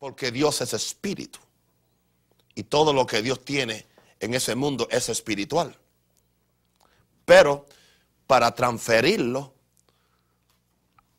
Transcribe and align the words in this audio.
Porque 0.00 0.32
Dios 0.32 0.60
es 0.62 0.74
espíritu. 0.74 1.38
Y 2.56 2.64
todo 2.64 2.92
lo 2.92 3.06
que 3.06 3.22
Dios 3.22 3.44
tiene 3.44 3.86
en 4.18 4.34
ese 4.34 4.56
mundo 4.56 4.88
es 4.90 5.08
espiritual. 5.08 5.78
Pero 7.24 7.66
para 8.26 8.52
transferirlo 8.54 9.54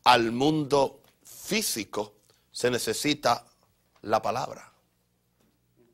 al 0.04 0.32
mundo 0.32 1.02
físico 1.24 2.16
se 2.52 2.70
necesita 2.70 3.46
la 4.02 4.22
palabra. 4.22 4.74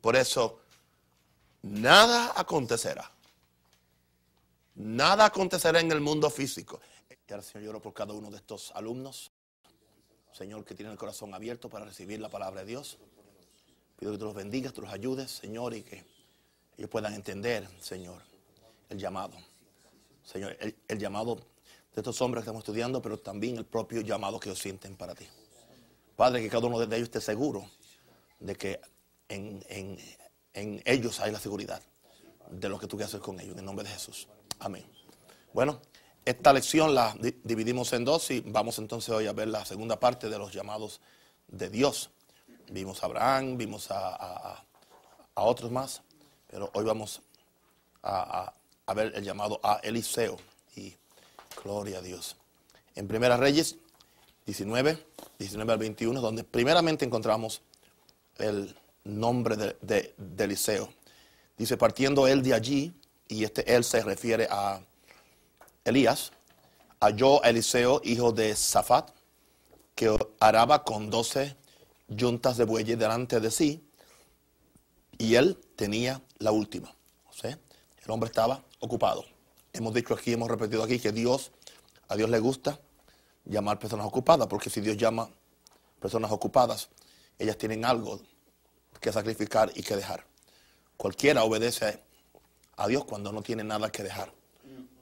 Por 0.02 0.16
eso, 0.16 0.62
nada 1.62 2.34
acontecerá. 2.36 3.12
Nada 4.76 5.26
acontecerá 5.26 5.80
en 5.80 5.92
el 5.92 6.02
mundo 6.02 6.30
físico. 6.30 6.80
Y 7.10 7.34
ahora, 7.34 7.44
Señor, 7.44 7.66
lloro 7.66 7.82
por 7.82 7.94
cada 7.94 8.14
uno 8.14 8.32
de 8.32 8.38
estos 8.38 8.72
alumnos. 8.74 9.32
Señor, 10.32 10.66
que 10.66 10.76
tienen 10.76 10.92
el 10.92 10.98
corazón 10.98 11.34
abierto 11.34 11.70
para 11.70 11.86
recibir 11.86 12.20
la 12.20 12.30
palabra 12.30 12.62
de 12.62 12.68
Dios. 12.68 12.98
Pido 13.98 14.12
que 14.12 14.18
tú 14.18 14.26
los 14.26 14.36
bendigas, 14.36 14.74
tú 14.74 14.82
los 14.82 14.92
ayudes, 14.92 15.32
Señor, 15.32 15.74
y 15.74 15.82
que 15.82 16.06
ellos 16.78 16.90
puedan 16.90 17.14
entender, 17.14 17.68
Señor, 17.80 18.22
el 18.90 18.98
llamado. 18.98 19.36
Señor, 20.24 20.56
el, 20.60 21.00
llamado 21.00 21.36
de 21.36 21.42
estos 21.96 22.22
hombres 22.22 22.44
que 22.44 22.50
estamos 22.50 22.62
estudiando, 22.62 23.02
pero 23.02 23.18
también 23.18 23.58
el 23.58 23.66
propio 23.66 24.02
llamado 24.02 24.40
que 24.40 24.50
ellos 24.50 24.60
sienten 24.60 24.96
para 24.96 25.16
ti. 25.16 25.26
Padre, 26.16 26.42
que 26.42 26.50
cada 26.50 26.68
uno 26.68 26.80
de 26.80 26.96
ellos 26.96 27.08
esté 27.08 27.22
seguro 27.22 27.70
de 28.40 28.56
que 28.56 28.80
en, 29.30 29.64
en 30.54 30.82
ellos 30.86 31.20
hay 31.20 31.32
la 31.32 31.40
seguridad 31.40 31.82
de 32.52 32.70
lo 32.70 32.78
que 32.78 32.88
tú 32.88 32.98
quieres 32.98 33.14
hacer 33.14 33.22
con 33.22 33.40
ellos, 33.40 33.54
en 33.54 33.60
el 33.60 33.66
nombre 33.66 33.86
de 33.86 33.92
Jesús. 33.92 34.28
Amén. 34.60 34.86
Bueno, 35.54 35.82
esta 36.28 36.52
lección 36.52 36.94
la 36.94 37.16
dividimos 37.44 37.94
en 37.94 38.04
dos 38.04 38.32
y 38.32 38.42
vamos 38.42 38.78
entonces 38.80 39.10
hoy 39.12 39.28
a 39.28 39.32
ver 39.32 39.48
la 39.48 39.64
segunda 39.64 39.98
parte 39.98 40.28
de 40.28 40.38
los 40.38 40.52
llamados 40.52 41.00
de 41.48 41.70
Dios. 41.70 42.10
Vimos 42.70 43.02
a 43.02 43.06
Abraham, 43.06 43.58
vimos 43.58 43.88
a, 43.92 44.62
otros 45.36 45.72
más, 45.72 46.02
pero 46.50 46.70
hoy 46.74 46.84
vamos 46.84 47.22
a, 48.04 48.52
ver 48.94 49.14
el 49.16 49.24
llamado 49.24 49.62
a 49.64 49.80
Eliseo 49.84 50.38
y 50.76 50.94
gloria 51.64 52.00
a 52.00 52.02
Dios. 52.02 52.36
En 52.96 53.08
Primera 53.08 53.38
Reyes 53.38 53.78
19, 54.46 55.02
19 55.40 55.72
al 55.72 55.80
21, 55.80 56.20
donde 56.20 56.44
primeramente 56.44 57.06
encontramos 57.06 57.62
el 58.38 58.76
nombre 59.06 59.56
de, 59.56 60.14
de 60.18 60.44
Eliseo. 60.44 60.90
Dice, 61.58 61.78
partiendo 61.78 62.28
él 62.28 62.44
de 62.44 62.54
allí, 62.54 62.94
y 63.30 63.46
este 63.46 63.74
él 63.74 63.86
se 63.86 64.02
refiere 64.04 64.48
a 64.52 64.82
Elías, 65.88 66.34
halló 67.00 67.44
a 67.46 67.50
Eliseo, 67.50 68.02
hijo 68.04 68.34
de 68.34 68.54
Safat, 68.58 69.12
que 69.96 70.14
araba 70.42 70.84
con 70.84 71.10
doce 71.10 71.56
yuntas 72.10 72.58
de 72.58 72.66
bueyes 72.66 73.00
delante 73.00 73.40
de 73.40 73.50
sí, 73.50 73.90
y 75.18 75.36
él 75.36 75.58
tenía 75.78 76.22
la 76.40 76.52
última. 76.52 76.94
El 77.44 78.12
hombre 78.12 78.28
estaba 78.28 78.64
ocupado. 78.80 79.26
Hemos 79.74 79.94
dicho 79.94 80.14
aquí, 80.14 80.32
hemos 80.32 80.50
repetido 80.50 80.82
aquí 80.84 80.98
que 80.98 81.12
Dios, 81.12 81.52
a 82.08 82.16
Dios 82.16 82.30
le 82.30 82.40
gusta 82.40 82.80
llamar 83.44 83.80
personas 83.80 84.06
ocupadas, 84.06 84.48
porque 84.48 84.70
si 84.70 84.80
Dios 84.80 84.96
llama 84.96 85.30
personas 86.00 86.32
ocupadas, 86.32 86.90
ellas 87.38 87.58
tienen 87.58 87.84
algo 87.84 88.22
que 89.02 89.12
sacrificar 89.12 89.72
y 89.76 89.84
que 89.84 89.96
dejar. 89.96 90.26
Cualquiera 90.96 91.44
obedece 91.44 92.02
a 92.78 92.88
Dios 92.88 93.04
cuando 93.06 93.32
no 93.32 93.42
tiene 93.42 93.64
nada 93.64 93.90
que 93.90 94.04
dejar 94.04 94.37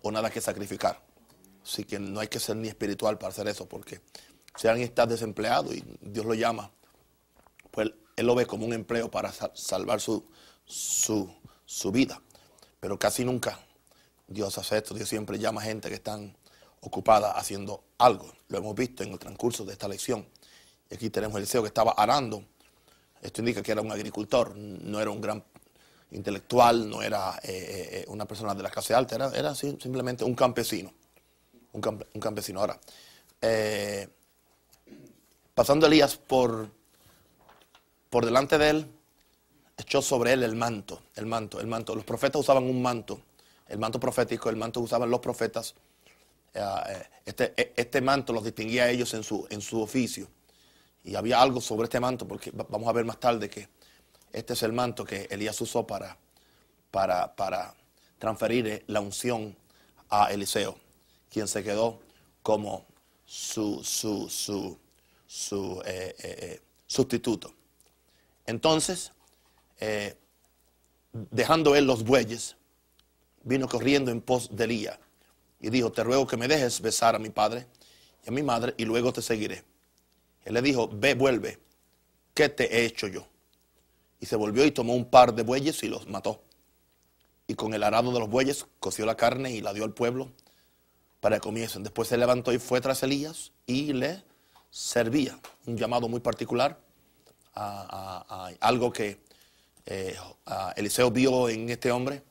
o 0.05 0.11
nada 0.11 0.29
que 0.29 0.39
sacrificar. 0.39 1.01
Así 1.63 1.83
que 1.83 1.97
no 1.97 2.19
hay 2.19 2.27
que 2.27 2.39
ser 2.39 2.55
ni 2.55 2.67
espiritual 2.67 3.17
para 3.17 3.31
hacer 3.31 3.47
eso, 3.47 3.67
porque 3.67 4.01
si 4.55 4.67
alguien 4.67 4.87
está 4.87 5.07
desempleado 5.07 5.73
y 5.73 5.83
Dios 5.99 6.27
lo 6.27 6.35
llama, 6.35 6.69
pues 7.71 7.89
él 8.15 8.27
lo 8.27 8.35
ve 8.35 8.45
como 8.45 8.67
un 8.67 8.73
empleo 8.73 9.09
para 9.09 9.33
salvar 9.55 9.99
su, 9.99 10.23
su, 10.67 11.91
vida. 11.91 12.21
Pero 12.79 12.99
casi 12.99 13.25
nunca 13.25 13.59
Dios 14.27 14.55
hace 14.59 14.77
esto. 14.77 14.93
Dios 14.93 15.09
siempre 15.09 15.39
llama 15.39 15.61
a 15.61 15.63
gente 15.63 15.89
que 15.89 15.95
están 15.95 16.37
ocupada 16.81 17.31
haciendo 17.31 17.83
algo. 17.97 18.31
Lo 18.49 18.59
hemos 18.59 18.75
visto 18.75 19.01
en 19.01 19.11
el 19.11 19.17
transcurso 19.17 19.65
de 19.65 19.73
esta 19.73 19.87
lección. 19.87 20.27
Y 20.87 20.95
aquí 20.95 21.09
tenemos 21.09 21.35
el 21.37 21.43
Eliseo 21.43 21.63
que 21.63 21.69
estaba 21.69 21.93
arando. 21.93 22.45
Esto 23.23 23.41
indica 23.41 23.63
que 23.63 23.71
era 23.71 23.81
un 23.81 23.91
agricultor, 23.91 24.55
no 24.55 25.01
era 25.01 25.09
un 25.09 25.19
gran 25.19 25.43
intelectual, 26.15 26.89
no 26.89 27.01
era 27.01 27.39
eh, 27.43 27.51
eh, 27.51 27.89
eh, 27.91 28.05
una 28.07 28.25
persona 28.25 28.55
de 28.55 28.63
la 28.63 28.69
clase 28.69 28.93
alta, 28.93 29.15
era, 29.15 29.31
era 29.35 29.53
simplemente 29.53 30.23
un 30.23 30.33
campesino. 30.33 30.91
Un, 31.73 31.81
campesino. 32.21 32.61
Ahora, 32.61 32.79
pasando 35.53 35.87
Elías 35.87 36.15
por, 36.15 36.69
por 38.09 38.23
delante 38.23 38.57
de 38.57 38.69
él, 38.69 38.87
echó 39.77 40.01
sobre 40.01 40.31
él 40.31 40.43
el 40.43 40.55
manto, 40.55 41.01
el 41.15 41.25
manto, 41.25 41.59
el 41.59 41.67
manto. 41.67 41.93
Los 41.93 42.05
profetas 42.05 42.39
usaban 42.39 42.63
un 42.63 42.81
manto, 42.81 43.19
el 43.67 43.77
manto 43.77 43.99
profético, 43.99 44.49
el 44.49 44.55
manto 44.55 44.79
usaban 44.79 45.09
los 45.09 45.19
profetas. 45.19 45.75
Este, 47.25 47.53
este, 47.75 47.99
manto 47.99 48.31
los 48.31 48.45
distinguía 48.45 48.83
a 48.83 48.89
ellos 48.89 49.13
en 49.13 49.23
su, 49.23 49.45
en 49.49 49.59
su 49.59 49.81
oficio. 49.81 50.29
Y 51.03 51.15
había 51.15 51.41
algo 51.41 51.59
sobre 51.59 51.83
este 51.83 51.99
manto, 51.99 52.25
porque 52.25 52.51
vamos 52.53 52.87
a 52.87 52.93
ver 52.93 53.03
más 53.03 53.19
tarde 53.19 53.49
que 53.49 53.67
este 54.35 54.51
es 54.51 54.63
el 54.63 54.73
manto 54.73 55.05
que 55.05 55.29
Elías 55.31 55.59
usó 55.61 55.87
para, 55.87 56.17
para, 56.91 57.33
para 57.37 57.73
transferir 58.19 58.83
la 58.87 58.99
unción 58.99 59.55
a 60.09 60.29
Eliseo, 60.29 60.77
quien 61.29 61.47
se 61.47 61.63
quedó 61.63 62.01
como 62.43 62.85
su, 63.25 63.81
su, 63.81 64.29
su, 64.29 64.77
su 65.25 65.81
eh, 65.85 66.13
eh, 66.19 66.35
eh, 66.41 66.61
sustituto. 66.85 67.53
Entonces, 68.45 69.13
dejando 71.13 71.73
él 71.73 71.85
los 71.85 72.03
bueyes, 72.03 72.57
vino 73.41 73.69
corriendo 73.69 74.11
en 74.11 74.19
pos 74.19 74.53
de 74.53 74.65
Elías 74.65 74.99
y 75.61 75.69
dijo, 75.69 75.93
te 75.93 76.03
ruego 76.03 76.27
que 76.27 76.35
me 76.35 76.49
dejes 76.49 76.81
besar 76.81 77.15
a 77.15 77.19
mi 77.19 77.29
padre 77.29 77.67
y 78.25 78.29
a 78.29 78.31
mi 78.33 78.43
madre 78.43 78.73
y 78.77 78.83
luego 78.83 79.13
te 79.13 79.21
seguiré. 79.21 79.63
Él 80.43 80.55
le 80.55 80.61
dijo, 80.61 80.89
ve, 80.91 81.13
vuelve, 81.13 81.57
¿qué 82.33 82.49
te 82.49 82.77
he 82.77 82.85
hecho 82.85 83.07
yo? 83.07 83.25
Y 84.19 84.25
se 84.25 84.35
volvió 84.35 84.65
y 84.65 84.71
tomó 84.71 84.95
un 84.95 85.05
par 85.05 85.33
de 85.33 85.43
bueyes 85.43 85.83
y 85.83 85.87
los 85.87 86.07
mató. 86.07 86.41
Y 87.47 87.55
con 87.55 87.73
el 87.73 87.83
arado 87.83 88.11
de 88.11 88.19
los 88.19 88.29
bueyes 88.29 88.65
coció 88.79 89.05
la 89.05 89.15
carne 89.15 89.51
y 89.51 89.61
la 89.61 89.73
dio 89.73 89.83
al 89.83 89.93
pueblo 89.93 90.31
para 91.19 91.37
que 91.37 91.41
comiesen. 91.41 91.83
Después 91.83 92.07
se 92.07 92.17
levantó 92.17 92.53
y 92.53 92.59
fue 92.59 92.81
tras 92.81 93.03
Elías 93.03 93.51
y 93.65 93.93
le 93.93 94.23
servía. 94.69 95.39
Un 95.65 95.77
llamado 95.77 96.07
muy 96.07 96.19
particular 96.19 96.79
a, 97.55 98.51
algo 98.59 98.91
que 98.91 99.19
eh, 99.85 100.15
Eliseo 100.75 101.11
vio 101.11 101.49
en 101.49 101.69
este 101.69 101.91
hombre. 101.91 102.23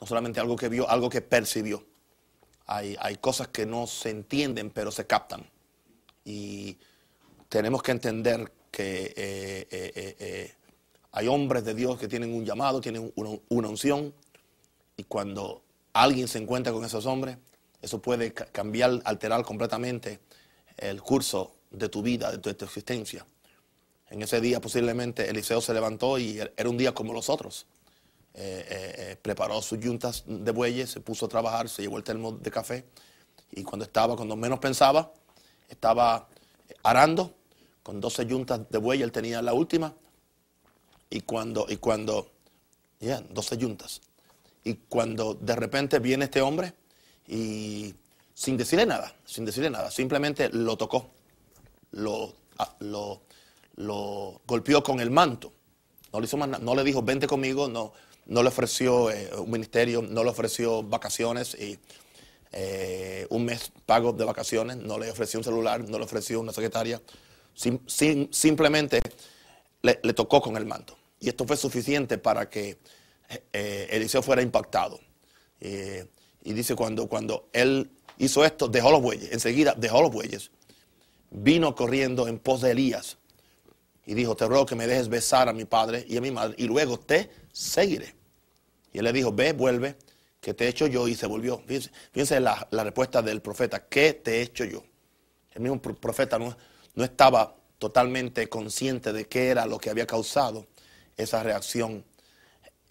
No 0.00 0.06
solamente 0.06 0.40
algo 0.40 0.56
que 0.56 0.68
vio, 0.68 0.88
algo 0.88 1.08
que 1.08 1.20
percibió. 1.20 1.84
Hay, 2.66 3.16
cosas 3.20 3.48
que 3.48 3.66
no 3.66 3.86
se 3.86 4.10
entienden, 4.10 4.70
pero 4.70 4.90
se 4.90 5.06
captan. 5.06 5.48
Y 6.24 6.78
tenemos 7.48 7.82
que 7.82 7.92
entender 7.92 8.50
que 8.70 9.12
eh, 9.14 9.68
eh, 9.70 10.54
hay 11.12 11.28
hombres 11.28 11.64
de 11.64 11.74
Dios 11.74 11.98
que 11.98 12.08
tienen 12.08 12.34
un 12.34 12.44
llamado, 12.44 12.80
tienen 12.80 13.12
una, 13.14 13.68
unción, 13.68 14.14
y 14.96 15.04
cuando 15.04 15.62
alguien 15.92 16.26
se 16.26 16.38
encuentra 16.38 16.72
con 16.72 16.84
esos 16.84 17.04
hombres, 17.04 17.36
eso 17.82 18.00
puede 18.00 18.32
cambiar, 18.32 19.00
alterar 19.04 19.44
completamente 19.44 20.20
el 20.78 21.02
curso 21.02 21.52
de 21.70 21.88
tu 21.90 22.02
vida, 22.02 22.32
de 22.32 22.54
tu, 22.54 22.64
existencia. 22.64 23.26
En 24.08 24.22
ese 24.22 24.40
día 24.40 24.60
posiblemente 24.60 25.28
Eliseo 25.28 25.60
se 25.60 25.74
levantó 25.74 26.18
y 26.18 26.38
er, 26.38 26.52
era 26.56 26.68
un 26.68 26.78
día 26.78 26.92
como 26.94 27.12
los 27.12 27.28
otros. 27.28 27.66
Eh, 28.34 28.66
eh, 28.66 28.94
eh, 28.96 29.16
preparó 29.20 29.60
sus 29.60 29.78
yuntas 29.78 30.24
de 30.26 30.50
bueyes, 30.52 30.90
se 30.90 31.00
puso 31.00 31.26
a 31.26 31.28
trabajar, 31.28 31.68
se 31.68 31.82
llevó 31.82 31.98
el 31.98 32.04
termo 32.04 32.32
de 32.32 32.50
café 32.50 32.86
y 33.50 33.62
cuando 33.62 33.84
estaba, 33.84 34.16
cuando 34.16 34.36
menos 34.36 34.58
pensaba, 34.58 35.12
estaba 35.68 36.28
arando 36.82 37.34
con 37.82 38.00
12 38.00 38.24
yuntas 38.24 38.70
de 38.70 38.78
bueyes, 38.78 39.04
él 39.04 39.12
tenía 39.12 39.42
la 39.42 39.52
última 39.52 39.94
y 41.12 41.20
cuando, 41.20 41.66
y 41.68 41.76
cuando, 41.76 42.30
ya, 42.98 43.20
12 43.20 43.58
yuntas. 43.58 44.00
Y 44.64 44.74
cuando 44.88 45.34
de 45.34 45.54
repente 45.54 45.98
viene 45.98 46.24
este 46.24 46.40
hombre 46.40 46.72
y 47.26 47.94
sin 48.32 48.56
decirle 48.56 48.86
nada, 48.86 49.14
sin 49.24 49.44
decirle 49.44 49.70
nada, 49.70 49.90
simplemente 49.90 50.48
lo 50.48 50.76
tocó, 50.76 51.10
lo, 51.90 52.34
ah, 52.58 52.74
lo, 52.80 53.20
golpeó 54.46 54.82
con 54.82 55.00
el 55.00 55.10
manto. 55.10 55.52
No 56.12 56.20
le, 56.20 56.26
hizo 56.26 56.36
más 56.36 56.60
no 56.60 56.74
le 56.74 56.84
dijo, 56.84 57.02
vente 57.02 57.26
conmigo, 57.26 57.68
no, 57.68 57.92
no 58.26 58.42
le 58.42 58.48
ofreció 58.48 59.10
eh, 59.10 59.30
un 59.36 59.50
ministerio, 59.50 60.02
no 60.02 60.24
le 60.24 60.30
ofreció 60.30 60.82
vacaciones 60.82 61.54
y 61.54 61.78
eh, 62.52 63.26
un 63.30 63.44
mes 63.44 63.72
pago 63.86 64.12
de 64.12 64.24
vacaciones, 64.24 64.76
no 64.76 64.98
le 64.98 65.10
ofreció 65.10 65.40
un 65.40 65.44
celular, 65.44 65.86
no 65.88 65.98
le 65.98 66.04
ofreció 66.04 66.40
una 66.40 66.52
secretaria. 66.52 67.00
simplemente 67.54 69.00
le, 69.82 70.12
tocó 70.12 70.40
con 70.40 70.56
el 70.56 70.66
manto. 70.66 70.96
Y 71.22 71.28
esto 71.28 71.46
fue 71.46 71.56
suficiente 71.56 72.18
para 72.18 72.50
que 72.50 72.78
eh, 73.52 73.86
Eliseo 73.90 74.22
fuera 74.22 74.42
impactado. 74.42 74.98
Eh, 75.60 76.04
y 76.42 76.52
dice, 76.52 76.74
cuando, 76.74 77.06
cuando 77.06 77.48
él 77.52 77.92
hizo 78.18 78.44
esto, 78.44 78.66
dejó 78.66 78.90
los 78.90 79.00
bueyes. 79.00 79.30
Enseguida 79.30 79.72
dejó 79.78 80.02
los 80.02 80.10
bueyes. 80.10 80.50
Vino 81.30 81.76
corriendo 81.76 82.26
en 82.26 82.40
pos 82.40 82.62
de 82.62 82.72
Elías 82.72 83.18
y 84.04 84.14
dijo, 84.14 84.34
te 84.34 84.46
ruego 84.46 84.66
que 84.66 84.74
me 84.74 84.88
dejes 84.88 85.08
besar 85.08 85.48
a 85.48 85.52
mi 85.52 85.64
padre 85.64 86.04
y 86.08 86.16
a 86.16 86.20
mi 86.20 86.32
madre 86.32 86.56
y 86.58 86.64
luego 86.64 86.98
te 86.98 87.30
seguiré. 87.52 88.16
Y 88.92 88.98
él 88.98 89.04
le 89.04 89.12
dijo, 89.12 89.32
ve, 89.32 89.52
vuelve, 89.52 89.94
que 90.40 90.54
te 90.54 90.64
he 90.64 90.68
hecho 90.68 90.88
yo 90.88 91.06
y 91.06 91.14
se 91.14 91.28
volvió. 91.28 91.62
Fíjense, 92.10 92.40
la, 92.40 92.66
la, 92.72 92.82
respuesta 92.82 93.22
del 93.22 93.40
profeta, 93.40 93.86
¿qué 93.86 94.12
te 94.14 94.38
he 94.38 94.42
hecho 94.42 94.64
yo? 94.64 94.82
El 95.52 95.62
mismo 95.62 95.80
profeta 95.80 96.36
no, 96.36 96.56
no 96.96 97.04
estaba 97.04 97.54
totalmente 97.78 98.48
consciente 98.48 99.12
de 99.12 99.28
qué 99.28 99.50
era 99.50 99.66
lo 99.66 99.78
que 99.78 99.88
había 99.88 100.04
causado 100.04 100.66
esa 101.16 101.42
reacción 101.42 102.04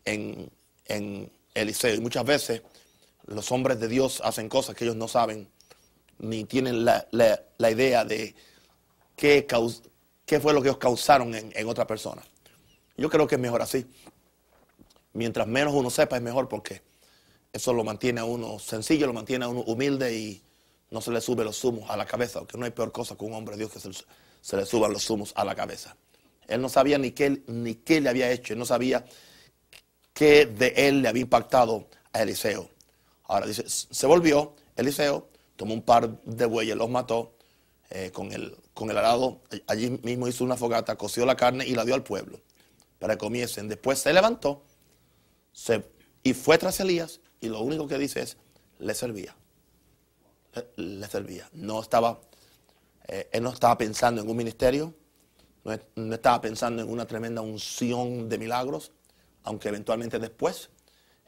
en, 0.06 0.52
en 0.86 1.32
Eliseo. 1.54 1.96
Y 1.96 2.02
muchas 2.02 2.26
veces 2.26 2.62
los 3.26 3.52
hombres 3.52 3.80
de 3.80 3.88
Dios 3.88 4.22
hacen 4.24 4.50
cosas 4.50 4.76
que 4.76 4.86
ellos 4.86 4.96
no 4.96 5.08
saben 5.08 5.50
ni 6.20 6.46
tienen 6.46 6.86
la, 6.86 7.08
la, 7.12 7.72
idea 7.72 8.06
de 8.06 8.36
qué, 9.16 9.48
qué, 10.26 10.40
fue 10.40 10.54
lo 10.54 10.62
que 10.62 10.70
ellos 10.70 10.78
causaron 10.78 11.34
en, 11.34 11.52
en 11.56 11.68
otra 11.68 11.88
persona. 11.88 12.22
Yo 12.96 13.10
creo 13.10 13.26
que 13.26 13.36
es 13.36 13.42
mejor 13.42 13.62
así. 13.62 13.86
Mientras 15.14 15.48
menos 15.48 15.74
uno 15.74 15.90
sepa 15.90 16.18
es 16.18 16.22
mejor 16.22 16.48
porque 16.48 16.82
eso 17.52 17.74
lo 17.74 17.84
mantiene 17.84 18.22
a 18.22 18.26
uno 18.26 18.60
sencillo, 18.60 19.08
lo 19.08 19.14
mantiene 19.14 19.46
a 19.46 19.50
uno 19.50 19.62
humilde 19.62 20.16
y 20.16 20.42
no 20.92 21.02
se 21.02 21.12
le 21.12 21.22
sube 21.22 21.44
los 21.44 21.58
zumos 21.58 21.90
a 21.90 21.98
la 21.98 22.06
cabeza, 22.06 22.40
porque 22.40 22.58
no 22.58 22.66
hay 22.66 22.72
peor 22.72 22.92
cosa 22.92 23.16
que 23.16 23.26
un 23.26 23.34
hombre 23.34 23.56
de 23.56 23.66
Dios 23.66 23.72
que 23.72 23.80
se, 23.80 24.58
le 24.58 24.66
suban 24.66 24.94
los 24.94 25.04
zumos 25.04 25.34
a 25.36 25.44
la 25.44 25.56
cabeza. 25.56 25.96
Él 26.48 26.62
no 26.62 26.70
sabía 26.70 26.98
ni 26.98 27.12
qué, 27.12 27.44
ni 27.48 27.76
qué 27.76 28.02
le 28.02 28.10
había 28.10 28.32
hecho, 28.32 28.54
él 28.54 28.60
no 28.60 28.66
sabía 28.66 29.06
qué 30.14 30.46
de 30.46 30.74
él 30.76 31.02
le 31.02 31.08
había 31.08 31.22
impactado 31.22 31.88
a 32.14 32.22
Eliseo. 32.22 32.70
Ahora 33.24 33.46
dice, 33.48 33.64
se 33.68 34.08
volvió 34.08 34.56
Eliseo, 34.76 35.30
tomó 35.56 35.74
un 35.74 35.82
par 35.82 36.22
de 36.24 36.46
bueyes, 36.46 36.76
los 36.76 36.90
mató 36.90 37.36
eh, 37.90 38.12
con, 38.12 38.32
el, 38.32 38.56
con 38.74 38.90
el 38.90 38.98
arado, 38.98 39.42
allí 39.68 40.00
mismo 40.04 40.28
hizo 40.28 40.44
una 40.44 40.58
fogata, 40.58 40.96
coció 40.98 41.26
la 41.26 41.36
carne 41.36 41.66
y 41.66 41.76
la 41.76 41.86
dio 41.86 41.96
al 41.96 42.04
pueblo 42.04 42.42
para 43.00 43.16
que 43.16 43.20
comiesen. 43.20 43.68
Después 43.68 44.00
se 44.00 44.14
levantó 44.14 44.64
se, 45.52 45.84
y 46.24 46.34
fue 46.34 46.58
tras 46.58 46.80
Elías 46.80 47.20
y 47.40 47.50
lo 47.50 47.62
único 47.62 47.88
que 47.88 47.98
dice 47.98 48.22
es, 48.22 48.38
le 48.80 48.94
servía. 48.94 49.36
Le, 50.76 51.08
servía. 51.08 51.50
No 51.54 51.82
estaba, 51.82 52.22
eh, 53.08 53.30
él 53.32 53.44
no 53.44 53.52
estaba 53.52 53.78
pensando 53.78 54.22
en 54.22 54.30
un 54.30 54.38
ministerio, 54.38 54.94
no, 55.64 56.14
estaba 56.14 56.42
pensando 56.42 56.82
en 56.82 56.90
una 56.90 57.06
tremenda 57.06 57.42
unción 57.42 58.30
de 58.30 58.38
milagros, 58.38 58.92
aunque 59.44 59.70
eventualmente 59.70 60.20
después 60.20 60.70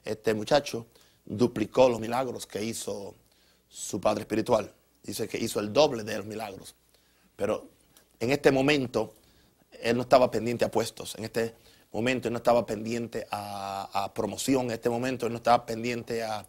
este 0.03 0.33
muchacho 0.33 0.87
duplicó 1.25 1.89
los 1.89 1.99
milagros 1.99 2.45
que 2.45 2.63
hizo 2.63 3.15
su 3.69 4.01
padre 4.01 4.21
espiritual. 4.21 4.73
Dice 5.03 5.27
que 5.27 5.37
hizo 5.37 5.59
el 5.59 5.73
doble 5.73 6.03
de 6.03 6.17
los 6.17 6.25
milagros. 6.25 6.75
Pero 7.35 7.69
en 8.19 8.31
este 8.31 8.51
momento 8.51 9.13
él 9.81 9.95
no 9.97 10.03
estaba 10.03 10.31
pendiente 10.31 10.65
a 10.65 10.71
puestos. 10.71 11.15
En 11.15 11.25
este 11.25 11.55
momento 11.91 12.27
él 12.27 12.33
no 12.33 12.37
estaba 12.37 12.65
pendiente 12.65 13.27
a, 13.31 14.11
promoción, 14.15 14.65
en 14.65 14.71
este 14.71 14.89
momento 14.89 15.25
él 15.25 15.31
no 15.31 15.37
estaba 15.37 15.65
pendiente 15.65 16.23
a 16.23 16.47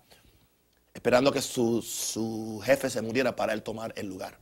esperando 0.92 1.32
que 1.32 1.42
su, 1.42 2.62
jefe 2.64 2.88
se 2.88 3.02
muriera 3.02 3.34
para 3.34 3.52
él 3.52 3.62
tomar 3.62 3.92
el 3.96 4.06
lugar. 4.06 4.38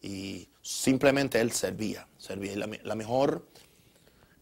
Y 0.00 0.48
simplemente 0.62 1.40
él 1.40 1.52
servía, 1.52 2.06
servía. 2.18 2.54
La, 2.56 2.94
mejor 2.94 3.46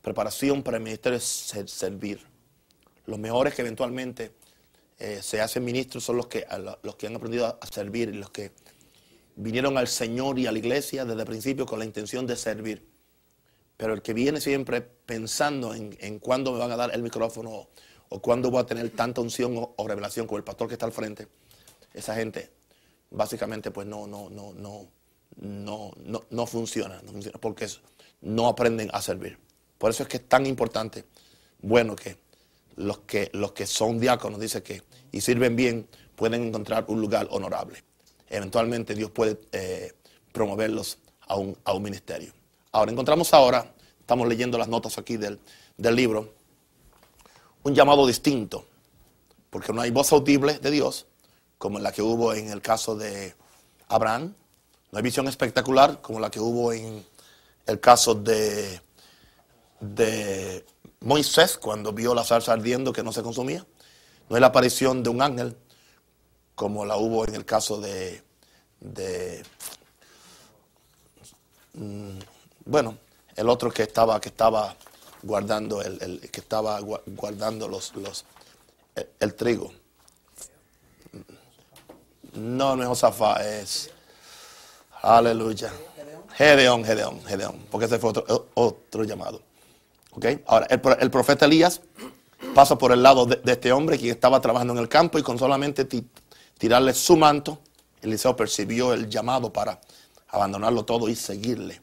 preparación 0.02 0.62
para 0.62 0.76
el 0.76 0.82
ministerio 0.82 1.18
es 1.18 1.24
servir. 1.66 2.20
Los 3.06 3.18
mejores 3.18 3.54
que 3.54 3.62
eventualmente 3.62 4.32
eh, 4.98 5.20
se 5.22 5.40
hacen 5.40 5.64
ministros 5.64 6.04
son 6.04 6.16
los 6.16 6.26
que, 6.26 6.46
los 6.82 6.96
que 6.96 7.06
han 7.06 7.16
aprendido 7.16 7.58
a 7.60 7.66
servir 7.66 8.10
y 8.10 8.18
los 8.18 8.30
que 8.30 8.52
vinieron 9.36 9.78
al 9.78 9.86
Señor 9.86 10.38
y 10.38 10.46
a 10.46 10.52
la 10.52 10.58
iglesia 10.58 11.04
desde 11.04 11.20
el 11.20 11.26
principio 11.26 11.66
con 11.66 11.78
la 11.78 11.84
intención 11.84 12.26
de 12.26 12.36
servir. 12.36 12.86
Pero 13.76 13.92
el 13.92 14.02
que 14.02 14.14
viene 14.14 14.40
siempre 14.40 14.80
pensando 14.80 15.74
en, 15.74 15.96
en 16.00 16.18
cuándo 16.18 16.52
me 16.52 16.58
van 16.58 16.72
a 16.72 16.76
dar 16.76 16.94
el 16.94 17.02
micrófono 17.02 17.68
o, 18.08 18.20
cuándo 18.20 18.50
voy 18.50 18.60
a 18.60 18.66
tener 18.66 18.90
tanta 18.90 19.20
unción 19.20 19.54
o, 19.76 19.88
revelación 19.88 20.26
con 20.26 20.38
el 20.38 20.44
pastor 20.44 20.68
que 20.68 20.74
está 20.74 20.86
al 20.86 20.92
frente, 20.92 21.28
esa 21.92 22.14
gente 22.14 22.50
básicamente 23.10 23.70
pues 23.70 23.86
no, 23.86 24.06
no, 24.06 24.30
no, 24.30 24.88
no, 25.36 25.92
no, 26.04 26.22
no 26.30 26.46
funciona, 26.46 27.00
no 27.02 27.12
funciona 27.12 27.38
porque 27.38 27.68
no 28.20 28.48
aprenden 28.48 28.90
a 28.92 29.02
servir. 29.02 29.38
Por 29.78 29.90
eso 29.90 30.02
es 30.02 30.08
que 30.08 30.16
es 30.18 30.28
tan 30.28 30.46
importante, 30.46 31.04
bueno, 31.60 31.94
que 31.96 32.18
los 32.76 32.98
que, 33.00 33.30
los 33.32 33.52
que 33.52 33.66
son 33.66 33.98
diáconos, 33.98 34.40
dice 34.40 34.62
que, 34.62 34.82
y 35.12 35.20
sirven 35.20 35.56
bien, 35.56 35.88
pueden 36.14 36.44
encontrar 36.44 36.84
un 36.88 37.00
lugar 37.00 37.28
honorable. 37.30 37.82
Eventualmente 38.28 38.94
Dios 38.94 39.10
puede 39.10 39.38
eh, 39.52 39.92
promoverlos 40.32 40.98
a 41.20 41.36
un, 41.36 41.56
a 41.64 41.72
un 41.72 41.82
ministerio. 41.82 42.32
Ahora, 42.72 42.92
encontramos 42.92 43.32
ahora, 43.32 43.72
estamos 44.00 44.28
leyendo 44.28 44.58
las 44.58 44.68
notas 44.68 44.98
aquí 44.98 45.16
del, 45.16 45.40
libro, 45.78 46.34
un 47.62 47.74
llamado 47.74 48.06
distinto, 48.06 48.66
porque 49.50 49.72
no 49.72 49.80
hay 49.80 49.90
voz 49.90 50.12
audible 50.12 50.58
de 50.58 50.70
Dios, 50.70 51.06
como 51.58 51.78
la 51.78 51.92
que 51.92 52.02
hubo 52.02 52.34
en 52.34 52.50
el 52.50 52.60
caso 52.60 52.96
de 52.96 53.34
Abraham, 53.88 54.34
no 54.90 54.98
hay 54.98 55.02
visión 55.02 55.28
espectacular, 55.28 56.00
como 56.00 56.20
la 56.20 56.30
que 56.30 56.40
hubo 56.40 56.72
en 56.72 57.04
el 57.66 57.80
caso 57.80 58.14
de, 58.14 58.80
Moisés, 61.00 61.58
cuando 61.58 61.92
vio 61.92 62.14
la 62.14 62.24
salsa 62.24 62.52
ardiendo 62.52 62.92
que 62.92 63.02
no 63.02 63.12
se 63.12 63.22
consumía, 63.22 63.66
no 64.28 64.36
hay 64.36 64.40
la 64.40 64.48
aparición 64.48 65.02
de 65.02 65.10
un 65.10 65.22
ángel, 65.22 65.56
como 66.54 66.84
la 66.84 66.96
hubo 66.96 67.26
en 67.26 67.34
el 67.34 67.44
caso 67.44 67.80
de, 67.80 68.22
mm, 71.74 72.18
bueno, 72.64 72.96
el 73.34 73.48
otro 73.48 73.70
que 73.70 73.82
estaba, 73.82 74.20
que 74.20 74.30
estaba 74.30 74.74
guardando 75.22 75.82
el, 75.82 76.20
que 76.30 76.40
estaba 76.40 76.80
guardando 76.80 77.68
los, 77.68 77.94
los 77.96 78.24
el, 79.20 79.34
trigo. 79.34 79.72
No, 82.32 82.76
no 82.76 82.82
es 82.82 82.88
Josafá, 82.88 83.44
es 83.44 83.90
aleluya. 85.06 85.72
Gedeón, 86.34 86.84
Gedeón, 86.84 87.24
Gedeón, 87.24 87.66
porque 87.70 87.86
ese 87.86 87.98
fue 87.98 88.10
otro, 88.10 88.48
otro 88.54 89.04
llamado. 89.04 89.40
¿Okay? 90.12 90.42
Ahora, 90.46 90.66
el, 90.66 91.10
profeta 91.10 91.44
Elías 91.44 91.80
pasa 92.54 92.76
por 92.76 92.92
el 92.92 93.02
lado 93.02 93.26
de, 93.26 93.40
este 93.52 93.72
hombre 93.72 93.98
que 93.98 94.10
estaba 94.10 94.40
trabajando 94.40 94.72
en 94.72 94.78
el 94.78 94.88
campo 94.88 95.18
y 95.18 95.22
con 95.22 95.38
solamente 95.38 95.86
tirarle 96.58 96.94
su 96.94 97.16
manto, 97.16 97.60
Eliseo 98.02 98.36
percibió 98.36 98.92
el 98.92 99.08
llamado 99.08 99.52
para 99.52 99.80
abandonarlo 100.28 100.84
todo 100.84 101.08
y 101.08 101.16
seguirle. 101.16 101.80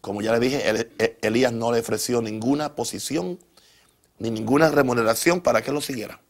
Como 0.00 0.20
ya 0.20 0.32
le 0.32 0.40
dije, 0.40 0.90
Elías 1.22 1.52
no 1.52 1.72
le 1.72 1.80
ofreció 1.80 2.20
ninguna 2.20 2.74
posición 2.74 3.38
ni 4.18 4.30
ninguna 4.30 4.70
remuneración 4.70 5.40
para 5.40 5.62
que 5.62 5.72
lo 5.72 5.80
siguiera. 5.80 6.20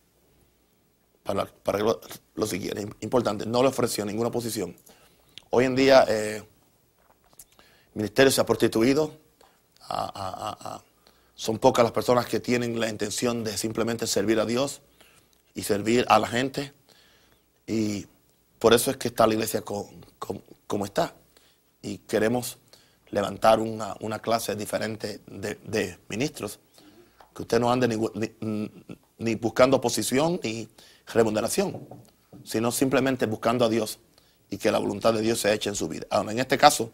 Para, 1.24 1.46
para 1.46 1.78
que 1.78 1.84
lo, 2.34 2.46
siguiera. 2.46 2.80
Importante, 3.00 3.46
no 3.46 3.62
le 3.62 3.68
ofreció 3.68 4.04
ninguna 4.04 4.30
posición. 4.30 4.76
Hoy 5.56 5.66
en 5.66 5.76
día 5.76 6.04
eh, 6.08 6.38
el 6.38 7.94
ministerio 7.94 8.32
se 8.32 8.40
ha 8.40 8.44
prostituido. 8.44 9.12
son 11.36 11.60
pocas 11.60 11.84
las 11.84 11.92
personas 11.92 12.26
que 12.26 12.40
tienen 12.40 12.80
la 12.80 12.88
intención 12.88 13.44
de 13.44 13.56
simplemente 13.56 14.08
servir 14.08 14.40
a 14.40 14.46
Dios 14.46 14.82
y 15.54 15.62
servir 15.62 16.06
a 16.08 16.18
la 16.18 16.26
gente. 16.26 16.72
Y 17.68 18.04
por 18.58 18.74
eso 18.74 18.90
es 18.90 18.96
que 18.96 19.06
está 19.06 19.28
la 19.28 19.34
iglesia 19.34 19.62
como 19.62 20.84
está. 20.86 21.14
Y 21.82 21.98
queremos 21.98 22.58
levantar 23.10 23.60
una, 23.60 24.18
clase 24.18 24.56
diferente 24.56 25.20
de, 25.28 26.00
ministros, 26.08 26.58
que 27.32 27.42
usted 27.42 27.60
no 27.60 27.70
ande 27.70 27.86
ni, 29.18 29.34
buscando 29.36 29.80
posición 29.80 30.40
ni 30.42 30.68
remuneración, 31.06 31.86
sino 32.42 32.72
simplemente 32.72 33.26
buscando 33.26 33.64
a 33.64 33.68
Dios 33.68 34.00
y 34.50 34.58
que 34.58 34.70
la 34.70 34.78
voluntad 34.78 35.12
de 35.14 35.20
Dios 35.20 35.40
se 35.40 35.52
eche 35.52 35.68
en 35.68 35.76
su 35.76 35.88
vida. 35.88 36.06
Ahora, 36.10 36.32
en 36.32 36.38
este 36.38 36.58
caso, 36.58 36.92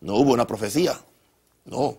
no 0.00 0.16
hubo 0.16 0.32
una 0.32 0.46
profecía, 0.46 1.00
no. 1.64 1.98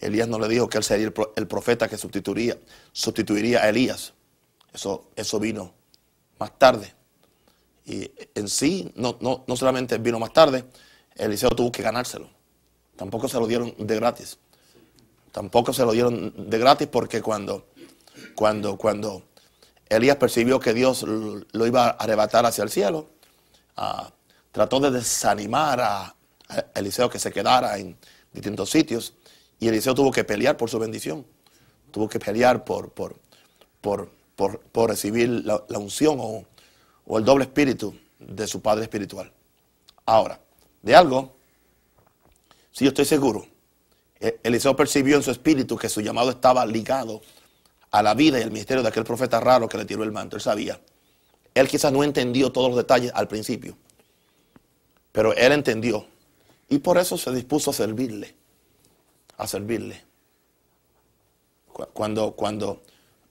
Elías 0.00 0.28
no 0.28 0.38
le 0.38 0.48
dijo 0.48 0.68
que 0.68 0.78
él 0.78 0.84
sería 0.84 1.12
el 1.36 1.46
profeta 1.46 1.88
que 1.88 1.98
sustituiría, 1.98 2.56
sustituiría 2.92 3.62
a 3.62 3.68
Elías. 3.68 4.14
Eso, 4.72 5.10
eso 5.14 5.38
vino 5.38 5.74
más 6.38 6.58
tarde. 6.58 6.94
Y 7.84 8.10
en 8.34 8.48
sí, 8.48 8.92
no, 8.96 9.18
no, 9.20 9.44
no 9.46 9.56
solamente 9.56 9.98
vino 9.98 10.18
más 10.18 10.32
tarde, 10.32 10.64
Eliseo 11.16 11.50
tuvo 11.50 11.70
que 11.70 11.82
ganárselo. 11.82 12.30
Tampoco 12.96 13.28
se 13.28 13.38
lo 13.38 13.46
dieron 13.46 13.74
de 13.78 13.96
gratis. 13.96 14.38
Tampoco 15.32 15.72
se 15.72 15.84
lo 15.84 15.92
dieron 15.92 16.50
de 16.50 16.58
gratis 16.58 16.88
porque 16.88 17.22
cuando, 17.22 17.66
cuando, 18.34 18.76
cuando 18.76 19.22
Elías 19.88 20.16
percibió 20.16 20.60
que 20.60 20.72
Dios 20.72 21.02
lo 21.02 21.66
iba 21.66 21.86
a 21.86 21.90
arrebatar 21.90 22.46
hacia 22.46 22.64
el 22.64 22.70
cielo, 22.70 23.08
ah, 23.76 24.12
trató 24.52 24.80
de 24.80 24.90
desanimar 24.90 25.80
a, 25.80 26.16
Eliseo 26.74 27.08
que 27.08 27.20
se 27.20 27.30
quedara 27.30 27.78
en 27.78 27.96
distintos 28.32 28.70
sitios 28.70 29.14
y 29.60 29.68
Eliseo 29.68 29.94
tuvo 29.94 30.10
que 30.10 30.24
pelear 30.24 30.56
por 30.56 30.68
su 30.68 30.80
bendición. 30.80 31.24
Tuvo 31.92 32.08
que 32.08 32.18
pelear 32.18 32.64
por, 32.64 32.90
por, 32.90 33.20
por, 33.80 34.88
recibir 34.88 35.28
la, 35.28 35.62
unción 35.78 36.18
o, 36.20 36.44
o 37.06 37.18
el 37.18 37.24
doble 37.24 37.44
espíritu 37.44 37.94
de 38.18 38.48
su 38.48 38.60
padre 38.60 38.82
espiritual. 38.82 39.32
Ahora, 40.06 40.40
de 40.82 40.96
algo 40.96 41.36
si 42.72 42.84
yo 42.84 42.88
estoy 42.88 43.04
seguro, 43.04 43.46
E- 44.20 44.38
Eliseo 44.42 44.76
percibió 44.76 45.16
en 45.16 45.22
su 45.22 45.30
espíritu 45.30 45.76
que 45.76 45.88
su 45.88 46.00
llamado 46.00 46.30
estaba 46.30 46.64
ligado 46.66 47.22
a 47.90 48.02
la 48.02 48.14
vida 48.14 48.38
y 48.38 48.42
el 48.42 48.50
ministerio 48.50 48.82
de 48.82 48.88
aquel 48.88 49.04
profeta 49.04 49.40
raro 49.40 49.68
que 49.68 49.78
le 49.78 49.84
tiró 49.84 50.04
el 50.04 50.12
manto. 50.12 50.36
Él 50.36 50.42
sabía. 50.42 50.80
Él 51.54 51.68
quizás 51.68 51.92
no 51.92 52.04
entendió 52.04 52.52
todos 52.52 52.68
los 52.68 52.76
detalles 52.76 53.10
al 53.14 53.26
principio, 53.26 53.76
pero 55.12 55.34
él 55.34 55.52
entendió. 55.52 56.06
Y 56.68 56.78
por 56.78 56.98
eso 56.98 57.16
se 57.18 57.32
dispuso 57.32 57.70
a 57.70 57.74
servirle, 57.74 58.34
a 59.36 59.46
servirle. 59.46 60.04
Cu- 61.72 61.88
Cuando, 61.92 62.32
cuando, 62.32 62.82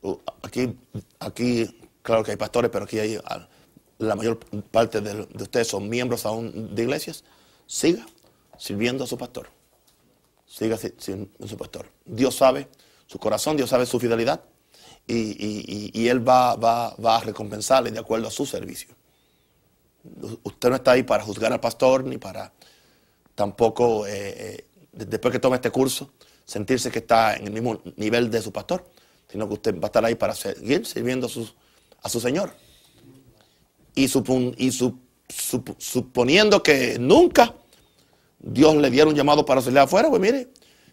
uh, 0.02 0.18
aquí, 0.44 0.76
aquí, 1.20 1.80
claro 2.02 2.24
que 2.24 2.32
hay 2.32 2.38
pastores, 2.38 2.70
pero 2.72 2.86
aquí 2.86 3.00
hay, 3.00 3.18
ah, 3.26 3.48
la 3.98 4.16
mayor 4.16 4.40
parte 4.72 5.02
de, 5.02 5.26
de 5.26 5.44
ustedes 5.44 5.68
son 5.68 5.90
miembros 5.90 6.26
aún 6.26 6.74
de 6.76 6.84
iglesias, 6.84 7.24
siga 7.66 8.06
sirviendo 8.58 9.04
a 9.04 9.08
su 9.08 9.18
pastor. 9.18 9.50
Siga 10.46 10.78
si- 10.78 10.94
sirviendo 10.98 11.46
a 11.46 11.48
su 11.48 11.58
pastor. 11.58 11.86
Dios 12.06 12.36
sabe 12.36 12.68
su 13.08 13.20
corazón, 13.20 13.56
Dios 13.58 13.70
sabe 13.70 13.86
su 13.86 14.00
fidelidad 14.00 14.42
y, 15.08 15.16
y- 15.16 15.66
y- 15.68 15.92
y 16.02 16.08
Él 16.10 16.28
va, 16.28 16.56
va- 16.56 16.96
va 16.96 17.18
a 17.18 17.22
recompensarle 17.22 17.92
de 17.92 18.00
acuerdo 18.00 18.28
a 18.28 18.32
su 18.32 18.46
servicio. 18.46 18.90
Usted 20.44 20.70
no 20.70 20.75
está 20.75 20.91
ahí 20.91 21.03
para 21.03 21.24
juzgar 21.24 21.51
al 21.51 21.60
pastor 21.60 22.03
ni 22.06 22.18
para 22.18 22.53
tampoco, 23.36 24.06
eh, 24.08 24.12
eh, 24.38 24.65
de- 24.91 25.06
después 25.06 25.32
que 25.32 25.39
tome 25.39 25.56
este 25.56 25.72
curso, 25.72 26.12
sentirse 26.46 26.89
que 26.91 27.00
está 27.00 27.36
en 27.36 27.48
el 27.48 27.53
mismo 27.53 27.82
nivel 27.98 28.29
de 28.32 28.41
su 28.41 28.51
pastor, 28.51 28.86
sino 29.29 29.48
que 29.48 29.53
usted 29.53 29.75
va 29.75 29.84
a 29.84 29.86
estar 29.88 30.03
ahí 30.06 30.15
para 30.15 30.34
seguir 30.36 30.86
sirviendo 30.86 31.27
a 31.27 32.10
su, 32.10 32.20
Señor. 32.20 32.53
Y, 33.96 34.06
y 34.06 34.08
su- 34.72 35.00
sup- 35.27 35.75
suponiendo 35.77 36.63
que 36.63 36.98
nunca 37.00 37.53
Dios 38.39 38.75
le 38.77 38.89
diera 38.89 39.08
un 39.10 39.15
llamado 39.15 39.46
para 39.46 39.62
salir 39.62 39.79
afuera, 39.79 40.10
pues 40.10 40.22
mire, 40.22 40.50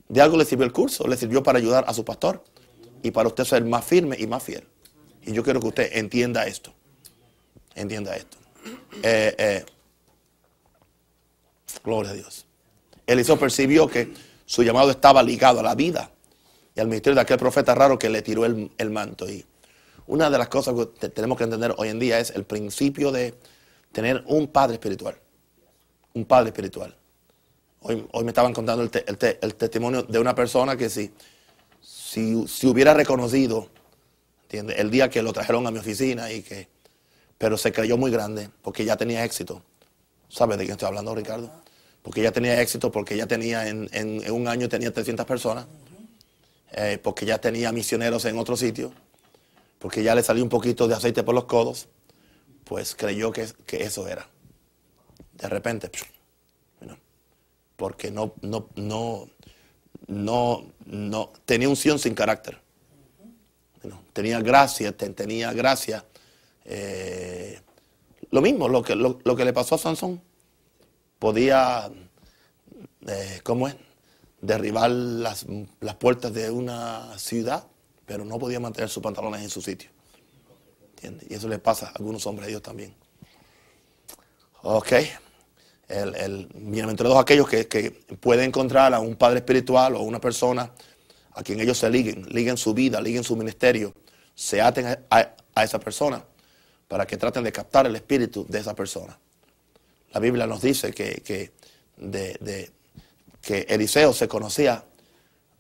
de 0.09 0.21
algo 0.21 0.37
le 0.37 0.45
sirvió 0.45 0.67
el 0.67 0.73
curso, 0.73 1.07
le 1.07 1.17
sirvió 1.17 1.43
para 1.43 1.59
ayudar 1.59 1.85
a 1.87 1.95
su 1.95 2.05
pastor 2.05 2.45
y 3.03 3.11
para 3.13 3.29
usted 3.29 3.45
ser 3.45 3.65
más 3.65 3.85
firme 3.85 4.17
y 4.19 4.27
más 4.27 4.43
fiel. 4.43 4.67
Y 5.25 5.33
yo 5.33 5.43
quiero 5.43 5.61
que 5.61 5.69
usted 5.69 5.91
entienda 5.97 6.47
esto. 6.47 6.73
Entienda 7.75 8.17
esto. 8.17 8.37
Eh, 9.03 9.35
eh, 9.39 9.65
gloria 11.85 12.11
a 12.13 12.15
Dios. 12.15 12.47
Eliseo 13.07 13.39
percibió 13.39 13.89
que 13.89 14.13
su 14.45 14.63
llamado 14.63 14.91
estaba 14.91 15.23
ligado 15.23 15.61
a 15.61 15.63
la 15.63 15.75
vida 15.75 16.11
y 16.75 16.81
al 16.81 16.89
ministerio 16.89 17.15
de 17.15 17.21
aquel 17.23 17.39
profeta 17.39 17.75
raro 17.75 17.99
que 17.99 18.09
le 18.09 18.23
tiró 18.23 18.45
el, 18.45 18.71
el 18.79 18.91
manto. 18.91 19.29
Y 19.31 19.45
una 20.07 20.31
de 20.31 20.39
las 20.39 20.49
cosas 20.49 20.75
que 20.75 20.87
te- 20.87 21.09
tenemos 21.09 21.39
que 21.39 21.45
entender 21.45 21.75
hoy 21.79 21.89
en 21.89 21.99
día 21.99 22.19
es 22.19 22.31
el 22.31 22.45
principio 22.45 23.13
de 23.13 23.35
tener 23.93 24.25
un 24.27 24.49
padre 24.49 24.75
espiritual. 24.75 25.17
Un 26.15 26.25
padre 26.25 26.49
espiritual. 26.49 26.95
Hoy, 27.81 28.07
hoy 28.13 28.25
me 28.25 28.31
estaban 28.31 28.53
contando 28.53 28.83
el, 28.83 28.91
te- 28.91 29.05
el 29.09 29.17
te- 29.19 29.39
el 29.41 29.55
testimonio 29.55 30.03
de 30.03 30.19
una 30.19 30.35
persona 30.35 30.77
que 30.77 30.91
si, 30.91 31.13
si, 31.81 32.47
si 32.49 32.67
hubiera 32.67 32.95
reconocido, 32.95 33.69
el 34.51 34.91
día 34.91 35.09
que 35.11 35.23
lo 35.23 35.33
trajeron 35.33 35.67
a 35.67 35.71
mi 35.71 35.79
oficina 35.79 36.31
y 36.33 36.43
que, 36.43 36.69
pero 37.39 37.57
se 37.59 37.73
creyó 37.73 37.97
muy 37.97 38.11
grande 38.11 38.51
porque 38.63 38.85
ya 38.85 38.97
tenía 38.97 39.25
éxito. 39.25 39.63
¿Sabes 40.29 40.59
de 40.59 40.65
quién 40.65 40.73
estoy 40.73 40.89
hablando, 40.89 41.15
Ricardo? 41.15 41.51
Porque 42.03 42.23
ya 42.23 42.33
tenía 42.33 42.61
éxito, 42.61 42.91
porque 42.93 43.17
ya 43.17 43.27
tenía 43.27 43.69
en, 43.69 43.89
un 44.33 44.49
año 44.49 44.69
tenía 44.69 44.93
300 44.93 45.27
personas, 45.27 45.67
eh, 46.73 46.99
porque 47.03 47.27
ya 47.27 47.39
tenía 47.39 47.73
misioneros 47.73 48.25
en 48.25 48.39
otro 48.39 48.57
sitio, 48.57 48.93
porque 49.79 50.03
ya 50.03 50.15
le 50.15 50.23
salió 50.23 50.43
un 50.43 50.49
poquito 50.49 50.89
de 50.89 50.95
aceite 50.95 51.23
por 51.23 51.35
los 51.35 51.45
codos, 51.45 51.89
pues 52.65 52.95
creyó 52.95 53.33
que, 53.33 53.47
que 53.67 53.83
eso 53.85 54.07
era. 54.09 54.29
De 55.35 55.49
repente, 55.49 55.91
porque 57.77 58.11
no, 58.11 58.33
no, 58.41 58.69
no, 58.77 59.29
no, 60.07 60.73
no, 60.87 61.33
tenía 61.45 61.69
unción 61.69 61.99
sin 61.99 62.15
carácter. 62.15 62.59
Tenía 64.13 64.41
gracia, 64.41 64.97
te- 64.97 65.11
tenía 65.11 65.53
gracia. 65.53 66.05
Eh, 66.67 67.61
lo 68.31 68.43
mismo, 68.43 68.69
lo 68.69 68.83
que, 68.83 68.95
lo, 68.95 69.19
lo 69.25 69.37
que 69.37 69.45
le 69.45 69.53
pasó 69.53 69.77
a 69.77 69.79
Sansón. 69.79 70.21
Podía, 71.19 71.91
eh, 73.07 73.41
¿cómo 73.43 73.69
es? 73.69 73.77
Derribar 74.41 74.91
las, 74.91 75.47
las 75.81 75.95
puertas 75.95 76.33
de 76.35 76.51
una 76.51 77.19
ciudad, 77.19 77.67
pero 78.05 78.25
no 78.25 78.39
podía 78.39 78.61
mantener 78.61 78.91
sus 78.91 79.03
pantalones 79.03 79.43
en 79.43 79.51
su 79.51 79.63
sitio. 79.63 79.91
Y 81.29 81.35
eso 81.35 81.49
le 81.49 81.59
pasa 81.59 81.87
a 81.87 81.91
algunos 81.93 82.27
hombres 82.27 82.47
de 82.47 82.51
Dios 82.53 82.63
también. 82.63 82.95
Ok. 84.63 84.93
El, 85.89 86.15
el 86.17 86.49
bienaventurados 86.53 87.19
aquellos 87.19 87.49
que, 87.49 87.69
que 87.69 87.93
pueden 87.93 88.47
encontrar 88.47 88.93
a 88.93 88.99
un 88.99 89.15
padre 89.15 89.39
espiritual 89.39 89.95
o 89.95 90.01
una 90.03 90.21
persona 90.21 90.73
a 91.33 91.43
quien 91.45 91.61
ellos 91.61 91.79
se 91.79 91.89
liguen, 91.89 92.27
liguen 92.31 92.57
su 92.57 92.75
vida, 92.75 93.01
liguen 93.01 93.23
su 93.23 93.37
ministerio, 93.37 93.95
se 94.35 94.61
aten 94.61 94.87
a, 94.87 94.99
a- 95.11 95.33
a 95.55 95.65
esa 95.65 95.79
persona 95.79 96.25
para 96.89 97.07
que 97.07 97.17
traten 97.17 97.45
de 97.45 97.53
captar 97.53 97.87
el 97.87 97.97
espíritu 97.97 98.47
de 98.49 98.59
esa 98.61 98.75
persona. 98.75 99.19
La 100.13 100.21
Biblia 100.21 100.47
nos 100.47 100.63
dice 100.63 100.93
que, 100.93 101.23
que, 101.25 101.53
de- 101.97 102.71
que 103.43 103.67
Eliseo 103.69 104.13
se 104.13 104.29
conocía 104.29 104.85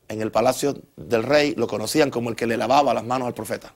en 0.08 0.22
el 0.22 0.30
palacio 0.30 0.80
del 0.96 1.22
rey, 1.24 1.54
lo 1.56 1.66
conocían 1.66 2.10
como 2.10 2.30
el 2.30 2.36
que 2.36 2.46
le 2.46 2.56
lavaba 2.56 2.94
las 2.94 3.04
manos 3.04 3.26
al 3.26 3.34
profeta. 3.34 3.74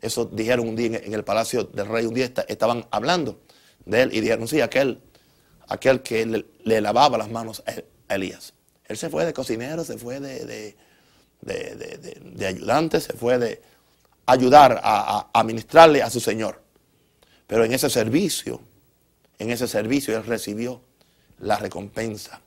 Eso 0.00 0.26
dijeron 0.26 0.68
un 0.68 0.76
día 0.76 0.98
en- 1.02 1.12
el 1.14 1.24
palacio 1.24 1.64
del 1.64 1.86
rey, 1.86 2.06
un 2.06 2.14
día 2.14 2.24
esta- 2.24 2.42
estaban 2.48 2.86
hablando 2.90 3.40
de 3.84 4.02
él 4.02 4.14
y 4.14 4.20
dijeron, 4.20 4.46
sí, 4.48 4.60
aquel, 4.60 5.00
aquel 5.68 6.02
que 6.02 6.24
le, 6.64 6.80
lavaba 6.80 7.18
las 7.18 7.30
manos 7.30 7.62
a 8.08 8.14
Elías. 8.14 8.54
Él 8.86 8.96
se 8.96 9.08
fue 9.10 9.24
de 9.24 9.32
cocinero, 9.32 9.82
se 9.84 9.98
fue 9.98 10.20
de- 10.20 10.44
de- 10.44 10.76
de 11.40 12.46
ayudante, 12.46 13.00
se 13.00 13.12
fue 13.14 13.38
de 13.38 13.60
ayudar 14.26 14.80
a, 14.82 15.28
a, 15.32 15.44
ministrarle 15.44 16.02
a 16.02 16.10
su 16.10 16.20
Señor. 16.20 16.62
Pero 17.46 17.64
en 17.64 17.72
ese 17.72 17.90
servicio, 17.90 18.60
en 19.38 19.50
ese 19.50 19.68
servicio 19.68 20.16
él 20.16 20.24
recibió 20.24 20.80
la 21.38 21.56
recompensa. 21.58 22.40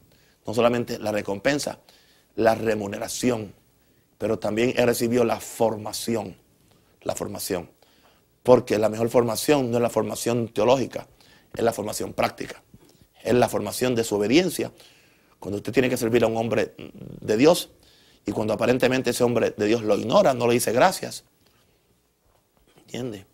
No 0.45 0.53
solamente 0.53 0.97
la 0.97 1.11
recompensa, 1.11 1.79
la 2.35 2.55
remuneración, 2.55 3.53
pero 4.17 4.39
también 4.39 4.73
él 4.75 4.87
recibió 4.87 5.23
la 5.23 5.39
formación. 5.39 6.35
La 7.01 7.15
formación. 7.15 7.69
Porque 8.43 8.77
la 8.77 8.89
mejor 8.89 9.09
formación 9.09 9.71
no 9.71 9.77
es 9.77 9.83
la 9.83 9.89
formación 9.89 10.47
teológica, 10.47 11.07
es 11.53 11.63
la 11.63 11.73
formación 11.73 12.13
práctica. 12.13 12.63
Es 13.23 13.33
la 13.33 13.49
formación 13.49 13.93
de 13.93 14.03
su 14.03 14.15
obediencia. 14.15 14.71
Cuando 15.39 15.57
usted 15.57 15.73
tiene 15.73 15.89
que 15.89 15.97
servir 15.97 16.23
a 16.23 16.27
un 16.27 16.37
hombre 16.37 16.73
de 16.77 17.37
Dios 17.37 17.69
y 18.25 18.31
cuando 18.31 18.53
aparentemente 18.53 19.09
ese 19.09 19.23
hombre 19.23 19.51
de 19.51 19.65
Dios 19.65 19.83
lo 19.83 19.97
ignora, 19.97 20.33
no 20.33 20.47
le 20.47 20.53
dice 20.53 20.71
gracias. 20.71 21.25
¿Entiende? 22.87 23.25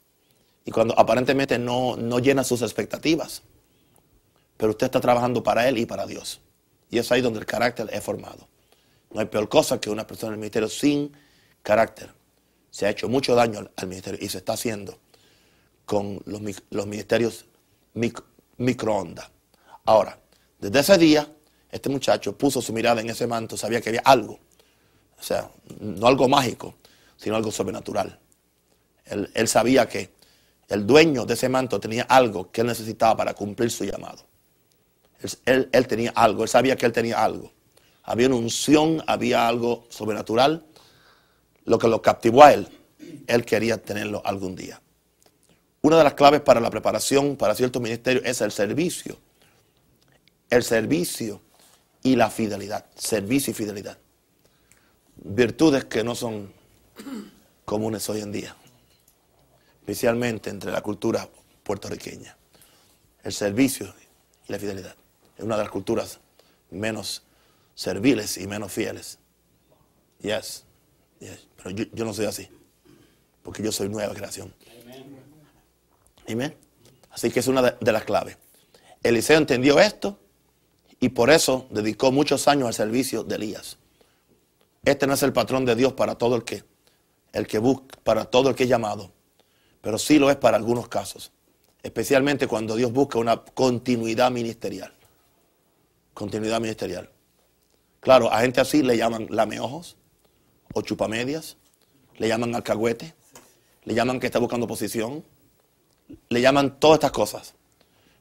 Y 0.65 0.71
cuando 0.71 0.97
aparentemente 0.99 1.59
no, 1.59 1.95
no 1.95 2.17
llena 2.17 2.43
sus 2.43 2.63
expectativas. 2.63 3.43
Pero 4.57 4.71
usted 4.71 4.87
está 4.87 4.99
trabajando 4.99 5.43
para 5.43 5.69
Él 5.69 5.77
y 5.77 5.85
para 5.85 6.07
Dios. 6.07 6.41
Y 6.89 6.97
es 6.97 7.11
ahí 7.11 7.21
donde 7.21 7.39
el 7.39 7.45
carácter 7.45 7.87
es 7.93 8.03
formado. 8.03 8.47
No 9.11 9.19
hay 9.19 9.27
peor 9.27 9.47
cosa 9.47 9.79
que 9.79 9.91
una 9.91 10.07
persona 10.07 10.29
en 10.29 10.33
el 10.33 10.39
ministerio 10.39 10.67
sin 10.69 11.15
carácter. 11.61 12.11
Se 12.71 12.87
ha 12.87 12.89
hecho 12.89 13.07
mucho 13.07 13.35
daño 13.35 13.69
al, 13.75 13.87
ministerio 13.87 14.19
y 14.19 14.27
se 14.27 14.39
está 14.39 14.53
haciendo 14.53 14.97
con 15.85 16.19
los, 16.25 16.41
los 16.71 16.87
ministerios 16.87 17.45
mic- 17.93 18.23
microondas. 18.57 19.29
Ahora, 19.85 20.17
desde 20.57 20.79
ese 20.79 20.97
día, 20.97 21.31
este 21.69 21.89
muchacho 21.89 22.35
puso 22.35 22.59
su 22.59 22.73
mirada 22.73 23.01
en 23.01 23.09
ese 23.11 23.27
manto, 23.27 23.55
sabía 23.55 23.81
que 23.81 23.89
había 23.89 24.01
algo. 24.03 24.39
O 25.19 25.21
sea, 25.21 25.51
no 25.79 26.07
algo 26.07 26.27
mágico, 26.27 26.73
sino 27.17 27.35
algo 27.35 27.51
sobrenatural. 27.51 28.19
Él, 29.05 29.47
sabía 29.47 29.87
que 29.87 30.13
el 30.69 30.87
dueño 30.87 31.25
de 31.25 31.33
ese 31.33 31.49
manto 31.49 31.79
tenía 31.79 32.03
algo 32.03 32.51
que 32.51 32.61
él 32.61 32.67
necesitaba 32.67 33.17
para 33.17 33.33
cumplir 33.33 33.69
su 33.69 33.83
llamado. 33.83 34.25
Él, 35.19 35.31
él- 35.45 35.69
él 35.71 35.87
tenía 35.87 36.11
algo, 36.15 36.43
él 36.43 36.49
sabía 36.49 36.75
que 36.75 36.85
él 36.85 36.91
tenía 36.91 37.23
algo. 37.23 37.51
Había 38.03 38.27
una 38.27 38.37
unción, 38.37 39.03
había 39.07 39.47
algo 39.47 39.85
sobrenatural, 39.89 40.65
lo 41.65 41.77
que 41.79 41.87
lo 41.87 42.01
captivó 42.01 42.43
a 42.43 42.53
él. 42.53 42.67
Él 43.27 43.45
quería 43.45 43.77
tenerlo 43.77 44.21
algún 44.25 44.55
día. 44.55 44.81
Una 45.81 45.97
de 45.97 46.03
las 46.03 46.13
claves 46.13 46.41
para 46.41 46.59
la 46.59 46.69
preparación 46.69 47.35
para 47.35 47.55
ciertos 47.55 47.81
ministerios 47.81 48.23
es 48.25 48.41
el 48.41 48.51
servicio. 48.51 49.17
El 50.49 50.63
servicio 50.63 51.41
y 52.03 52.15
la 52.15 52.29
fidelidad. 52.29 52.85
Servicio 52.95 53.51
y 53.51 53.53
fidelidad. 53.53 53.97
Virtudes 55.15 55.85
que 55.85 56.03
no 56.03 56.15
son 56.15 56.51
comunes 57.65 58.09
hoy 58.09 58.21
en 58.21 58.31
día 58.31 58.55
especialmente 59.83 60.49
entre 60.49 60.71
la 60.71 60.81
cultura 60.81 61.27
puertorriqueña. 61.61 62.37
El 63.21 63.33
servicio 63.33 63.93
y 64.47 64.51
la 64.53 64.57
fidelidad. 64.57 64.95
Es 65.37 65.43
una 65.43 65.57
de 65.57 65.63
las 65.63 65.71
culturas 65.71 66.21
menos 66.71 67.23
serviles 67.75 68.37
y 68.37 68.47
menos 68.47 68.71
fieles. 68.71 69.19
Yes, 70.21 70.63
yes. 71.19 71.47
Pero 71.57 71.71
yo, 71.71 72.05
no 72.05 72.13
soy 72.13 72.27
así, 72.27 72.47
porque 73.43 73.61
yo 73.61 73.73
soy 73.73 73.89
nueva 73.89 74.13
creación. 74.13 74.53
Amén. 76.29 76.55
Así 77.11 77.29
que 77.29 77.41
es 77.41 77.47
una 77.47 77.61
de, 77.61 77.75
de 77.81 77.91
las 77.91 78.05
claves. 78.05 78.37
Eliseo 79.03 79.37
entendió 79.37 79.81
esto 79.81 80.17
Y 81.01 81.09
por 81.09 81.29
eso 81.29 81.67
dedicó 81.71 82.13
muchos 82.13 82.47
años 82.47 82.67
al 82.67 82.73
servicio 82.73 83.25
de 83.25 83.35
Elías. 83.35 83.77
Este 84.85 85.07
no 85.07 85.15
es 85.15 85.23
el 85.23 85.33
patrón 85.33 85.65
de 85.65 85.75
Dios 85.75 85.91
para 85.91 86.15
todo 86.15 86.37
el 86.37 86.45
que, 86.45 86.63
el 87.33 87.45
que 87.47 87.57
busca, 87.59 87.99
para 88.05 88.23
todo 88.23 88.47
el 88.49 88.55
que 88.55 88.63
es 88.63 88.69
llamado, 88.69 89.11
pero 89.83 89.99
sí 89.99 90.17
lo 90.17 90.31
es 90.31 90.37
para 90.37 90.55
algunos 90.55 90.87
casos, 90.87 91.33
especialmente 91.83 92.47
cuando 92.47 92.77
Dios 92.77 92.93
busca 92.93 93.19
una 93.19 93.43
continuidad 93.43 94.31
ministerial. 94.31 94.93
Continuidad 96.13 96.61
ministerial. 96.61 97.09
Claro, 97.99 98.31
a 98.31 98.39
gente 98.39 98.61
así 98.61 98.81
le 98.81 98.95
llaman 98.95 99.27
lameojos 99.29 99.97
o 100.73 100.81
chupamedias, 100.83 101.57
le 102.17 102.29
llaman 102.29 102.55
alcahuete, 102.55 103.13
le 103.83 103.93
llaman 103.93 104.21
que 104.21 104.27
está 104.27 104.39
buscando 104.39 104.67
posición, 104.67 105.21
le 106.29 106.39
llaman 106.39 106.79
todas 106.79 106.99
estas 106.99 107.11
cosas. 107.11 107.53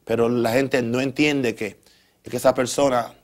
Pero 0.05 0.29
la 0.29 0.51
gente 0.51 0.83
no 0.83 1.01
entiende 1.01 1.55
que, 1.55 1.79
que 2.25 2.37
esa 2.37 2.55
persona 2.55 3.15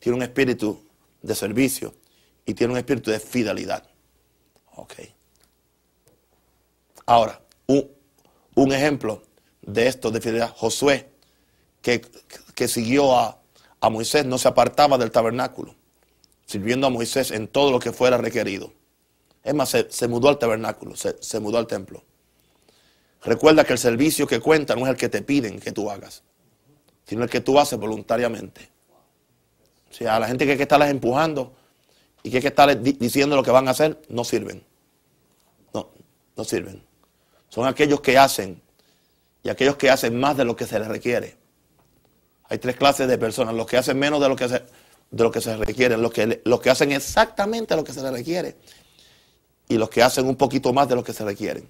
tiene 0.00 0.16
un 0.16 0.22
espíritu 0.22 0.84
de 1.22 1.34
servicio 1.34 1.94
y 2.44 2.52
tiene 2.52 2.74
un 2.74 2.78
espíritu 2.78 3.10
de 3.10 3.20
fidelidad. 3.20 3.88
Ok. 4.74 4.92
Ahora, 7.06 7.40
un, 7.66 8.72
ejemplo 8.72 9.22
de 9.62 9.88
esto, 9.88 10.10
de 10.10 10.20
fidelidad, 10.20 10.54
Josué, 10.54 11.10
que, 11.82 12.00
que 12.54 12.68
siguió 12.68 13.16
a, 13.16 13.40
a 13.80 13.90
Moisés, 13.90 14.24
no 14.26 14.38
se 14.38 14.48
apartaba 14.48 14.98
del 14.98 15.10
tabernáculo, 15.10 15.74
sirviendo 16.46 16.86
a 16.86 16.90
Moisés 16.90 17.30
en 17.30 17.48
todo 17.48 17.70
lo 17.70 17.78
que 17.78 17.92
fuera 17.92 18.18
requerido. 18.18 18.72
Es 19.42 19.54
más, 19.54 19.70
se, 19.70 20.08
mudó 20.08 20.28
al 20.28 20.38
tabernáculo, 20.38 20.96
se, 20.96 21.16
se, 21.20 21.38
mudó 21.38 21.58
al 21.58 21.66
templo. 21.66 22.02
Recuerda 23.22 23.64
que 23.64 23.74
el 23.74 23.78
servicio 23.78 24.26
que 24.26 24.40
cuenta 24.40 24.74
no 24.74 24.82
es 24.82 24.90
el 24.90 24.96
que 24.96 25.08
te 25.08 25.22
piden 25.22 25.60
que 25.60 25.72
tú 25.72 25.90
hagas, 25.90 26.22
sino 27.06 27.22
el 27.22 27.30
que 27.30 27.40
tú 27.40 27.58
haces 27.58 27.78
voluntariamente. 27.78 28.68
O 29.88 29.94
sea, 29.94 30.16
a 30.16 30.20
la 30.20 30.26
gente 30.26 30.44
que 30.44 30.52
hay 30.52 30.56
que 30.56 30.64
estarles 30.64 30.90
empujando 30.90 31.54
y 32.22 32.30
que 32.30 32.38
hay 32.38 32.42
que 32.42 32.48
estarles 32.48 32.98
diciendo 32.98 33.36
lo 33.36 33.42
que 33.42 33.52
van 33.52 33.68
a 33.68 33.70
hacer, 33.70 34.02
no 34.08 34.24
sirven. 34.24 34.64
No, 35.72 35.90
no 36.36 36.44
sirven. 36.44 36.82
Son 37.48 37.66
aquellos 37.66 38.00
que 38.00 38.18
hacen 38.18 38.60
y 39.42 39.48
aquellos 39.48 39.76
que 39.76 39.90
hacen 39.90 40.18
más 40.18 40.36
de 40.36 40.44
lo 40.44 40.56
que 40.56 40.66
se 40.66 40.78
les 40.78 40.88
requiere. 40.88 41.36
Hay 42.48 42.58
tres 42.58 42.76
clases 42.76 43.08
de 43.08 43.18
personas, 43.18 43.54
los 43.54 43.66
que 43.66 43.76
hacen 43.76 43.98
menos 43.98 44.20
de 44.20 44.28
lo 44.28 44.36
que 44.36 44.48
se, 44.48 44.62
de 45.10 45.24
lo 45.24 45.30
que 45.30 45.40
requiere, 45.40 45.96
los 45.96 46.12
que, 46.12 46.42
los 46.44 46.60
que 46.60 46.70
hacen 46.70 46.92
exactamente 46.92 47.76
lo 47.76 47.84
que 47.84 47.92
se 47.92 48.02
les 48.02 48.12
requiere 48.12 48.56
y 49.68 49.78
los 49.78 49.88
que 49.88 50.02
hacen 50.02 50.26
un 50.26 50.36
poquito 50.36 50.72
más 50.72 50.88
de 50.88 50.94
lo 50.94 51.04
que 51.04 51.12
se 51.12 51.24
requieren. 51.24 51.68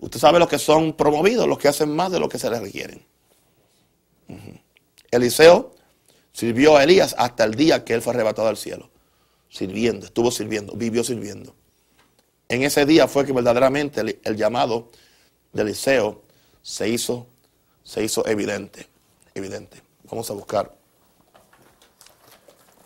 Usted 0.00 0.18
sabe 0.18 0.38
los 0.38 0.48
que 0.48 0.58
son 0.58 0.94
promovidos, 0.94 1.46
los 1.46 1.58
que 1.58 1.68
hacen 1.68 1.94
más 1.94 2.10
de 2.10 2.18
lo 2.18 2.28
que 2.28 2.38
se 2.38 2.50
les 2.50 2.60
requieren. 2.60 3.04
Eliseo 5.10 5.74
sirvió 6.32 6.76
a 6.76 6.84
Elías 6.84 7.14
hasta 7.18 7.44
el 7.44 7.54
día 7.54 7.84
que 7.84 7.94
él 7.94 8.02
fue 8.02 8.12
arrebatado 8.14 8.48
al 8.48 8.56
cielo. 8.56 8.90
Sirviendo, 9.48 10.06
estuvo 10.06 10.30
sirviendo, 10.30 10.72
vivió 10.74 11.04
sirviendo. 11.04 11.54
En 12.52 12.62
ese 12.62 12.84
día 12.84 13.08
fue 13.08 13.24
que 13.24 13.32
verdaderamente 13.32 14.20
el, 14.22 14.36
llamado 14.36 14.90
de 15.54 15.62
Eliseo 15.62 16.20
se 16.60 16.86
hizo, 16.86 17.26
se 17.82 18.04
hizo 18.04 18.26
evidente. 18.26 18.90
Evidente. 19.34 19.82
Vamos 20.04 20.28
a 20.30 20.34
buscar 20.34 20.76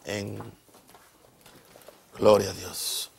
en 0.04 0.38
Gloria 2.16 2.50
a 2.50 2.52
Dios. 2.52 3.10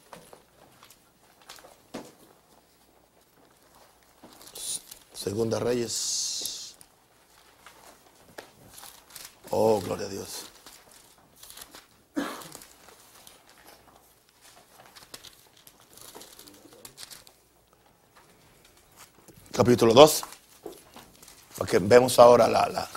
Segunda 5.14 5.60
Reyes. 5.60 6.78
Oh, 9.50 9.82
gloria 9.82 10.06
a 10.06 10.10
Dios. 10.10 10.46
Capítulo 19.58 19.92
2. 19.96 20.22
Porque 21.58 21.80
vemos 21.80 22.20
ahora 22.20 22.48
la, 22.48 22.88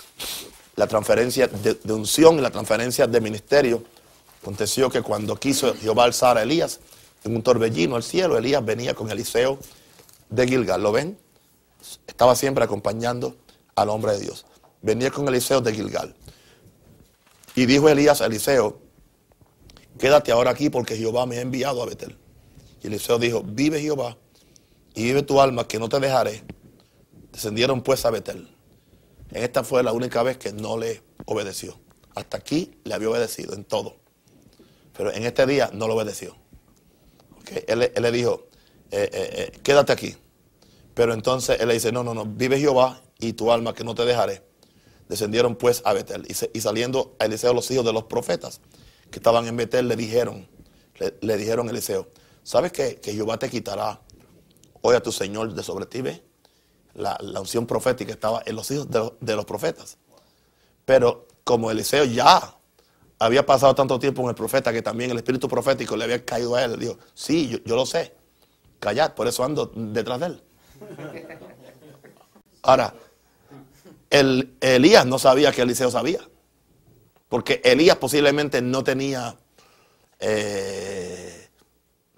la, 0.75 0.85
transferencia 0.85 1.47
de, 1.47 1.73
de, 1.73 1.91
unción 1.91 2.37
y 2.37 2.41
la 2.41 2.51
transferencia 2.51 3.07
de 3.07 3.19
ministerio. 3.19 3.83
Aconteció 4.43 4.87
que 4.91 5.01
cuando 5.01 5.35
quiso 5.37 5.73
Jehová 5.73 6.03
alzar 6.03 6.37
a 6.37 6.43
Elías 6.43 6.79
en 7.23 7.35
un 7.35 7.41
torbellino 7.41 7.95
al 7.95 8.03
cielo, 8.03 8.37
Elías 8.37 8.63
venía 8.63 8.93
con 8.93 9.09
Eliseo 9.09 9.57
de 10.29 10.47
Gilgal. 10.47 10.83
¿Lo 10.83 10.91
ven? 10.91 11.17
estaba 12.05 12.35
siempre 12.35 12.63
acompañando 12.63 13.35
al 13.73 13.89
hombre 13.89 14.11
de 14.11 14.19
Dios. 14.19 14.45
Venía 14.83 15.09
con 15.09 15.27
Eliseo 15.27 15.61
de 15.61 15.73
Gilgal. 15.73 16.13
Y 17.55 17.65
dijo 17.65 17.89
Elías 17.89 18.21
a 18.21 18.27
Eliseo, 18.27 18.77
quédate 19.97 20.31
ahora 20.31 20.51
aquí 20.51 20.69
porque 20.69 20.95
Jehová 20.95 21.25
me 21.25 21.39
ha 21.39 21.41
enviado 21.41 21.81
a 21.81 21.87
Betel. 21.87 22.19
Y 22.83 22.87
Eliseo 22.87 23.17
dijo, 23.17 23.41
vive 23.43 23.81
Jehová 23.81 24.15
y 24.93 25.03
vive 25.03 25.23
tu 25.23 25.41
alma 25.41 25.67
que 25.67 25.79
no 25.79 25.89
te 25.89 25.99
dejaré. 25.99 26.43
Descendieron 27.31 27.81
pues 27.81 28.05
a 28.05 28.11
Betel. 28.11 28.47
Esta 29.31 29.63
fue 29.63 29.83
la 29.83 29.93
única 29.93 30.23
vez 30.23 30.37
que 30.37 30.51
no 30.51 30.77
le 30.77 31.01
obedeció. 31.25 31.79
Hasta 32.15 32.37
aquí 32.37 32.71
le 32.83 32.93
había 32.93 33.09
obedecido 33.09 33.53
en 33.53 33.63
todo. 33.63 33.95
Pero 34.95 35.13
en 35.13 35.23
este 35.23 35.45
día 35.45 35.69
no 35.73 35.87
lo 35.87 35.95
obedeció. 35.95 36.35
Él, 37.67 37.91
le 37.95 38.11
dijo, 38.11 38.47
eh, 38.91 39.09
eh, 39.11 39.51
eh, 39.53 39.59
quédate 39.63 39.93
aquí. 39.93 40.15
Pero 40.93 41.13
entonces 41.13 41.59
él 41.61 41.69
le 41.69 41.75
dice, 41.75 41.91
no, 41.91 42.03
no, 42.03 42.13
no, 42.13 42.25
vive 42.25 42.59
Jehová 42.59 43.01
y 43.19 43.33
tu 43.33 43.51
alma 43.51 43.73
que 43.73 43.83
no 43.83 43.95
te 43.95 44.05
dejaré. 44.05 44.43
Descendieron 45.07 45.55
pues 45.55 45.81
a 45.85 45.93
Betel. 45.93 46.25
Y, 46.27 46.61
saliendo 46.61 47.15
a 47.19 47.25
Eliseo 47.25 47.53
los 47.53 47.69
hijos 47.71 47.85
de 47.85 47.93
los 47.93 48.05
profetas 48.05 48.61
que 49.09 49.19
estaban 49.19 49.47
en 49.47 49.57
Betel 49.57 49.87
le 49.87 49.95
dijeron, 49.95 50.47
le, 51.21 51.37
dijeron 51.37 51.67
a 51.67 51.71
Eliseo, 51.71 52.09
¿sabes 52.43 52.71
que, 52.71 52.95
que, 52.97 53.13
Jehová 53.13 53.37
te 53.37 53.49
quitará 53.49 54.01
hoy 54.81 54.95
a 54.95 55.01
tu 55.01 55.11
Señor 55.11 55.53
de 55.53 55.63
sobre 55.63 55.85
ti? 55.85 56.01
¿ve? 56.01 56.23
La, 56.93 57.17
unción 57.39 57.65
profética 57.65 58.11
estaba 58.11 58.41
en 58.45 58.55
los 58.55 58.69
hijos 58.71 58.87
de, 58.89 59.35
los 59.35 59.45
profetas. 59.45 59.97
Pero 60.85 61.27
como 61.43 61.71
Eliseo 61.71 62.05
ya 62.05 62.55
había 63.19 63.45
pasado 63.45 63.75
tanto 63.75 63.99
tiempo 63.99 64.21
con 64.21 64.29
el 64.29 64.35
profeta 64.35 64.73
que 64.73 64.81
también 64.81 65.11
el 65.11 65.17
espíritu 65.17 65.47
profético 65.47 65.95
le 65.95 66.05
había 66.05 66.25
caído 66.25 66.55
a 66.55 66.63
él, 66.63 66.79
dijo, 66.79 66.97
sí, 67.13 67.61
yo, 67.65 67.75
lo 67.75 67.85
sé, 67.85 68.13
callad, 68.79 69.13
por 69.13 69.27
eso 69.27 69.43
ando 69.43 69.71
detrás 69.75 70.19
de 70.19 70.25
él. 70.25 70.43
Ahora, 72.63 72.93
el, 74.09 74.55
Elías 74.59 75.05
no 75.05 75.19
sabía 75.19 75.51
que 75.51 75.61
Eliseo 75.61 75.89
sabía. 75.91 76.19
Porque 77.31 77.61
Elías 77.63 77.95
posiblemente 77.95 78.61
no 78.61 78.83
tenía 78.83 79.37
eh, 80.19 81.40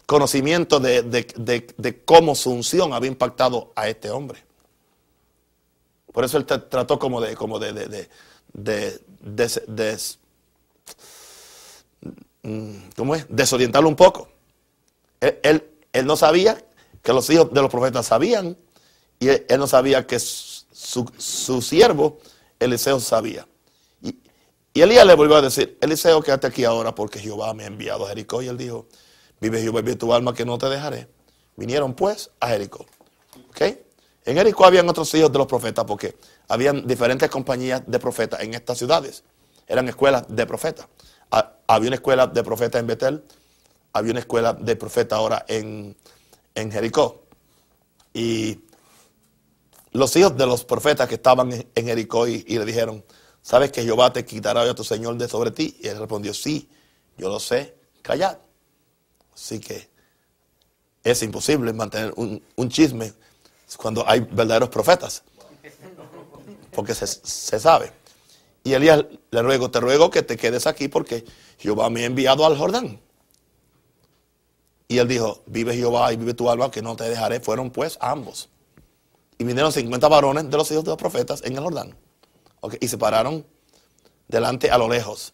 conocimiento 0.05 0.79
de, 0.79 2.01
cómo 2.05 2.35
su 2.35 2.51
unción 2.51 2.93
había 2.93 3.09
impactado 3.09 3.71
a 3.75 3.87
este 3.87 4.09
hombre. 4.09 4.43
Por 6.11 6.23
eso 6.23 6.37
él 6.37 6.45
trató 6.45 6.99
como 6.99 7.21
de, 7.21 7.35
como 7.35 7.59
de, 7.59 7.73
de, 7.73 9.01
de, 9.19 9.97
mm, 12.43 12.75
¿cómo 12.95 13.15
es? 13.15 13.25
desorientarlo 13.29 13.89
un 13.89 13.95
poco. 13.95 14.29
él, 15.19 15.69
él 15.91 16.05
no 16.05 16.15
sabía 16.15 16.63
que 17.01 17.13
los 17.13 17.29
hijos 17.29 17.53
de 17.53 17.61
los 17.61 17.69
profetas 17.69 18.07
sabían 18.07 18.57
y 19.19 19.29
él, 19.29 19.45
no 19.57 19.67
sabía 19.67 20.05
que 20.05 20.19
su, 20.19 21.61
siervo 21.61 22.19
Eliseo 22.59 22.99
sabía. 22.99 23.47
Y, 24.01 24.17
Elías 24.73 25.05
le 25.05 25.13
volvió 25.13 25.37
a 25.37 25.41
decir, 25.41 25.77
Eliseo, 25.79 26.21
quédate 26.21 26.47
aquí 26.47 26.65
ahora 26.65 26.93
porque 26.93 27.19
Jehová 27.19 27.53
me 27.53 27.63
ha 27.63 27.67
enviado 27.67 28.05
a 28.05 28.09
Jericó. 28.09 28.41
Y 28.41 28.47
él 28.47 28.57
dijo, 28.57 28.87
vive 29.43 29.61
Jehová 29.61 29.81
y 29.85 29.95
tu 29.95 30.13
alma 30.13 30.33
que 30.33 30.45
no 30.45 30.57
te 30.57 30.69
dejaré. 30.69 31.07
Vinieron 31.55 31.93
pues 31.93 32.31
a 32.39 32.47
Jericó. 32.47 32.85
En 34.25 34.35
Jericó 34.37 34.65
habían 34.65 34.87
otros 34.89 35.13
hijos 35.15 35.31
de 35.31 35.37
los 35.37 35.47
profetas 35.47 35.83
porque 35.85 36.15
habían 36.47 36.87
diferentes 36.87 37.29
compañías 37.29 37.83
de 37.85 37.99
profetas 37.99 38.41
en 38.41 38.53
estas 38.53 38.77
ciudades. 38.77 39.23
Eran 39.67 39.87
escuelas 39.89 40.23
de 40.29 40.45
profetas. 40.45 40.87
Había 41.67 41.87
una 41.89 41.95
escuela 41.95 42.27
de 42.27 42.43
profetas 42.43 42.79
en 42.79 42.87
Betel, 42.87 43.23
había 43.91 44.11
una 44.11 44.19
escuela 44.19 44.53
de 44.53 44.75
profetas 44.75 45.17
ahora 45.17 45.45
en, 45.47 45.95
en 46.55 46.71
Jericó. 46.71 47.23
Y 48.13 48.59
los 49.91 50.15
hijos 50.15 50.37
de 50.37 50.45
los 50.45 50.63
profetas 50.63 51.07
que 51.07 51.15
estaban 51.15 51.51
en 51.51 51.85
Jericó 51.85 52.27
y, 52.27 52.43
le 52.43 52.65
dijeron, 52.65 53.03
¿sabes 53.41 53.71
que 53.71 53.83
Jehová 53.83 54.13
te 54.13 54.23
quitará 54.25 54.61
a 54.61 54.75
tu 54.75 54.83
Señor 54.83 55.17
de 55.17 55.27
sobre 55.27 55.51
ti? 55.51 55.77
Y 55.81 55.87
él 55.87 55.99
respondió, 55.99 56.33
sí, 56.33 56.69
yo 57.17 57.29
lo 57.29 57.39
sé, 57.39 57.75
callad. 58.01 58.37
Así 59.33 59.59
que 59.59 59.89
es 61.03 61.21
imposible 61.23 61.73
mantener 61.73 62.13
un, 62.15 62.69
chisme 62.69 63.13
cuando 63.77 64.07
hay 64.07 64.21
verdaderos 64.21 64.69
profetas, 64.69 65.23
porque 66.71 66.93
se, 66.93 67.59
sabe. 67.59 67.91
Y 68.63 68.73
Elías 68.73 69.03
le 69.31 69.41
ruego, 69.41 69.69
te 69.69 69.79
ruego 69.79 70.09
que 70.09 70.21
te 70.21 70.37
quedes 70.37 70.67
aquí 70.67 70.87
porque 70.87 71.25
Jehová 71.57 71.89
me 71.89 72.03
ha 72.03 72.05
enviado 72.05 72.45
al 72.45 72.57
Jordán. 72.57 72.99
Y 74.87 74.99
él 74.99 75.07
dijo, 75.07 75.41
vive 75.47 75.75
Jehová 75.75 76.13
y 76.13 76.17
vive 76.17 76.33
tu 76.33 76.49
alma, 76.49 76.69
que 76.69 76.81
no 76.81 76.95
te 76.95 77.09
dejaré. 77.09 77.39
Fueron 77.39 77.71
pues 77.71 77.97
ambos. 77.99 78.49
Y 79.37 79.43
vinieron 79.43 79.71
50 79.71 80.07
varones 80.07 80.49
de 80.49 80.57
los 80.57 80.69
hijos 80.71 80.83
de 80.83 80.91
los 80.91 80.97
profetas 80.97 81.41
en 81.43 81.53
el 81.53 81.63
Jordán. 81.63 81.95
Y 82.79 82.87
se 82.87 82.97
pararon 82.97 83.45
delante 84.27 84.69
a 84.69 84.77
lo 84.77 84.87
lejos. 84.87 85.33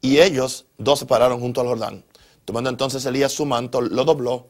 Y 0.00 0.20
ellos 0.20 0.66
dos 0.78 1.00
se 1.00 1.06
pararon 1.06 1.40
junto 1.40 1.60
al 1.60 1.66
Jordán. 1.66 2.04
Tomando 2.44 2.70
entonces 2.70 3.04
Elías 3.06 3.32
su 3.32 3.46
manto, 3.46 3.80
lo 3.80 4.04
dobló 4.04 4.48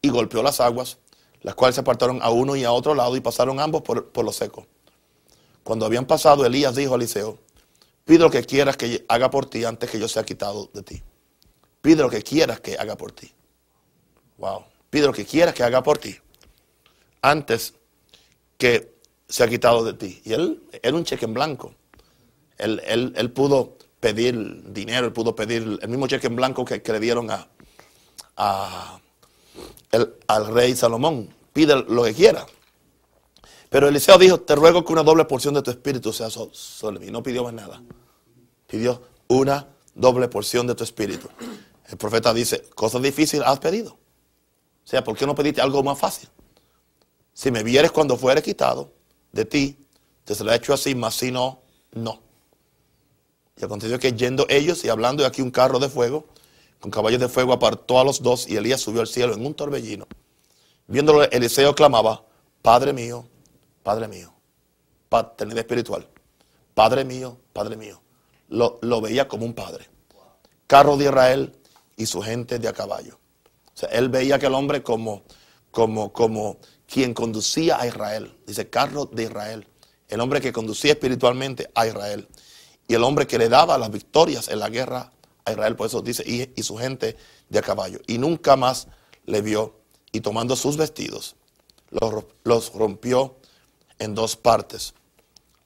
y 0.00 0.08
golpeó 0.08 0.42
las 0.42 0.60
aguas, 0.60 0.98
las 1.42 1.54
cuales 1.54 1.74
se 1.74 1.82
apartaron 1.82 2.20
a 2.22 2.30
uno 2.30 2.56
y 2.56 2.64
a 2.64 2.72
otro 2.72 2.94
lado 2.94 3.16
y 3.16 3.20
pasaron 3.20 3.60
ambos 3.60 3.82
por, 3.82 4.10
por 4.10 4.24
lo 4.24 4.32
seco. 4.32 4.66
Cuando 5.62 5.86
habían 5.86 6.06
pasado, 6.06 6.46
Elías 6.46 6.74
dijo 6.74 6.94
a 6.94 6.96
Eliseo, 6.96 7.38
pide 8.04 8.20
lo 8.20 8.30
que 8.30 8.42
quieras 8.44 8.76
que 8.76 9.04
haga 9.08 9.30
por 9.30 9.46
ti 9.46 9.64
antes 9.64 9.90
que 9.90 10.00
yo 10.00 10.08
sea 10.08 10.24
quitado 10.24 10.70
de 10.72 10.82
ti. 10.82 11.02
Pide 11.82 12.02
lo 12.02 12.10
que 12.10 12.22
quieras 12.22 12.60
que 12.60 12.76
haga 12.76 12.96
por 12.96 13.12
ti. 13.12 13.30
Wow. 14.38 14.64
Pide 14.90 15.06
lo 15.06 15.12
que 15.12 15.26
quieras 15.26 15.54
que 15.54 15.62
haga 15.62 15.82
por 15.82 15.98
ti 15.98 16.18
antes 17.22 17.74
que 18.56 18.94
sea 19.28 19.48
quitado 19.48 19.84
de 19.84 19.94
ti. 19.94 20.20
Y 20.24 20.32
él 20.32 20.62
era 20.82 20.96
un 20.96 21.04
cheque 21.04 21.24
en 21.24 21.34
blanco. 21.34 21.74
Él, 22.56 22.82
él, 22.86 23.30
pudo 23.30 23.77
pedir 24.00 24.72
dinero, 24.72 25.06
él 25.06 25.12
pudo 25.12 25.34
pedir 25.34 25.78
el 25.80 25.88
mismo 25.88 26.06
cheque 26.06 26.26
en 26.26 26.36
blanco 26.36 26.64
que, 26.64 26.82
le 26.84 27.00
dieron 27.00 27.28
a, 27.30 27.48
al 30.26 30.46
rey 30.54 30.76
Salomón. 30.76 31.34
Pide 31.52 31.76
lo 31.88 32.04
que 32.04 32.14
quiera. 32.14 32.46
Pero 33.70 33.88
Eliseo 33.88 34.16
dijo, 34.18 34.40
te 34.40 34.54
ruego 34.54 34.84
que 34.84 34.92
una 34.92 35.02
doble 35.02 35.24
porción 35.24 35.54
de 35.54 35.62
tu 35.62 35.70
espíritu 35.70 36.12
sea 36.12 36.30
sobre 36.30 36.98
mí. 36.98 37.10
No 37.10 37.22
pidió 37.22 37.44
más 37.44 37.52
nada. 37.52 37.82
Pidió 38.66 39.02
una 39.28 39.66
doble 39.94 40.28
porción 40.28 40.66
de 40.66 40.74
tu 40.74 40.84
espíritu. 40.84 41.28
El 41.86 41.96
profeta 41.96 42.32
dice, 42.32 42.62
cosas 42.74 43.02
difíciles 43.02 43.46
has 43.46 43.58
pedido. 43.58 43.92
O 43.92 44.90
sea, 44.90 45.04
¿por 45.04 45.16
qué 45.16 45.26
no 45.26 45.34
pediste 45.34 45.60
algo 45.60 45.82
más 45.82 45.98
fácil? 45.98 46.28
Si 47.34 47.50
me 47.50 47.62
vieres 47.62 47.92
cuando 47.92 48.16
fuere 48.16 48.42
quitado 48.42 48.92
de 49.32 49.44
ti, 49.44 49.78
te 50.24 50.34
se 50.34 50.44
lo 50.44 50.52
he 50.52 50.56
hecho 50.56 50.72
así, 50.72 50.94
mas 50.94 51.14
si 51.14 51.30
no, 51.30 51.60
no. 51.92 52.22
Y 53.60 53.64
aconteció 53.64 53.98
que 53.98 54.12
yendo 54.12 54.46
ellos 54.48 54.84
y 54.84 54.88
hablando 54.88 55.22
de 55.22 55.28
aquí 55.28 55.42
un 55.42 55.50
carro 55.50 55.78
de 55.78 55.88
fuego, 55.88 56.26
con 56.80 56.90
caballos 56.90 57.20
de 57.20 57.28
fuego 57.28 57.52
apartó 57.52 57.98
a 57.98 58.04
los 58.04 58.22
dos 58.22 58.48
y 58.48 58.56
Elías 58.56 58.80
subió 58.80 59.00
al 59.00 59.08
cielo 59.08 59.34
en 59.34 59.44
un 59.44 59.54
torbellino. 59.54 60.06
Viéndolo, 60.86 61.24
Eliseo 61.24 61.74
clamaba, 61.74 62.24
Padre 62.62 62.92
mío, 62.92 63.26
Padre 63.82 64.06
mío, 64.06 64.32
paternidad 65.08 65.60
espiritual, 65.60 66.08
Padre 66.74 67.04
mío, 67.04 67.36
Padre 67.52 67.76
mío. 67.76 68.00
Lo, 68.48 68.78
lo, 68.80 69.00
veía 69.00 69.28
como 69.28 69.44
un 69.44 69.52
padre. 69.52 69.86
Carro 70.66 70.96
de 70.96 71.06
Israel 71.06 71.52
y 71.96 72.06
su 72.06 72.22
gente 72.22 72.58
de 72.58 72.68
a 72.68 72.72
caballo. 72.72 73.18
O 73.74 73.76
sea, 73.76 73.90
él 73.90 74.08
veía 74.08 74.36
aquel 74.36 74.54
hombre 74.54 74.82
como, 74.82 75.22
como, 75.70 76.12
como 76.12 76.58
quien 76.86 77.12
conducía 77.12 77.78
a 77.78 77.86
Israel. 77.86 78.34
Dice, 78.46 78.70
carro 78.70 79.04
de 79.06 79.24
Israel. 79.24 79.66
El 80.08 80.20
hombre 80.20 80.40
que 80.40 80.52
conducía 80.52 80.92
espiritualmente 80.92 81.70
a 81.74 81.86
Israel. 81.86 82.28
Y 82.88 82.94
el 82.94 83.04
hombre 83.04 83.26
que 83.26 83.38
le 83.38 83.50
daba 83.50 83.76
las 83.76 83.90
victorias 83.90 84.48
en 84.48 84.58
la 84.58 84.70
guerra 84.70 85.12
a 85.44 85.52
Israel. 85.52 85.76
Por 85.76 85.86
eso 85.86 86.00
dice, 86.00 86.24
y, 86.26 86.62
su 86.62 86.76
gente 86.76 87.16
de 87.48 87.58
a 87.58 87.62
caballo. 87.62 88.00
Y 88.06 88.16
nunca 88.18 88.56
más 88.56 88.88
le 89.26 89.42
vio. 89.42 89.76
Y 90.10 90.22
tomando 90.22 90.56
sus 90.56 90.78
vestidos, 90.78 91.36
los, 91.90 92.72
rompió 92.72 93.36
en 93.98 94.14
dos 94.14 94.36
partes. 94.36 94.94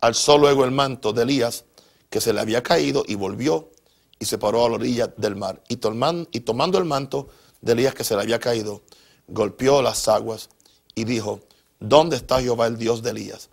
Alzó 0.00 0.36
luego 0.36 0.64
el 0.64 0.72
manto 0.72 1.12
de 1.12 1.22
Elías, 1.22 1.64
que 2.10 2.20
se 2.20 2.32
le 2.32 2.40
había 2.40 2.62
caído, 2.62 3.04
y 3.06 3.14
volvió 3.14 3.70
y 4.18 4.24
se 4.24 4.36
paró 4.36 4.66
a 4.66 4.68
la 4.68 4.74
orilla 4.74 5.06
del 5.16 5.36
mar. 5.36 5.62
Y, 5.68 5.74
y 5.74 6.40
tomando 6.40 6.78
el 6.78 6.84
manto 6.84 7.28
de 7.60 7.72
Elías 7.72 7.94
que 7.94 8.02
se 8.02 8.16
le 8.16 8.22
había 8.22 8.40
caído, 8.40 8.82
golpeó 9.28 9.80
las 9.80 10.08
aguas 10.08 10.50
y 10.96 11.04
dijo, 11.04 11.40
¿dónde 11.78 12.16
está 12.16 12.40
Jehová 12.40 12.66
el 12.66 12.76
Dios 12.78 13.02
de 13.02 13.10
Elías? 13.10 13.48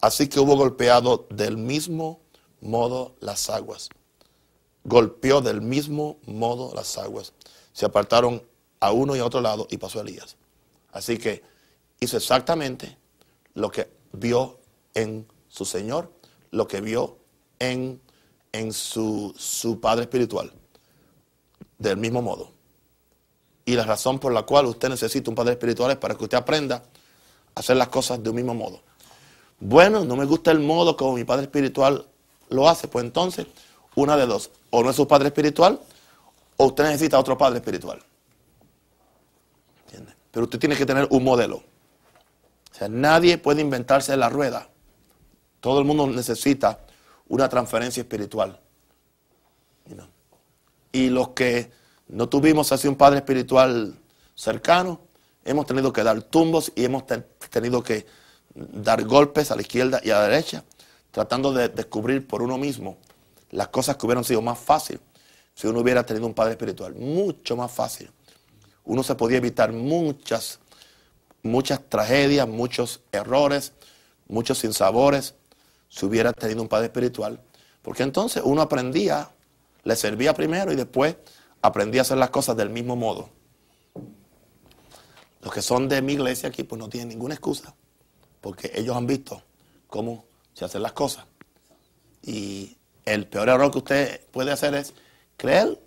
Así 0.00 0.28
que 0.28 0.40
hubo 0.40 0.56
golpeado 0.56 1.26
del 1.30 1.56
mismo 1.56 2.23
modo 2.64 3.14
las 3.20 3.50
aguas. 3.50 3.90
Golpeó 4.82 5.40
del 5.40 5.60
mismo 5.60 6.18
modo 6.26 6.72
las 6.74 6.98
aguas. 6.98 7.32
Se 7.72 7.86
apartaron 7.86 8.42
a 8.80 8.92
uno 8.92 9.14
y 9.14 9.20
a 9.20 9.26
otro 9.26 9.40
lado 9.40 9.66
y 9.70 9.78
pasó 9.78 10.00
Elías. 10.00 10.36
Así 10.92 11.18
que 11.18 11.42
hizo 12.00 12.16
exactamente 12.16 12.96
lo 13.54 13.70
que 13.70 13.90
vio 14.12 14.58
en 14.94 15.26
su 15.48 15.64
Señor, 15.64 16.12
lo 16.50 16.66
que 16.66 16.80
vio 16.80 17.18
en, 17.58 18.00
en 18.52 18.72
su, 18.72 19.34
su 19.36 19.80
Padre 19.80 20.02
espiritual. 20.02 20.52
Del 21.78 21.96
mismo 21.96 22.22
modo. 22.22 22.52
Y 23.64 23.74
la 23.74 23.84
razón 23.84 24.18
por 24.18 24.32
la 24.32 24.42
cual 24.42 24.66
usted 24.66 24.88
necesita 24.88 25.30
un 25.30 25.34
Padre 25.34 25.52
espiritual 25.52 25.90
es 25.90 25.96
para 25.96 26.14
que 26.14 26.24
usted 26.24 26.38
aprenda 26.38 26.84
a 27.54 27.60
hacer 27.60 27.76
las 27.76 27.88
cosas 27.88 28.22
de 28.22 28.30
un 28.30 28.36
mismo 28.36 28.54
modo. 28.54 28.82
Bueno, 29.60 30.04
no 30.04 30.16
me 30.16 30.24
gusta 30.26 30.50
el 30.50 30.60
modo 30.60 30.96
como 30.96 31.14
mi 31.14 31.24
Padre 31.24 31.44
espiritual 31.44 32.06
lo 32.54 32.68
hace, 32.68 32.88
pues 32.88 33.04
entonces, 33.04 33.46
una 33.94 34.16
de 34.16 34.26
dos, 34.26 34.50
o 34.70 34.82
no 34.82 34.90
es 34.90 34.96
su 34.96 35.06
Padre 35.06 35.28
espiritual, 35.28 35.80
o 36.56 36.66
usted 36.66 36.84
necesita 36.84 37.18
otro 37.18 37.36
Padre 37.36 37.58
espiritual. 37.58 38.02
Pero 40.30 40.44
usted 40.44 40.58
tiene 40.58 40.76
que 40.76 40.84
tener 40.84 41.06
un 41.10 41.22
modelo. 41.22 41.56
O 41.58 42.74
sea, 42.76 42.88
nadie 42.88 43.38
puede 43.38 43.60
inventarse 43.60 44.16
la 44.16 44.28
rueda. 44.28 44.68
Todo 45.60 45.78
el 45.78 45.84
mundo 45.84 46.08
necesita 46.08 46.80
una 47.28 47.48
transferencia 47.48 48.00
espiritual. 48.00 48.58
Y 50.90 51.08
los 51.08 51.28
que 51.30 51.70
no 52.08 52.28
tuvimos 52.28 52.72
así 52.72 52.88
un 52.88 52.96
padre 52.96 53.18
espiritual 53.18 53.96
cercano, 54.34 55.00
hemos 55.44 55.66
tenido 55.66 55.92
que 55.92 56.02
dar 56.02 56.20
tumbos 56.22 56.72
y 56.74 56.84
hemos 56.84 57.04
tenido 57.50 57.82
que 57.82 58.06
dar 58.54 59.04
golpes 59.04 59.50
a 59.50 59.56
la 59.56 59.62
izquierda 59.62 60.00
y 60.02 60.10
a 60.10 60.18
la 60.18 60.28
derecha, 60.28 60.64
tratando 61.14 61.52
de 61.52 61.68
descubrir 61.68 62.26
por 62.26 62.42
uno 62.42 62.58
mismo 62.58 62.96
las 63.52 63.68
cosas 63.68 63.96
que 63.96 64.04
hubieran 64.04 64.24
sido 64.24 64.42
más 64.42 64.58
fáciles 64.58 65.00
si 65.54 65.68
uno 65.68 65.78
hubiera 65.78 66.04
tenido 66.04 66.26
un 66.26 66.34
padre 66.34 66.54
espiritual, 66.54 66.96
mucho 66.96 67.56
más 67.56 67.70
fácil. 67.70 68.10
Uno 68.84 69.04
se 69.04 69.14
podía 69.14 69.36
evitar 69.36 69.72
muchas, 69.72 70.58
muchas 71.44 71.88
tragedias, 71.88 72.48
muchos 72.48 73.00
errores, 73.12 73.72
muchos 74.26 74.58
sinsabores, 74.58 75.36
si 75.88 76.04
hubiera 76.04 76.32
tenido 76.32 76.60
un 76.60 76.68
padre 76.68 76.86
espiritual, 76.86 77.40
porque 77.80 78.02
entonces 78.02 78.42
uno 78.44 78.62
aprendía, 78.62 79.30
le 79.84 79.94
servía 79.94 80.34
primero 80.34 80.72
y 80.72 80.74
después 80.74 81.14
aprendí 81.62 81.98
a 81.98 82.02
hacer 82.02 82.18
las 82.18 82.30
cosas 82.30 82.56
del 82.56 82.70
mismo 82.70 82.96
modo. 82.96 83.28
Los 85.42 85.54
que 85.54 85.62
son 85.62 85.88
de 85.88 86.02
mi 86.02 86.14
iglesia 86.14 86.48
aquí, 86.48 86.64
pues 86.64 86.80
no 86.80 86.88
tienen 86.88 87.10
ninguna 87.10 87.34
excusa, 87.34 87.72
porque 88.40 88.72
ellos 88.74 88.96
han 88.96 89.06
visto 89.06 89.40
cómo 89.86 90.24
se 90.54 90.64
hacen 90.64 90.82
las 90.82 90.92
cosas. 90.92 91.26
Y 92.22 92.76
el 93.04 93.26
peor 93.26 93.48
error 93.48 93.70
que 93.70 93.78
usted 93.78 94.20
puede 94.30 94.52
hacer 94.52 94.74
es 94.74 94.94
creer 95.36 95.78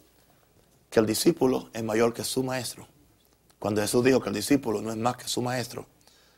que 0.89 0.99
el 0.99 1.06
discípulo 1.06 1.69
es 1.73 1.84
mayor 1.84 2.13
que 2.13 2.23
su 2.23 2.43
maestro. 2.43 2.88
Cuando 3.60 3.82
Jesús 3.82 4.03
dijo 4.03 4.21
que 4.21 4.30
el 4.30 4.36
discípulo 4.36 4.82
no 4.82 4.91
es 4.91 4.97
más 4.97 5.17
que 5.17 5.27
su 5.27 5.41
maestro, 5.41 5.88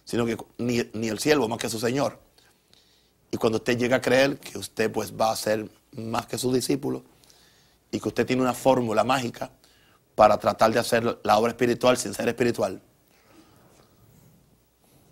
sino 0.05 0.25
que 0.25 0.37
ni, 0.57 0.81
ni 0.93 1.09
el 1.09 1.19
siervo 1.19 1.47
más 1.49 1.59
que 1.59 1.69
su 1.69 1.79
Señor. 1.79 2.17
Y 3.29 3.37
cuando 3.37 3.57
usted 3.57 3.77
llega 3.77 3.97
a 3.97 4.01
creer 4.01 4.39
que 4.39 4.57
usted 4.57 4.89
pues 4.91 5.13
va 5.13 5.31
a 5.31 5.35
ser 5.35 5.69
más 5.91 6.25
que 6.25 6.37
su 6.37 6.51
discípulo, 6.53 7.03
y 7.91 7.99
que 7.99 8.07
usted 8.07 8.25
tiene 8.25 8.41
una 8.41 8.53
fórmula 8.53 9.03
mágica 9.03 9.51
para 10.15 10.37
tratar 10.37 10.71
de 10.71 10.79
hacer 10.79 11.19
la 11.23 11.37
obra 11.37 11.51
espiritual 11.51 11.97
sin 11.97 12.13
ser 12.13 12.27
espiritual, 12.27 12.81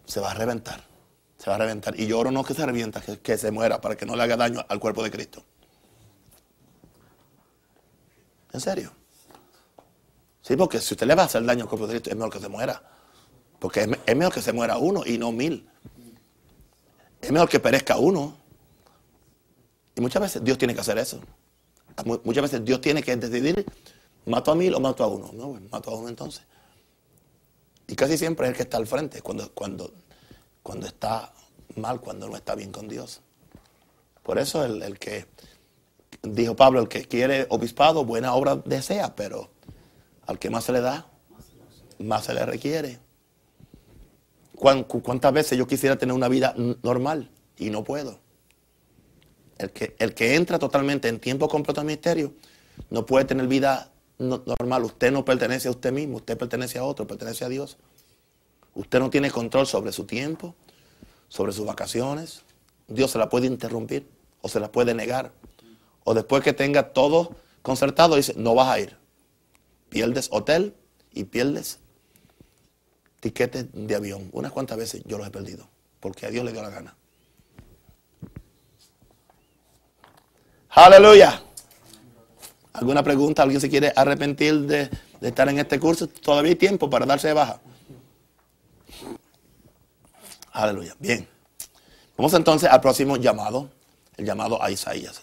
se 0.06 0.20
va 0.20 0.32
a 0.32 0.34
reventar. 0.34 0.84
Se 1.38 1.50
va 1.50 1.56
a 1.56 1.60
reventar. 1.60 2.00
Y 2.00 2.08
yo 2.08 2.20
oro 2.20 2.32
no 2.32 2.44
que 2.44 2.54
se 2.54 2.66
revienta, 2.66 3.02
que, 3.02 3.38
se 3.38 3.52
muera 3.52 3.80
para 3.80 3.96
que 3.96 4.06
no 4.06 4.16
le 4.16 4.24
haga 4.24 4.36
daño 4.36 4.66
al 4.68 4.80
cuerpo 4.80 5.04
de 5.04 5.12
Cristo. 5.12 5.44
¿En 8.54 8.60
serio? 8.60 8.92
Sí, 10.42 10.56
porque 10.56 10.80
si 10.80 10.94
usted 10.94 11.06
le 11.06 11.14
va 11.14 11.24
a 11.24 11.26
hacer 11.26 11.46
daño 11.46 11.64
al 11.64 11.70
cuerpo 11.70 11.86
de 11.88 11.94
Cristo, 11.94 12.10
es 12.10 12.16
mejor 12.16 12.34
que 12.34 12.40
se 12.40 12.48
muera. 12.48 12.82
Porque 13.60 13.82
es, 14.06 14.16
mejor 14.16 14.34
que 14.34 14.42
se 14.42 14.54
muera 14.54 14.78
uno 14.78 15.04
y 15.06 15.18
no 15.18 15.32
mil. 15.32 15.70
Es 17.22 17.32
mejor 17.32 17.50
que 17.50 17.60
perezca 17.60 17.98
uno. 17.98 18.36
Y 19.96 20.02
muchas 20.02 20.22
veces 20.22 20.44
Dios 20.44 20.58
tiene 20.58 20.74
que 20.74 20.82
hacer 20.82 20.98
eso. 20.98 21.20
Muchas 22.24 22.44
veces 22.44 22.64
Dios 22.64 22.80
tiene 22.80 23.02
que 23.02 23.16
decidir, 23.16 23.66
mato 24.26 24.52
a 24.52 24.56
mil 24.56 24.74
o 24.76 24.80
mato 24.80 25.04
a 25.04 25.08
uno. 25.08 25.32
No, 25.34 25.60
mato 25.72 25.92
a 25.92 25.96
uno 25.96 26.10
entonces. 26.10 26.44
Y 27.88 27.96
casi 27.96 28.18
siempre 28.18 28.48
es 28.48 28.52
el 28.52 28.58
que 28.58 28.64
está 28.64 28.78
al 28.78 28.86
frente 28.86 29.22
cuando, 29.22 29.52
cuando, 29.54 29.92
cuando 30.68 30.86
está 30.86 31.32
mal, 31.78 32.02
cuando 32.02 32.28
no 32.28 32.36
está 32.36 32.54
bien 32.54 32.74
con 32.74 32.90
Dios. 32.90 33.22
Por 34.22 34.38
eso 34.38 34.66
el, 34.66 34.84
el 34.84 35.00
que, 35.00 35.26
dijo 36.24 36.58
Pablo, 36.58 36.82
el 36.82 36.90
que 36.90 37.06
quiere 37.06 37.48
obispado, 37.48 38.04
buena 38.04 38.34
obra 38.34 38.58
desea, 38.58 39.16
pero 39.16 39.50
al 40.26 40.40
que 40.40 40.50
más 40.50 40.66
se 40.66 40.74
le 40.74 40.82
da, 40.82 41.08
más 42.00 42.26
se 42.26 42.34
le 42.34 42.46
requiere. 42.46 43.00
¿Cuántas 44.56 45.32
veces 45.32 45.58
yo 45.58 45.68
quisiera 45.68 45.96
tener 45.96 46.14
una 46.14 46.28
vida 46.28 46.54
normal 46.84 47.32
y 47.58 47.70
no 47.70 47.86
puedo? 47.86 48.20
El 49.58 49.72
que, 49.72 49.96
el 50.00 50.14
que 50.14 50.36
entra 50.36 50.60
totalmente 50.60 51.08
en 51.08 51.22
tiempo 51.22 51.48
completo 51.48 51.80
al 51.80 51.88
ministerio 51.88 52.34
no 52.90 53.06
puede 53.06 53.24
tener 53.24 53.48
vida 53.48 53.90
normal. 54.18 54.84
Usted 54.84 55.14
no 55.14 55.24
pertenece 55.24 55.70
a 55.70 55.72
usted 55.72 55.94
mismo, 55.94 56.18
usted 56.18 56.38
pertenece 56.38 56.78
a 56.78 56.84
otro, 56.84 57.08
pertenece 57.08 57.46
a 57.46 57.50
Dios. 57.50 57.78
Usted 58.78 59.00
no 59.00 59.10
tiene 59.10 59.32
control 59.32 59.68
sobre 59.68 59.92
su 59.92 60.06
tiempo, 60.06 60.56
sobre 61.28 61.52
sus 61.52 61.66
vacaciones. 61.66 62.44
Dios 62.88 63.12
se 63.12 63.18
la 63.18 63.28
puede 63.28 63.48
interrumpir 63.48 64.08
o 64.42 64.48
se 64.48 64.60
la 64.60 64.72
puede 64.72 64.94
negar 64.94 65.32
o 66.10 66.14
después 66.14 66.42
que 66.42 66.54
tenga 66.54 66.94
todo 66.94 67.36
concertado, 67.62 68.16
dice, 68.16 68.34
no 68.38 68.56
vas 68.56 68.70
a 68.70 68.80
ir. 68.80 68.96
Pierdes 69.90 70.30
hotel 70.32 70.74
y 71.12 71.26
pierdes 71.26 71.80
tiquetes 73.20 73.66
de 73.74 73.94
avión. 73.94 74.30
Unas 74.32 74.54
cuantas 74.54 74.78
veces 74.78 75.02
yo 75.06 75.18
los 75.18 75.28
he 75.28 75.32
perdido, 75.32 75.68
porque 76.00 76.26
a 76.26 76.30
Dios 76.30 76.46
le 76.46 76.54
dio 76.54 76.62
la 76.62 76.70
gana. 76.70 76.96
Aleluya. 80.70 81.42
¿Alguna 82.72 83.04
pregunta? 83.04 83.44
¿Alguien 83.44 83.60
se 83.60 83.70
quiere 83.70 83.92
arrepentir 83.94 84.62
de, 84.62 84.90
de 85.20 85.28
estar 85.28 85.50
en 85.50 85.60
este 85.60 85.78
curso? 85.78 86.08
Todavía 86.08 86.52
hay 86.52 86.56
tiempo 86.56 86.90
para 86.90 87.06
darse 87.06 87.28
de 87.28 87.34
baja. 87.34 87.60
Aleluya. 90.58 90.96
Bien. 90.98 91.30
Vamos 92.18 92.34
entonces 92.34 92.68
al 92.68 92.82
próximo 92.82 93.16
llamado, 93.16 93.70
el 94.16 94.26
llamado 94.26 94.62
a 94.62 94.72
Isaías. 94.72 95.22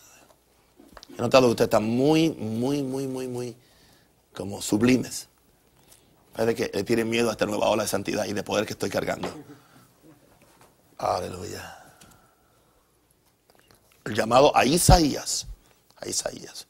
He 1.19 1.21
notado 1.21 1.49
que 1.49 1.51
ustedes 1.51 1.67
están 1.67 1.83
muy, 1.83 2.31
muy, 2.31 2.85
muy, 2.85 3.09
muy, 3.09 3.27
muy 3.27 3.57
como 4.33 4.63
sublimes. 4.63 5.27
Parece 6.37 6.55
que 6.55 6.71
le 6.73 6.85
tienen 6.85 7.11
miedo 7.11 7.31
a 7.31 7.33
esta 7.33 7.47
nueva 7.47 7.69
ola 7.69 7.83
de 7.83 7.89
santidad 7.89 8.27
y 8.27 8.33
de 8.33 8.45
poder 8.45 8.65
que 8.65 8.75
estoy 8.75 8.91
cargando. 8.91 9.29
Aleluya. 10.99 11.83
El 14.05 14.15
llamado 14.15 14.57
a 14.57 14.65
Isaías. 14.65 15.49
A 15.97 16.09
Isaías. 16.09 16.69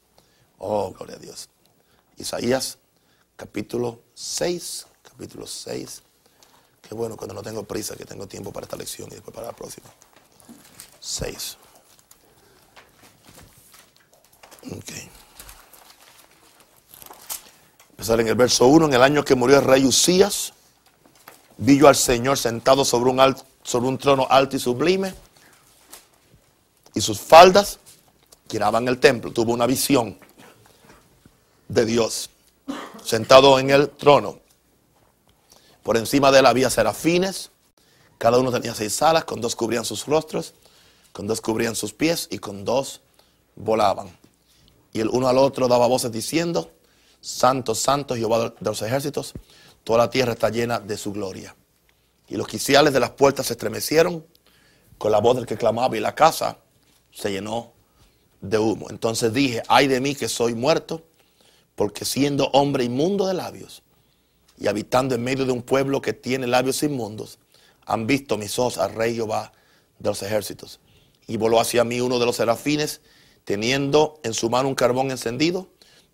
Oh, 0.57 0.91
gloria 0.91 1.17
a 1.17 1.19
Dios. 1.19 1.49
Isaías, 2.17 2.79
capítulo 3.35 4.01
6. 4.15 4.87
Capítulo 5.03 5.45
6. 5.45 6.01
Qué 6.87 6.93
bueno 6.93 7.17
cuando 7.17 7.33
no 7.33 7.41
tengo 7.41 7.63
prisa, 7.63 7.95
que 7.95 8.05
tengo 8.05 8.27
tiempo 8.27 8.51
para 8.51 8.65
esta 8.65 8.77
lección 8.77 9.07
y 9.11 9.15
después 9.15 9.33
para 9.33 9.47
la 9.47 9.53
próxima. 9.53 9.87
6. 10.99 11.57
Ok. 14.71 14.91
Empezar 17.91 18.19
en 18.19 18.27
el 18.27 18.35
verso 18.35 18.67
1. 18.67 18.85
En 18.85 18.93
el 18.93 19.01
año 19.01 19.23
que 19.23 19.35
murió 19.35 19.57
el 19.57 19.65
rey 19.65 19.85
Usías, 19.85 20.53
vi 21.57 21.77
yo 21.77 21.87
al 21.87 21.95
Señor 21.95 22.37
sentado 22.37 22.85
sobre 22.85 23.09
un, 23.09 23.35
sobre 23.63 23.87
un 23.87 23.97
trono 23.97 24.27
alto 24.29 24.55
y 24.55 24.59
sublime, 24.59 25.13
y 26.93 27.01
sus 27.01 27.19
faldas 27.19 27.79
giraban 28.49 28.87
el 28.87 28.99
templo. 28.99 29.31
Tuvo 29.31 29.53
una 29.53 29.65
visión 29.65 30.17
de 31.67 31.85
Dios 31.85 32.29
sentado 33.03 33.59
en 33.59 33.69
el 33.69 33.89
trono. 33.89 34.39
Por 35.85 35.97
encima 35.97 36.31
de 36.31 36.39
él 36.39 36.47
había 36.47 36.71
serafines, 36.71 37.51
cada 38.17 38.39
uno 38.39 38.51
tenía 38.51 38.73
seis 38.73 38.99
alas, 39.03 39.23
con 39.23 39.39
dos 39.39 39.55
cubrían 39.55 39.85
sus 39.85 40.07
rostros, 40.07 40.55
con 41.13 41.27
dos 41.27 41.41
cubrían 41.41 41.75
sus 41.75 41.93
pies 41.93 42.27
y 42.31 42.39
con 42.39 42.65
dos 42.65 43.01
volaban. 43.55 44.17
Y 44.93 45.01
el 45.01 45.09
uno 45.09 45.27
al 45.27 45.37
otro 45.37 45.67
daba 45.67 45.85
voces 45.85 46.11
diciendo, 46.11 46.71
Santo, 47.21 47.75
Santo 47.75 48.15
Jehová 48.15 48.49
de 48.49 48.65
los 48.67 48.81
ejércitos, 48.81 49.33
toda 49.83 49.99
la 49.99 50.09
tierra 50.09 50.33
está 50.33 50.49
llena 50.49 50.79
de 50.79 50.97
su 50.97 51.13
gloria. 51.13 51.55
Y 52.29 52.35
los 52.35 52.47
quiciales 52.47 52.91
de 52.91 52.99
las 52.99 53.11
puertas 53.11 53.45
se 53.45 53.53
estremecieron 53.53 54.25
con 54.97 55.11
la 55.11 55.19
voz 55.19 55.35
del 55.35 55.45
que 55.45 55.55
clamaba 55.55 55.95
y 55.95 55.99
la 55.99 56.15
casa 56.15 56.57
se 57.11 57.31
llenó 57.31 57.73
de 58.41 58.57
humo. 58.57 58.87
Entonces 58.89 59.31
dije, 59.33 59.61
ay 59.67 59.87
de 59.87 60.01
mí 60.01 60.15
que 60.15 60.29
soy 60.29 60.55
muerto, 60.55 61.03
porque 61.75 62.05
siendo 62.05 62.45
hombre 62.53 62.85
inmundo 62.85 63.27
de 63.27 63.35
labios 63.35 63.83
y 64.57 64.67
habitando 64.67 65.15
en 65.15 65.23
medio 65.23 65.45
de 65.45 65.51
un 65.51 65.61
pueblo 65.61 66.01
que 66.01 66.13
tiene 66.13 66.47
labios 66.47 66.81
inmundos, 66.83 67.39
han 67.85 68.07
visto 68.07 68.37
mis 68.37 68.57
ojos 68.57 68.77
al 68.77 68.93
rey 68.93 69.15
Jehová 69.15 69.51
de 69.99 70.09
los 70.09 70.21
ejércitos. 70.23 70.79
Y 71.27 71.37
voló 71.37 71.59
hacia 71.59 71.83
mí 71.83 72.01
uno 72.01 72.19
de 72.19 72.25
los 72.25 72.37
serafines 72.37 73.01
teniendo 73.43 74.19
en 74.23 74.33
su 74.33 74.49
mano 74.49 74.67
un 74.67 74.75
carbón 74.75 75.11
encendido, 75.11 75.67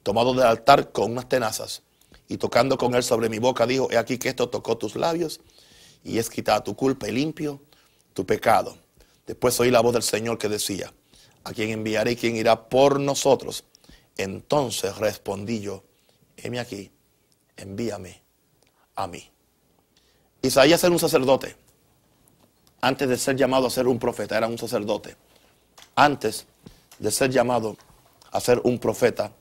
tomado 0.03 0.33
del 0.33 0.45
altar 0.45 0.91
con 0.91 1.11
unas 1.11 1.29
tenazas, 1.29 1.83
y 2.27 2.37
tocando 2.37 2.77
con 2.77 2.95
él 2.95 3.03
sobre 3.03 3.29
mi 3.29 3.39
boca, 3.39 3.65
dijo, 3.65 3.89
he 3.91 3.97
aquí 3.97 4.17
que 4.17 4.29
esto 4.29 4.49
tocó 4.49 4.77
tus 4.77 4.95
labios, 4.95 5.39
y 6.03 6.17
es 6.17 6.29
quitada 6.29 6.63
tu 6.63 6.75
culpa 6.75 7.07
y 7.07 7.11
limpio 7.11 7.61
tu 8.13 8.25
pecado. 8.25 8.77
Después 9.25 9.59
oí 9.59 9.71
la 9.71 9.81
voz 9.81 9.93
del 9.93 10.03
Señor 10.03 10.37
que 10.37 10.49
decía, 10.49 10.93
a 11.43 11.53
quien 11.53 11.69
enviaré 11.69 12.13
y 12.13 12.15
quien 12.15 12.35
irá 12.35 12.67
por 12.67 12.99
nosotros. 12.99 13.63
Entonces 14.17 14.97
respondí 14.97 15.61
yo, 15.61 15.83
heme 16.37 16.59
aquí, 16.59 16.91
envíame 17.55 18.21
a 19.03 19.07
mí. 19.07 19.29
Isaías 20.41 20.83
era 20.83 20.91
un 20.91 20.99
sacerdote. 20.99 21.55
Antes 22.81 23.07
de 23.07 23.17
ser 23.17 23.35
llamado 23.35 23.67
a 23.67 23.69
ser 23.69 23.87
un 23.87 23.99
profeta, 23.99 24.37
era 24.37 24.47
un 24.47 24.57
sacerdote. 24.57 25.15
Antes 25.95 26.47
de 26.97 27.11
ser 27.11 27.29
llamado 27.29 27.77
a 28.31 28.39
ser 28.39 28.59
un 28.63 28.79
profeta, 28.79 29.31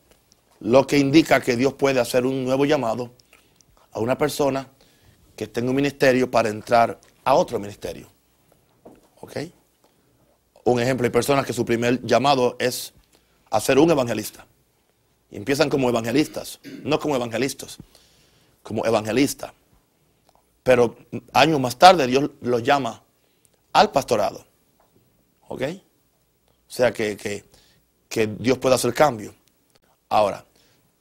lo 0.61 0.87
que 0.87 0.99
indica 0.99 1.41
que 1.41 1.57
Dios 1.57 1.75
puede 1.75 2.01
hacer 2.01 2.27
un 2.27 2.45
nuevo 2.45 2.65
llamado 2.65 3.13
a 3.93 4.01
una 4.01 4.19
persona 4.19 4.69
que 5.37 5.45
esté 5.45 5.61
en 5.61 5.69
un 5.71 5.75
ministerio 5.75 6.31
para 6.31 6.51
entrar 6.51 7.01
a 7.25 7.35
otro 7.35 7.59
ministerio. 7.59 8.09
¿Ok? 9.21 9.37
Un 10.65 10.81
ejemplo, 10.81 11.07
hay 11.07 11.11
personas 11.11 11.47
que 11.47 11.53
su 11.53 11.65
primer 11.65 12.05
llamado 12.05 12.57
es 12.59 12.93
a 13.51 13.61
ser 13.61 13.79
un 13.79 13.91
evangelista. 13.91 14.47
Y 15.31 15.37
empiezan 15.37 15.71
como 15.71 15.89
evangelistas, 15.89 16.61
no 16.83 16.99
como 16.99 17.17
evangelistas, 17.17 17.79
como 18.63 18.85
evangelistas. 18.87 19.53
Pero 20.63 20.97
años 21.33 21.61
más 21.61 21.77
tarde 21.77 22.07
Dios 22.07 22.31
los 22.41 22.63
llama 22.63 23.03
al 23.73 23.91
pastorado. 23.91 24.45
¿Ok? 25.49 25.63
O 25.63 26.73
sea 26.73 26.93
que, 26.93 27.17
que 28.09 28.27
Dios 28.27 28.59
pueda 28.59 28.77
hacer 28.77 28.95
cambio. 28.95 29.35
Ahora, 30.09 30.45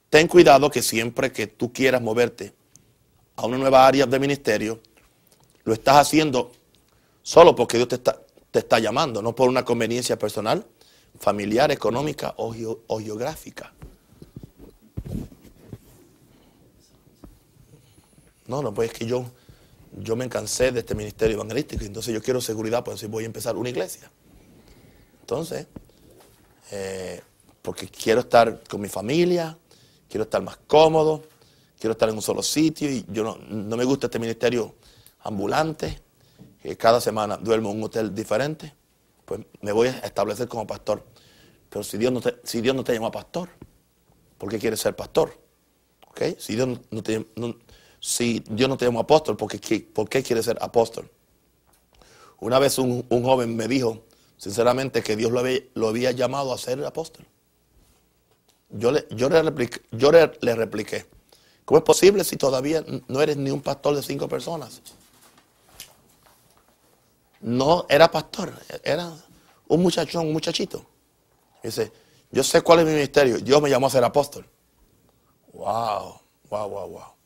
ten 0.08 0.26
cuidado 0.26 0.70
que 0.70 0.82
siempre 0.82 1.32
que 1.32 1.46
tú 1.46 1.72
quieras 1.72 2.00
moverte 2.00 2.54
a 3.36 3.46
una 3.46 3.58
nueva 3.58 3.86
área 3.86 4.06
de 4.06 4.18
ministerio, 4.18 4.80
lo 5.64 5.72
estás 5.72 5.96
haciendo 5.96 6.52
solo 7.22 7.54
porque 7.54 7.76
Dios 7.76 7.88
te 7.88 7.96
está, 7.96 8.20
te 8.50 8.60
está 8.60 8.78
llamando, 8.78 9.22
no 9.22 9.34
por 9.34 9.48
una 9.48 9.64
conveniencia 9.64 10.18
personal, 10.18 10.66
familiar, 11.18 11.70
económica 11.70 12.34
o 12.36 12.52
geográfica. 12.98 13.72
No, 18.50 18.62
no, 18.62 18.74
pues 18.74 18.90
es 18.90 18.98
que 18.98 19.06
yo, 19.06 19.24
yo 19.96 20.16
me 20.16 20.28
cansé 20.28 20.72
de 20.72 20.80
este 20.80 20.96
ministerio 20.96 21.36
evangelístico, 21.36 21.84
entonces 21.84 22.12
yo 22.12 22.20
quiero 22.20 22.40
seguridad, 22.40 22.82
pues 22.82 22.98
si 22.98 23.06
voy 23.06 23.22
a 23.22 23.26
empezar 23.26 23.56
una 23.56 23.68
iglesia. 23.68 24.10
Entonces, 25.20 25.68
eh, 26.72 27.22
porque 27.62 27.86
quiero 27.86 28.22
estar 28.22 28.64
con 28.68 28.80
mi 28.80 28.88
familia, 28.88 29.56
quiero 30.08 30.24
estar 30.24 30.42
más 30.42 30.56
cómodo, 30.66 31.22
quiero 31.78 31.92
estar 31.92 32.08
en 32.08 32.16
un 32.16 32.22
solo 32.22 32.42
sitio 32.42 32.90
y 32.90 33.06
yo 33.08 33.22
no, 33.22 33.76
me 33.76 33.84
gusta 33.84 34.08
este 34.08 34.18
ministerio 34.18 34.74
ambulante, 35.20 36.00
que 36.60 36.76
cada 36.76 37.00
semana 37.00 37.36
duermo 37.36 37.70
en 37.70 37.76
un 37.76 37.84
hotel 37.84 38.12
diferente, 38.12 38.74
pues 39.24 39.42
me 39.60 39.70
voy 39.70 39.86
a 39.86 39.98
establecer 40.00 40.48
como 40.48 40.66
pastor. 40.66 41.04
Pero 41.68 41.84
si 41.84 41.98
Dios 41.98 42.12
no 42.12 42.20
te, 42.20 42.40
si 42.42 42.60
Dios 42.60 42.74
no 42.74 42.82
te 42.82 42.92
llama 42.94 43.12
pastor, 43.12 43.48
¿por 44.36 44.50
qué 44.50 44.58
quieres 44.58 44.80
ser 44.80 44.96
pastor? 44.96 45.38
¿Okay? 46.08 46.34
Si, 46.40 46.56
Dios 46.56 46.80
no 46.90 47.02
te, 47.04 47.24
si 48.00 48.42
Dios 48.48 48.68
no 48.68 48.78
te 48.78 48.86
llama 48.86 49.00
apóstol, 49.00 49.36
¿por 49.36 49.48
qué, 49.48 49.80
¿por 49.80 50.08
qué 50.08 50.22
quieres 50.22 50.46
ser 50.46 50.58
apóstol? 50.60 51.08
Una 52.40 52.58
vez 52.58 52.78
un, 52.78 53.06
joven 53.08 53.54
me 53.54 53.68
dijo, 53.68 54.02
sinceramente, 54.38 55.02
que 55.02 55.14
Dios 55.14 55.30
lo 55.30 55.88
había, 55.88 56.10
llamado 56.12 56.54
a 56.54 56.58
ser 56.58 56.82
apóstol. 56.84 57.26
Yo 58.70 58.90
le, 58.90 59.02
repliqué, 59.42 59.82
yo 59.90 60.10
le, 60.10 60.54
repliqué, 60.54 61.04
¿cómo 61.66 61.78
es 61.78 61.84
posible 61.84 62.24
si 62.24 62.36
todavía 62.36 62.82
no 63.08 63.20
eres 63.20 63.36
ni 63.36 63.50
un 63.50 63.60
pastor 63.60 63.94
de 63.94 64.02
cinco 64.02 64.28
personas? 64.28 64.80
No 67.42 67.84
era 67.88 68.10
pastor, 68.10 68.52
era 68.82 69.12
un 69.68 69.82
muchachón, 69.82 70.26
un 70.26 70.32
muchachito. 70.32 70.86
Dice, 71.62 71.92
yo 72.30 72.42
sé 72.42 72.62
cuál 72.62 72.80
es 72.80 72.86
mi 72.86 72.92
ministerio. 72.92 73.38
Dios 73.38 73.60
me 73.60 73.68
llamó 73.68 73.88
a 73.88 73.90
ser 73.90 74.04
apóstol. 74.04 74.48
Wow, 75.52 76.20
wow, 76.48 76.68
wow, 76.68 76.88
wow. 76.88 77.19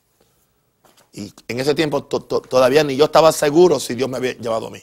Y 1.15 1.33
en 1.49 1.61
ese 1.61 1.75
tiempo 1.75 2.05
todavía 2.05 2.83
ni 2.85 2.97
yo 2.97 3.05
estaba 3.05 3.31
seguro 3.31 3.79
si 3.79 3.95
Dios 3.95 4.11
me 4.11 4.17
había 4.17 4.33
llevado 4.33 4.67
a 4.67 4.71
mí 4.71 4.83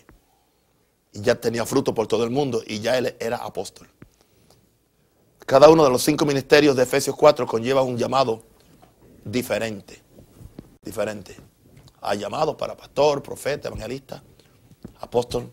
y 1.14 1.22
ya 1.22 1.36
tenía 1.36 1.66
fruto 1.66 1.94
por 1.94 2.08
todo 2.08 2.24
el 2.24 2.30
mundo 2.30 2.64
y 2.66 2.80
ya 2.80 2.98
él 2.98 3.16
era 3.20 3.38
apóstol. 3.38 3.88
Cada 5.46 5.70
uno 5.70 5.84
de 5.84 5.90
los 5.90 6.02
cinco 6.02 6.26
ministerios 6.26 6.76
de 6.76 6.84
Efesios 6.84 7.16
4 7.16 7.46
conlleva 7.46 7.82
un 7.82 7.98
llamado 7.98 8.44
diferente. 9.26 10.02
Diferente. 10.82 11.36
Hay 12.02 12.20
llamados 12.20 12.56
para 12.56 12.78
pastor, 12.78 13.22
profeta, 13.22 13.68
evangelista, 13.68 14.24
apóstol 15.02 15.52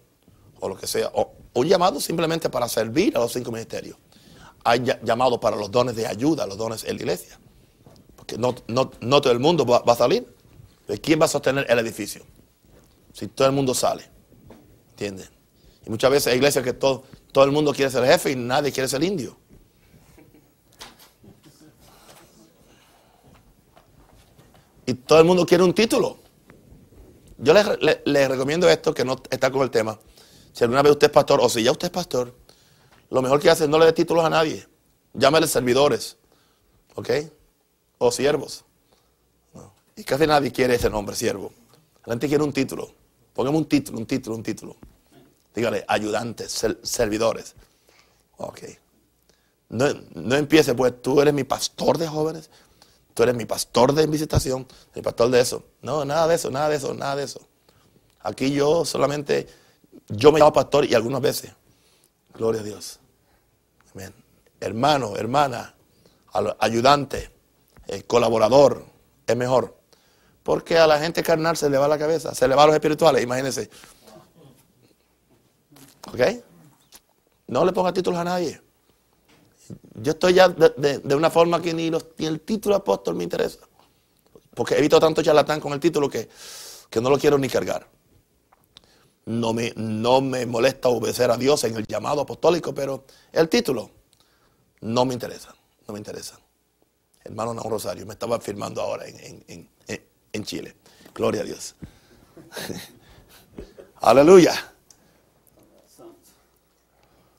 o 0.60 0.68
lo 0.68 0.76
que 0.76 0.86
sea. 0.86 1.10
O 1.14 1.32
un 1.54 1.66
llamado 1.66 2.00
simplemente 2.00 2.48
para 2.48 2.68
servir 2.68 3.16
a 3.16 3.20
los 3.20 3.32
cinco 3.32 3.50
ministerios. 3.50 3.96
Hay 4.62 4.84
llamados 5.02 5.38
para 5.38 5.56
los 5.56 5.70
dones 5.70 5.96
de 5.96 6.06
ayuda, 6.06 6.46
los 6.46 6.56
dones 6.56 6.84
en 6.84 6.96
la 6.96 7.02
iglesia. 7.02 7.40
Porque 8.14 8.38
no, 8.38 8.54
todo 8.54 9.32
el 9.32 9.40
mundo 9.40 9.66
va 9.66 9.82
a 9.84 9.96
salir. 9.96 10.38
Quién 10.96 11.20
va 11.20 11.27
a 11.27 11.29
sostener 11.29 11.66
el 11.68 11.79
edificio? 11.81 12.24
Si 13.12 13.29
todo 13.29 13.46
el 13.46 13.55
mundo 13.55 13.74
sale. 13.74 14.09
¿Entienden? 14.90 15.29
Y 15.85 15.90
muchas 15.90 16.11
veces 16.11 16.27
hay 16.29 16.37
iglesias 16.38 16.64
que 16.64 16.72
todo, 16.72 17.05
todo 17.33 17.44
el 17.44 17.53
mundo 17.53 17.74
quiere 17.74 17.90
ser 17.90 18.05
jefe 18.05 18.33
y 18.33 18.37
nadie 18.37 18.72
quiere 18.72 18.88
ser 18.88 19.03
indio. 19.05 19.37
Y 24.87 24.94
todo 24.94 25.18
el 25.18 25.27
mundo 25.27 25.44
quiere 25.44 25.62
un 25.62 25.74
título. 25.74 26.16
Yo 27.37 27.53
les, 27.53 27.66
les, 27.83 27.98
les 28.07 28.29
recomiendo 28.29 28.68
esto 28.68 28.94
que 28.94 29.05
no 29.05 29.20
está 29.31 29.51
con 29.51 29.62
el 29.62 29.70
tema. 29.70 29.98
Si 30.53 30.64
alguna 30.64 30.83
vez 30.83 30.92
usted 30.92 31.09
es 31.09 31.12
pastor 31.12 31.40
o 31.42 31.48
si 31.48 31.62
ya 31.62 31.70
usted 31.70 31.88
es 31.88 31.92
pastor, 31.92 32.35
lo 33.11 33.22
mejor 33.22 33.40
que 33.40 33.51
hace 33.51 33.64
es 33.64 33.70
no 33.70 33.79
le 33.79 33.85
dé 33.85 33.92
títulos 33.92 34.24
a 34.24 34.31
nadie. 34.31 34.66
Llámale 35.12 35.46
servidores, 35.46 36.16
¿ok? 36.94 37.11
O 37.98 38.11
siervos. 38.11 38.64
Y 39.98 40.04
casi 40.04 40.28
nadie 40.28 40.52
quiere 40.52 40.76
ese 40.76 40.88
nombre, 40.88 41.16
siervo. 41.16 41.52
La 42.04 42.12
gente 42.12 42.28
quiere 42.28 42.44
un 42.44 42.52
título. 42.52 42.88
Pongamos 43.34 43.62
un 43.62 43.68
título, 43.68 43.98
un 43.98 44.06
título, 44.06 44.37
un 44.37 44.44
título. 44.44 44.76
Dígale, 45.52 45.84
ayudantes, 45.88 46.64
servidores. 46.82 47.56
Ok. 48.37 48.61
No, 49.70 49.87
no 50.14 50.37
empiece, 50.37 50.72
pues 50.74 51.02
tú 51.02 51.20
eres 51.20 51.34
mi 51.34 51.42
pastor 51.42 51.98
de 51.98 52.06
jóvenes, 52.06 52.48
tú 53.12 53.24
eres 53.24 53.34
mi 53.34 53.44
pastor 53.44 53.92
de 53.92 54.06
visitación, 54.06 54.68
mi 54.94 55.02
pastor 55.02 55.30
de 55.30 55.40
eso. 55.40 55.64
No, 55.82 56.04
nada 56.04 56.28
de 56.28 56.37
eso, 56.37 56.48
nada 56.48 56.68
de 56.68 56.76
eso, 56.76 56.94
nada 56.94 57.16
de 57.16 57.24
eso. 57.24 57.40
Aquí 58.20 58.52
yo 58.52 58.84
solamente, 58.84 59.48
yo 60.06 60.30
me 60.30 60.38
llamo 60.38 60.52
pastor 60.52 60.84
y 60.84 60.94
algunas 60.94 61.20
veces, 61.20 61.50
gloria 62.32 62.61
a 62.61 62.64
Dios. 62.64 63.00
Amén. 63.92 64.14
Hermano, 64.61 65.16
hermana, 65.16 65.74
ayudante, 66.61 67.32
colaborador, 68.06 68.87
es 69.26 69.37
mejor. 69.37 69.77
Porque 70.48 70.78
a 70.78 70.87
la 70.87 70.98
gente 70.98 71.22
carnal 71.22 71.58
se 71.58 71.68
le 71.68 71.76
va 71.76 71.87
la 71.87 71.98
cabeza, 71.98 72.34
se 72.34 72.48
le 72.48 72.54
va 72.54 72.62
a 72.62 72.66
los 72.68 72.74
espirituales, 72.74 73.22
imagínense. 73.22 73.68
¿Ok? 76.11 76.20
No 77.48 77.66
le 77.66 77.72
ponga 77.72 77.92
títulos 77.92 78.18
a 78.18 78.24
nadie. 78.24 78.58
Yo 79.96 80.12
estoy 80.12 80.32
ya 80.32 80.48
de, 80.48 81.14
una 81.14 81.28
forma 81.28 81.61
que 81.61 81.74
ni, 81.74 81.90
el 82.24 82.40
título 82.40 82.76
apóstol 82.76 83.14
me 83.14 83.24
interesa. 83.24 83.58
Porque 84.54 84.74
he 84.78 84.80
visto 84.80 84.98
tanto 84.98 85.22
charlatán 85.22 85.61
con 85.61 85.74
el 85.74 85.80
título 85.80 86.08
que, 86.08 86.30
no 86.98 87.11
lo 87.11 87.18
quiero 87.18 87.37
ni 87.37 87.50
cargar. 87.50 87.87
No 89.26 89.52
me, 89.52 89.74
no 89.76 90.22
me 90.22 90.46
molesta 90.46 90.88
obedecer 90.88 91.30
a 91.30 91.37
Dios 91.37 91.62
en 91.64 91.76
el 91.76 91.87
llamado 91.87 92.22
apostólico, 92.22 92.72
pero 92.72 93.04
el 93.32 93.50
título 93.50 93.90
no 94.80 95.04
me 95.04 95.12
interesa. 95.12 95.54
No 95.87 95.92
me 95.92 96.00
interesa. 96.00 96.40
Hermano 97.22 97.52
Naum 97.52 97.68
Rosario, 97.68 98.06
me 98.06 98.14
estaba 98.14 98.40
firmando 98.40 98.80
ahora 98.80 99.04
en 99.06 99.68
Chile. 100.44 100.76
Gloria 101.14 101.42
a 101.42 101.44
Dios. 101.44 101.74
Aleluya. 104.00 104.54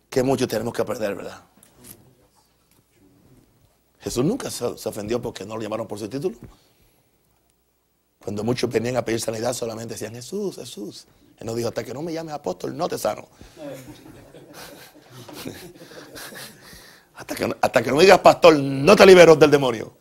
Que 0.10 0.24
mucho 0.24 0.48
tenemos 0.48 0.74
que 0.74 0.82
aprender, 0.82 1.16
¿verdad? 1.16 1.44
Jesús 4.00 4.24
nunca 4.24 4.50
se, 4.50 4.66
ofendió 4.66 5.22
porque 5.22 5.46
no 5.46 5.56
lo 5.56 5.62
llamaron 5.62 5.88
por 5.88 6.00
su 6.00 6.08
título. 6.08 6.38
Cuando 8.24 8.44
muchos 8.44 8.70
venían 8.70 8.98
a 8.98 9.06
pedir 9.06 9.22
sanidad, 9.22 9.54
solamente 9.54 9.94
decían 9.94 10.14
Jesús, 10.14 10.56
Jesús. 10.56 11.06
Él 11.38 11.46
nos 11.46 11.56
dijo, 11.56 11.70
hasta 11.70 11.84
que 11.84 11.94
no 11.94 12.02
me 12.02 12.12
llames 12.12 12.34
apóstol, 12.34 12.76
no 12.76 12.88
te 12.88 12.98
sano. 12.98 13.28
hasta, 17.16 17.36
que, 17.36 17.56
hasta 17.62 17.84
que 17.84 17.92
no 17.92 18.00
digas 18.00 18.20
pastor, 18.20 18.58
no 18.58 18.96
te 18.96 19.06
libero 19.06 19.36
del 19.36 19.52
demonio. 19.52 19.94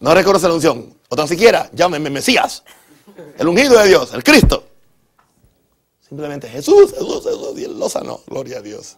No 0.00 0.14
reconoce 0.14 0.48
la 0.48 0.54
unción. 0.54 0.95
O 1.08 1.16
tan 1.16 1.28
siquiera, 1.28 1.70
llámeme 1.72 2.10
Mesías. 2.10 2.64
El 3.38 3.48
ungido 3.48 3.78
de 3.78 3.88
Dios, 3.88 4.12
el 4.14 4.24
Cristo. 4.24 4.64
Simplemente 6.00 6.48
Jesús, 6.48 6.92
Jesús, 6.92 7.24
Jesús. 7.24 7.58
Y 7.58 7.64
él 7.64 7.78
lo 7.78 7.88
sanó. 7.88 8.20
Gloria 8.26 8.58
a 8.58 8.62
Dios. 8.62 8.96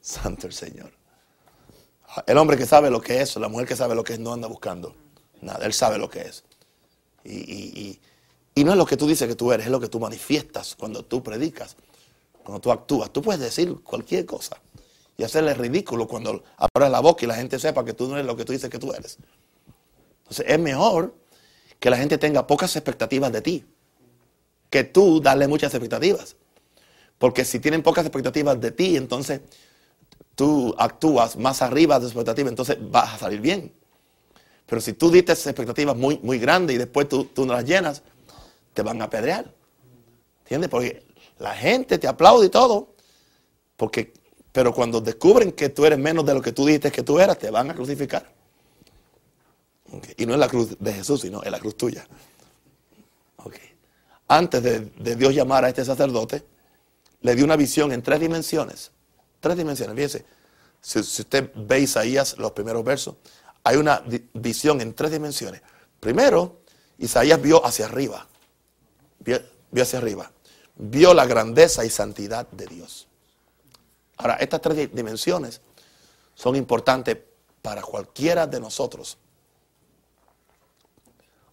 Santo 0.00 0.46
el 0.46 0.52
Señor. 0.52 0.90
El 2.26 2.38
hombre 2.38 2.56
que 2.56 2.66
sabe 2.66 2.90
lo 2.90 3.00
que 3.00 3.20
es, 3.20 3.36
la 3.36 3.48
mujer 3.48 3.66
que 3.66 3.76
sabe 3.76 3.94
lo 3.94 4.02
que 4.02 4.14
es, 4.14 4.18
no 4.18 4.32
anda 4.32 4.48
buscando 4.48 4.94
nada. 5.40 5.66
Él 5.66 5.72
sabe 5.72 5.98
lo 5.98 6.08
que 6.08 6.22
es. 6.22 6.44
Y, 7.24 8.00
no 8.64 8.72
es 8.72 8.78
lo 8.78 8.86
que 8.86 8.96
tú 8.96 9.06
dices 9.06 9.28
que 9.28 9.36
tú 9.36 9.52
eres, 9.52 9.66
es 9.66 9.72
lo 9.72 9.78
que 9.78 9.88
tú 9.88 10.00
manifiestas 10.00 10.74
cuando 10.74 11.04
tú 11.04 11.22
predicas, 11.22 11.76
cuando 12.42 12.60
tú 12.60 12.72
actúas. 12.72 13.10
Tú 13.12 13.22
puedes 13.22 13.40
decir 13.40 13.72
cualquier 13.84 14.26
cosa 14.26 14.60
y 15.16 15.22
hacerle 15.22 15.54
ridículo 15.54 16.08
cuando 16.08 16.42
abres 16.56 16.90
la 16.90 17.00
boca 17.00 17.24
y 17.24 17.28
la 17.28 17.36
gente 17.36 17.58
sepa 17.58 17.84
que 17.84 17.92
tú 17.92 18.08
no 18.08 18.14
eres 18.14 18.26
lo 18.26 18.36
que 18.36 18.44
tú 18.44 18.52
dices 18.52 18.68
que 18.68 18.78
tú 18.78 18.92
eres. 18.92 19.18
Entonces 20.22 20.46
es 20.48 20.58
mejor 20.58 21.14
que 21.78 21.90
la 21.90 21.96
gente 21.96 22.18
tenga 22.18 22.46
pocas 22.46 22.74
expectativas 22.76 23.32
de 23.32 23.40
ti 23.40 23.64
que 24.70 24.84
tú 24.84 25.20
darle 25.20 25.48
muchas 25.48 25.72
expectativas. 25.72 26.36
Porque 27.18 27.44
si 27.44 27.58
tienen 27.58 27.82
pocas 27.82 28.04
expectativas 28.04 28.60
de 28.60 28.70
ti, 28.70 28.96
entonces 28.96 29.40
tú 30.34 30.74
actúas 30.78 31.36
más 31.36 31.62
arriba 31.62 31.98
de 31.98 32.06
expectativas, 32.06 32.50
entonces 32.50 32.76
vas 32.80 33.14
a 33.14 33.18
salir 33.18 33.40
bien. 33.40 33.72
Pero 34.66 34.80
si 34.80 34.92
tú 34.92 35.10
diste 35.10 35.32
expectativas 35.32 35.96
muy, 35.96 36.18
muy 36.22 36.38
grandes 36.38 36.76
y 36.76 36.78
después 36.78 37.08
tú, 37.08 37.28
no 37.36 37.54
las 37.54 37.64
llenas, 37.64 38.02
te 38.74 38.82
van 38.82 39.00
a 39.00 39.06
apedrear. 39.06 39.50
¿Entiendes? 40.40 40.70
Porque 40.70 41.02
la 41.38 41.54
gente 41.54 41.98
te 41.98 42.06
aplaude 42.06 42.46
y 42.46 42.50
todo. 42.50 42.94
Porque, 43.76 44.12
pero 44.52 44.72
cuando 44.74 45.00
descubren 45.00 45.52
que 45.52 45.70
tú 45.70 45.86
eres 45.86 45.98
menos 45.98 46.24
de 46.26 46.34
lo 46.34 46.42
que 46.42 46.52
tú 46.52 46.66
dijiste 46.66 46.92
que 46.92 47.02
tú 47.02 47.18
eras, 47.18 47.38
te 47.38 47.50
van 47.50 47.70
a 47.70 47.74
crucificar. 47.74 48.37
Y 50.16 50.26
no 50.26 50.34
es 50.34 50.38
la 50.38 50.48
cruz 50.48 50.76
de 50.78 50.92
Jesús, 50.92 51.20
sino 51.22 51.42
es 51.42 51.50
la 51.50 51.58
cruz 51.58 51.76
tuya. 51.76 52.06
Antes 54.30 54.62
de, 54.62 54.80
de 54.80 55.16
Dios 55.16 55.34
llamar 55.34 55.64
a 55.64 55.70
este 55.70 55.84
sacerdote, 55.84 56.44
le 57.22 57.34
dio 57.34 57.44
una 57.44 57.56
visión 57.56 57.92
en 57.92 58.02
tres 58.02 58.20
dimensiones. 58.20 58.90
Tres 59.40 59.56
dimensiones. 59.56 59.94
Fíjense, 59.94 60.26
si, 60.80 60.98
usted 61.00 61.50
ve 61.54 61.80
Isaías, 61.80 62.38
los 62.38 62.52
primeros 62.52 62.84
versos, 62.84 63.16
hay 63.64 63.76
una 63.76 64.02
visión 64.34 64.80
en 64.80 64.94
tres 64.94 65.10
dimensiones. 65.10 65.62
Primero, 66.00 66.60
Isaías 66.98 67.40
vio 67.40 67.64
hacia 67.64 67.86
arriba. 67.86 68.26
Vio, 69.20 69.40
hacia 69.80 69.98
arriba. 69.98 70.30
Vio 70.76 71.12
la 71.14 71.26
grandeza 71.26 71.84
y 71.84 71.90
santidad 71.90 72.48
de 72.48 72.66
Dios. 72.66 73.08
Ahora, 74.16 74.34
estas 74.34 74.60
tres 74.60 74.92
dimensiones 74.92 75.60
son 76.34 76.56
importantes 76.56 77.18
para 77.62 77.82
cualquiera 77.82 78.46
de 78.46 78.60
nosotros. 78.60 79.18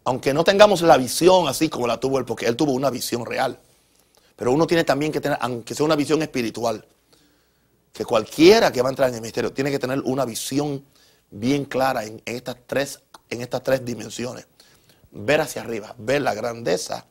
Aunque 0.05 0.33
no 0.33 0.43
tengamos 0.43 0.81
la 0.81 0.97
visión 0.97 1.47
así 1.47 1.67
como 1.67 1.87
la 1.87 1.99
tuvo 1.99 2.19
él, 2.19 2.25
porque 2.25 2.45
él 2.45 2.55
tuvo 2.55 2.71
una 2.71 2.89
visión 2.89 3.25
real. 3.25 3.59
Pero 4.35 4.51
uno 4.51 4.67
tiene 4.67 4.83
también 4.83 5.11
que 5.11 5.19
tener, 5.19 5.37
aunque 5.41 5.73
sea 5.73 5.85
una 5.85 5.95
visión 5.95 6.21
espiritual, 6.21 6.85
que 7.91 8.05
cualquiera 8.05 8.71
que 8.71 8.81
va 8.81 8.89
a 8.89 8.91
entrar 8.91 9.09
en 9.09 9.15
el 9.15 9.21
ministerio 9.21 9.53
tiene 9.53 9.71
que 9.71 9.79
tener 9.79 10.01
una 10.01 10.25
visión 10.25 10.85
bien 11.31 11.65
clara 11.65 12.03
en, 12.03 12.21
estas, 12.25 12.57
tres, 12.67 13.01
en 13.29 13.41
estas 13.41 13.63
tres 13.63 13.83
dimensiones. 13.83 14.47
Ver 15.11 15.41
hacia 15.41 15.61
arriba, 15.61 15.95
ver 15.97 16.21
la 16.21 16.33
grandeza 16.33 17.05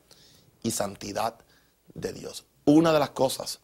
y 0.61 0.71
santidad 0.71 1.35
de 1.93 2.13
Dios. 2.13 2.45
Una 2.65 2.93
de 2.93 2.99
las 2.99 3.09
cosas 3.09 3.59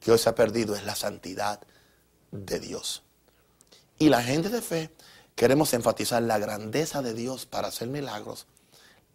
que 0.00 0.10
hoy 0.10 0.18
se 0.18 0.28
ha 0.28 0.34
perdido 0.34 0.74
es 0.74 0.84
la 0.84 0.96
santidad 0.96 1.60
de 2.32 2.58
Dios. 2.58 3.04
Y 3.98 4.08
la 4.08 4.22
gente 4.22 4.48
de 4.48 4.60
fe 4.60 4.90
queremos 5.40 5.72
enfatizar 5.72 6.22
la 6.22 6.38
grandeza 6.38 7.00
de 7.00 7.14
Dios 7.14 7.46
para 7.46 7.68
hacer 7.68 7.88
milagros, 7.88 8.44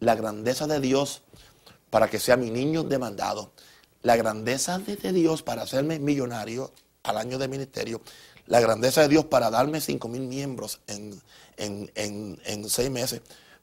la 0.00 0.16
grandeza 0.16 0.66
de 0.66 0.80
Dios 0.80 1.22
para 1.88 2.10
que 2.10 2.18
sea 2.18 2.36
mi 2.36 2.50
niño 2.50 2.82
demandado, 2.82 3.52
la 4.02 4.16
grandeza 4.16 4.76
de 4.80 5.12
Dios 5.12 5.44
para 5.44 5.62
hacerme 5.62 6.00
millonario 6.00 6.72
al 7.04 7.18
año 7.18 7.38
de 7.38 7.46
ministerio, 7.46 8.00
la 8.46 8.58
grandeza 8.58 9.02
de 9.02 9.08
Dios 9.08 9.26
para 9.26 9.50
darme 9.50 9.80
cinco 9.80 10.08
mil 10.08 10.22
miembros 10.22 10.80
en, 10.88 11.22
en, 11.56 12.68
seis 12.70 12.90
meses. 12.90 13.20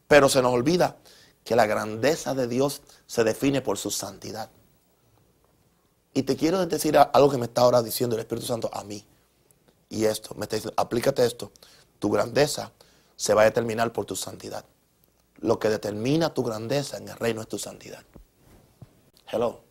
Pero 0.08 0.30
se 0.30 0.41
nos 0.41 0.54
olvida 0.54 0.95
que 1.43 1.58
la 1.58 1.65
grandeza 1.65 2.34
de 2.34 2.47
Dios 2.47 2.82
se 3.08 3.26
define 3.26 3.62
por 3.62 3.78
su 3.78 3.91
santidad. 3.91 4.49
Y 6.13 6.23
te 6.23 6.38
quiero 6.38 6.65
decir 6.65 6.97
algo 6.97 7.30
que 7.30 7.38
me 7.38 7.47
está 7.47 7.64
ahora 7.64 7.84
diciendo 7.84 8.16
el 8.16 8.22
Espíritu 8.22 8.47
Santo 8.47 8.70
a 8.72 8.86
mí. 8.86 9.05
Y 9.89 10.05
esto, 10.05 10.34
me 10.36 10.45
está 10.45 10.55
diciendo, 10.55 10.82
aplícate 10.82 11.26
esto. 11.26 11.51
Tu 12.04 12.10
grandeza 12.10 12.74
se 13.16 13.34
va 13.34 13.43
a 13.43 13.45
determinar 13.45 13.93
por 13.93 14.04
tu 14.04 14.18
santidad. 14.18 14.66
Lo 15.39 15.58
que 15.58 15.70
determina 15.70 16.34
tu 16.34 16.43
grandeza 16.43 16.97
en 16.97 17.08
el 17.08 17.16
reino 17.16 17.39
es 17.39 17.47
tu 17.47 17.58
santidad. 17.58 18.04
Hello. 19.32 19.62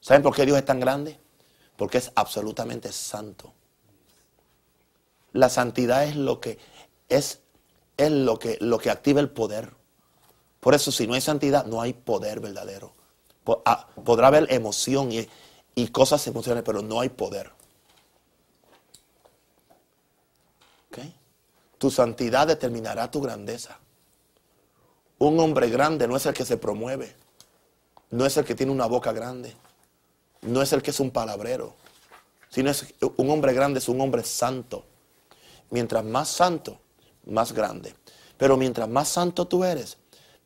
¿Saben 0.00 0.22
por 0.22 0.36
qué 0.36 0.44
Dios 0.44 0.58
es 0.58 0.66
tan 0.66 0.78
grande? 0.80 1.18
porque 1.80 1.96
es 1.96 2.12
absolutamente 2.14 2.92
santo. 2.92 3.54
La 5.32 5.48
santidad 5.48 6.04
es 6.04 6.14
lo 6.14 6.38
que 6.38 6.58
es, 7.08 7.40
es 7.96 8.10
lo 8.10 8.38
que, 8.38 8.58
lo 8.60 8.78
que 8.78 8.90
activa 8.90 9.18
el 9.20 9.30
poder. 9.30 9.72
Por 10.60 10.74
eso 10.74 10.92
si 10.92 11.06
no 11.06 11.14
hay 11.14 11.22
santidad, 11.22 11.64
no 11.64 11.80
hay 11.80 11.94
poder 11.94 12.40
verdadero. 12.40 12.92
Ah, 13.64 13.88
podrá 14.04 14.26
haber 14.26 14.52
emoción 14.52 15.10
y, 15.10 15.26
y 15.74 15.88
cosas 15.88 16.26
emocionales, 16.26 16.64
pero 16.66 16.82
no 16.82 17.00
hay 17.00 17.08
poder. 17.08 17.50
Tu 21.80 21.90
santidad 21.90 22.46
determinará 22.46 23.10
tu 23.10 23.20
grandeza. 23.20 23.80
Un 25.18 25.40
hombre 25.40 25.68
grande 25.68 26.06
no 26.06 26.16
es 26.16 26.26
el 26.26 26.34
que 26.34 26.44
se 26.44 26.58
promueve, 26.58 27.16
no 28.10 28.24
es 28.24 28.36
el 28.36 28.44
que 28.44 28.54
tiene 28.54 28.70
una 28.70 28.86
boca 28.86 29.12
grande 29.12 29.56
no 30.42 30.62
es 30.62 30.72
el 30.72 30.82
que 30.82 30.90
es 30.90 31.00
un 31.00 31.10
palabrero, 31.10 31.74
sino 32.48 32.70
es 32.70 32.94
un 33.16 33.30
hombre 33.30 33.52
grande, 33.52 33.78
es 33.78 33.88
un 33.88 34.00
hombre 34.00 34.24
santo. 34.24 34.84
Mientras 35.70 36.04
más 36.04 36.28
santo, 36.28 36.80
más 37.26 37.52
grande. 37.52 37.94
Pero 38.36 38.56
mientras 38.56 38.88
más 38.88 39.08
santo 39.08 39.46
tú 39.46 39.64
eres, 39.64 39.98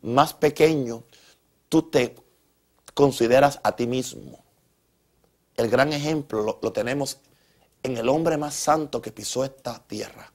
más 0.03 0.35
pequeño 0.35 1.05
tú 1.69 1.83
te 1.83 2.15
consideras 2.93 3.61
a 3.63 3.75
ti 3.75 3.87
mismo. 3.87 4.45
El 5.57 5.71
gran 5.71 5.93
ejemplo 5.93 6.59
lo, 6.61 6.73
tenemos 6.73 7.19
en 7.83 7.97
el 7.97 8.09
hombre 8.09 8.37
más 8.37 8.55
santo 8.55 9.01
que 9.01 9.13
pisó 9.13 9.45
esta 9.45 9.79
tierra. 9.87 10.31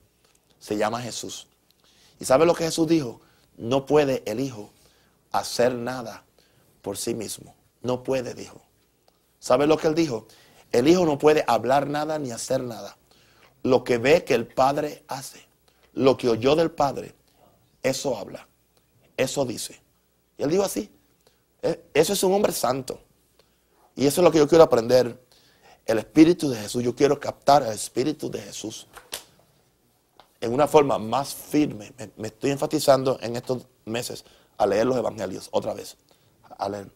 Se 0.60 0.78
llama 0.78 1.02
Jesús. 1.02 1.48
¿Y 2.20 2.26
sabe 2.26 2.46
lo 2.46 2.54
que 2.54 2.66
Jesús 2.66 2.88
dijo? 2.88 3.22
No 3.58 3.86
puede 3.86 4.24
el 4.26 4.40
Hijo 4.40 4.70
hacer 5.32 5.74
nada 5.74 6.24
por 6.82 6.98
sí 6.98 7.14
mismo. 7.14 7.56
No 7.82 8.04
puede, 8.04 8.34
dijo. 8.34 8.62
¿Sabe 9.40 9.68
lo 9.68 9.78
que 9.78 9.88
él 9.88 9.96
dijo? 9.96 10.28
El 10.72 10.88
Hijo 10.88 11.06
no 11.06 11.18
puede 11.18 11.44
hablar 11.48 11.88
nada 11.88 12.20
ni 12.20 12.32
hacer 12.32 12.62
nada. 12.62 12.98
Lo 13.64 13.84
que 13.84 13.98
ve 13.98 14.24
que 14.24 14.36
el 14.36 14.48
Padre 14.48 15.04
hace, 15.08 15.46
lo 15.94 16.18
que 16.18 16.30
oyó 16.30 16.56
del 16.56 16.72
Padre, 16.72 17.16
eso 17.84 18.18
habla, 18.18 18.48
eso 19.18 19.46
dice. 19.46 19.82
Y 20.38 20.44
él 20.44 20.50
dijo 20.50 20.64
así, 20.64 20.92
e, 21.62 21.90
eso 21.94 22.14
es 22.14 22.24
un 22.24 22.34
hombre 22.34 22.54
santo. 22.54 23.02
Y 23.96 24.06
eso 24.06 24.22
es 24.22 24.26
lo 24.26 24.32
que 24.32 24.38
yo 24.38 24.48
quiero 24.48 24.64
aprender. 24.64 25.22
El 25.86 25.98
Espíritu 25.98 26.50
de 26.50 26.58
Jesús. 26.58 26.84
Yo 26.84 26.96
quiero 26.96 27.20
captar 27.20 27.64
el 27.64 27.74
Espíritu 27.74 28.30
de 28.30 28.40
Jesús. 28.42 28.88
En 30.42 30.54
una 30.54 30.68
forma 30.68 30.98
más 30.98 31.34
firme. 31.34 31.94
Me, 32.16 32.28
estoy 32.28 32.52
enfatizando 32.52 33.18
en 33.22 33.36
estos 33.36 33.68
meses 33.86 34.24
a 34.58 34.66
leer 34.66 34.86
los 34.86 34.98
evangelios 34.98 35.50
otra 35.52 35.74
vez. 35.74 35.98
A 36.58 36.70
leer 36.70 36.90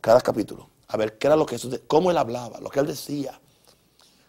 cada 0.00 0.20
capítulo. 0.20 0.68
A 0.88 0.96
ver 0.96 1.16
qué 1.16 1.28
era 1.28 1.36
lo 1.36 1.46
que 1.46 1.56
Jesús, 1.56 1.80
cómo 1.86 2.10
él 2.10 2.18
hablaba, 2.18 2.60
lo 2.60 2.68
que 2.68 2.80
él 2.80 2.86
decía. 2.86 3.40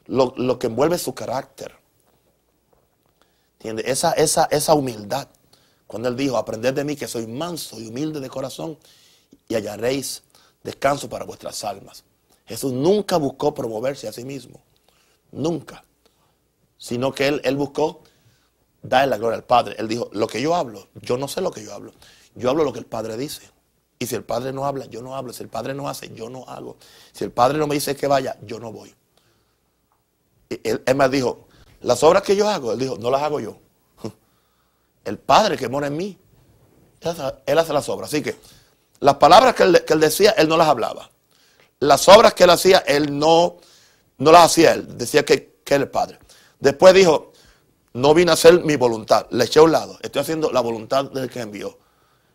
Lo, 0.05 0.33
lo 0.37 0.57
que 0.59 0.67
envuelve 0.67 0.97
su 0.97 1.13
carácter. 1.13 1.75
¿Entiendes? 3.53 3.85
Esa, 3.87 4.11
esa, 4.13 4.45
esa 4.51 4.73
humildad. 4.73 5.27
Cuando 5.87 6.09
él 6.09 6.15
dijo, 6.15 6.37
aprended 6.37 6.73
de 6.73 6.83
mí 6.83 6.95
que 6.95 7.07
soy 7.07 7.27
manso 7.27 7.79
y 7.79 7.87
humilde 7.87 8.19
de 8.19 8.29
corazón 8.29 8.77
y 9.47 9.55
hallaréis 9.55 10.23
descanso 10.63 11.09
para 11.09 11.25
vuestras 11.25 11.63
almas. 11.63 12.03
Jesús 12.45 12.73
nunca 12.73 13.17
buscó 13.17 13.53
promoverse 13.53 14.07
a 14.07 14.13
sí 14.13 14.23
mismo. 14.23 14.61
Nunca. 15.31 15.83
Sino 16.77 17.13
que 17.13 17.27
él, 17.27 17.41
él 17.43 17.55
buscó 17.55 18.01
dar 18.83 19.07
la 19.07 19.17
gloria 19.17 19.37
al 19.37 19.43
Padre. 19.43 19.75
Él 19.79 19.87
dijo, 19.87 20.09
lo 20.13 20.27
que 20.27 20.41
yo 20.41 20.55
hablo, 20.55 20.87
yo 21.01 21.17
no 21.17 21.27
sé 21.27 21.41
lo 21.41 21.51
que 21.51 21.63
yo 21.63 21.73
hablo. 21.73 21.93
Yo 22.35 22.49
hablo 22.49 22.63
lo 22.63 22.73
que 22.73 22.79
el 22.79 22.85
Padre 22.85 23.17
dice. 23.17 23.49
Y 23.97 24.05
si 24.05 24.15
el 24.15 24.23
Padre 24.23 24.53
no 24.53 24.65
habla, 24.65 24.85
yo 24.85 25.01
no 25.01 25.15
hablo. 25.15 25.33
Si 25.33 25.41
el 25.41 25.49
Padre 25.49 25.73
no 25.73 25.89
hace, 25.89 26.13
yo 26.13 26.29
no 26.29 26.43
hago. 26.47 26.77
Si 27.11 27.23
el 27.23 27.31
Padre 27.31 27.57
no 27.57 27.67
me 27.67 27.75
dice 27.75 27.95
que 27.95 28.07
vaya, 28.07 28.37
yo 28.41 28.59
no 28.59 28.71
voy. 28.71 28.93
él, 30.49 30.83
él 30.85 30.95
me 30.95 31.09
dijo, 31.09 31.47
las 31.81 32.03
obras 32.03 32.23
que 32.23 32.35
yo 32.35 32.47
hago, 32.47 32.73
él 32.73 32.79
dijo, 32.79 32.97
no 32.97 33.09
las 33.09 33.21
hago 33.21 33.39
yo. 33.39 33.57
El 35.05 35.19
Padre 35.19 35.57
que 35.57 35.67
mora 35.67 35.87
en 35.87 35.97
mí, 35.97 36.17
él 37.45 37.57
hace 37.57 37.73
las 37.73 37.89
obras. 37.89 38.09
Así 38.09 38.21
que 38.21 38.37
las 38.99 39.15
palabras 39.15 39.53
que 39.53 39.63
él, 39.63 39.99
decía, 39.99 40.31
él 40.31 40.47
no 40.47 40.55
las 40.55 40.69
hablaba. 40.69 41.11
Las 41.79 42.07
obras 42.07 42.33
que 42.33 42.45
él 42.45 42.49
hacía, 42.49 42.79
él 42.79 43.17
no, 43.19 43.57
no 44.17 44.31
las 44.31 44.45
hacía 44.45 44.73
él. 44.73 44.97
Decía 44.97 45.25
que, 45.25 45.59
que 45.65 45.75
era 45.75 45.83
el 45.83 45.89
Padre. 45.89 46.19
Después 46.59 46.93
dijo, 46.93 47.32
no 47.93 48.13
vine 48.13 48.31
a 48.31 48.33
hacer 48.33 48.63
mi 48.63 48.75
voluntad. 48.75 49.27
Le 49.31 49.45
eché 49.45 49.59
a 49.59 49.63
un 49.63 49.71
lado. 49.71 49.97
Estoy 50.01 50.21
haciendo 50.21 50.51
la 50.51 50.61
voluntad 50.61 51.05
del 51.05 51.29
que 51.29 51.41
envió. 51.41 51.77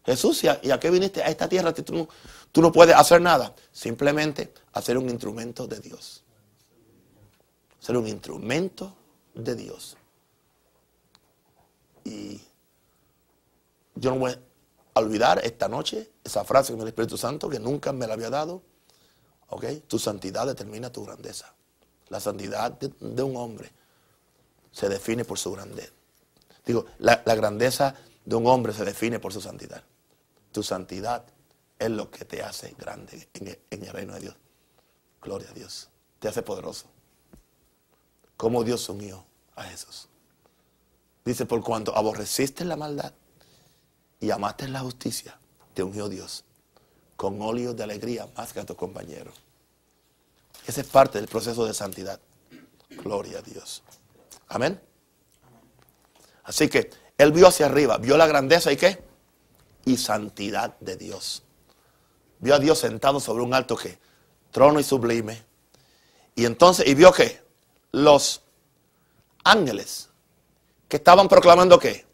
Jesús, 0.04 0.42
¿y 0.44 0.70
a 0.70 0.80
qué 0.80 0.90
viniste 0.90 1.22
a 1.22 1.26
esta 1.26 1.48
tierra? 1.48 1.74
Tú 1.74 1.94
no, 1.94 2.08
tú 2.50 2.62
no 2.62 2.72
puedes 2.72 2.94
hacer 2.94 3.20
nada. 3.20 3.54
Simplemente 3.72 4.54
hacer 4.72 4.96
un 4.96 5.08
instrumento 5.10 5.66
de 5.66 5.80
Dios. 5.80 6.24
Ser 7.78 7.96
un 7.96 8.06
instrumento 8.06 8.94
de 9.34 9.54
Dios. 9.54 9.96
Y 12.04 12.40
yo 13.94 14.10
no 14.10 14.18
voy 14.20 14.32
a 14.94 15.00
olvidar 15.00 15.40
esta 15.44 15.68
noche 15.68 16.10
esa 16.24 16.44
frase 16.44 16.72
que 16.72 16.76
me 16.76 16.82
el 16.82 16.88
Espíritu 16.88 17.16
Santo 17.16 17.48
que 17.48 17.58
nunca 17.58 17.92
me 17.92 18.06
la 18.06 18.14
había 18.14 18.30
dado. 18.30 18.62
¿Ok? 19.48 19.64
Tu 19.86 19.98
santidad 19.98 20.46
determina 20.46 20.92
tu 20.92 21.04
grandeza. 21.04 21.54
La 22.08 22.20
santidad 22.20 22.72
de, 22.72 23.22
un 23.22 23.36
hombre 23.36 23.70
se 24.72 24.88
define 24.88 25.24
por 25.24 25.38
su 25.38 25.52
grandeza. 25.52 25.92
Digo, 26.64 26.86
la, 26.98 27.16
grandeza 27.24 27.94
de 28.24 28.36
un 28.36 28.46
hombre 28.46 28.72
se 28.72 28.84
define 28.84 29.18
por 29.18 29.32
su 29.32 29.40
santidad. 29.40 29.82
Tu 30.52 30.62
santidad 30.62 31.24
es 31.78 31.90
lo 31.90 32.10
que 32.10 32.24
te 32.24 32.42
hace 32.42 32.74
grande 32.78 33.28
en 33.34 33.48
el, 33.48 33.58
en 33.70 33.84
el 33.84 33.92
reino 33.92 34.14
de 34.14 34.20
Dios. 34.20 34.36
Gloria 35.22 35.48
a 35.50 35.54
Dios. 35.54 35.88
Te 36.18 36.28
hace 36.28 36.42
poderoso. 36.42 36.86
Como 38.36 38.64
Dios 38.64 38.88
unió 38.88 39.24
a 39.56 39.64
Jesús. 39.64 40.08
Dice, 41.24 41.46
por 41.46 41.62
cuanto 41.62 41.96
aborreciste 41.96 42.64
la 42.64 42.76
maldad 42.76 43.12
y 44.20 44.30
amaste 44.30 44.68
la 44.68 44.80
justicia, 44.80 45.38
te 45.74 45.82
ungió 45.82 46.08
Dios 46.08 46.44
con 47.18 47.42
óleo 47.42 47.74
de 47.74 47.82
alegría 47.82 48.28
más 48.36 48.52
que 48.52 48.60
a 48.60 48.64
tu 48.64 48.76
compañero. 48.76 49.32
Ese 50.64 50.82
es 50.82 50.86
parte 50.86 51.18
del 51.18 51.26
proceso 51.26 51.66
de 51.66 51.74
santidad. 51.74 52.20
Gloria 52.90 53.40
a 53.40 53.42
Dios. 53.42 53.82
Amén. 54.48 54.80
Así 56.44 56.68
que 56.68 56.90
él 57.18 57.32
vio 57.32 57.48
hacia 57.48 57.66
arriba, 57.66 57.98
vio 57.98 58.16
la 58.16 58.26
grandeza 58.26 58.72
y 58.72 58.76
qué? 58.76 59.02
Y 59.84 59.96
santidad 59.96 60.78
de 60.80 60.96
Dios. 60.96 61.42
Vio 62.40 62.54
a 62.54 62.58
Dios 62.58 62.78
sentado 62.78 63.20
sobre 63.20 63.42
un 63.42 63.52
alto 63.52 63.76
que 63.76 63.98
trono 64.50 64.80
y 64.80 64.84
sublime. 64.84 65.42
Y 66.34 66.44
entonces, 66.44 66.86
y 66.86 66.94
vio 66.94 67.12
que 67.12 67.42
los 67.92 68.42
ángeles 69.44 70.08
que 70.88 70.96
estaban 70.96 71.28
proclamando 71.28 71.78
qué? 71.78 72.06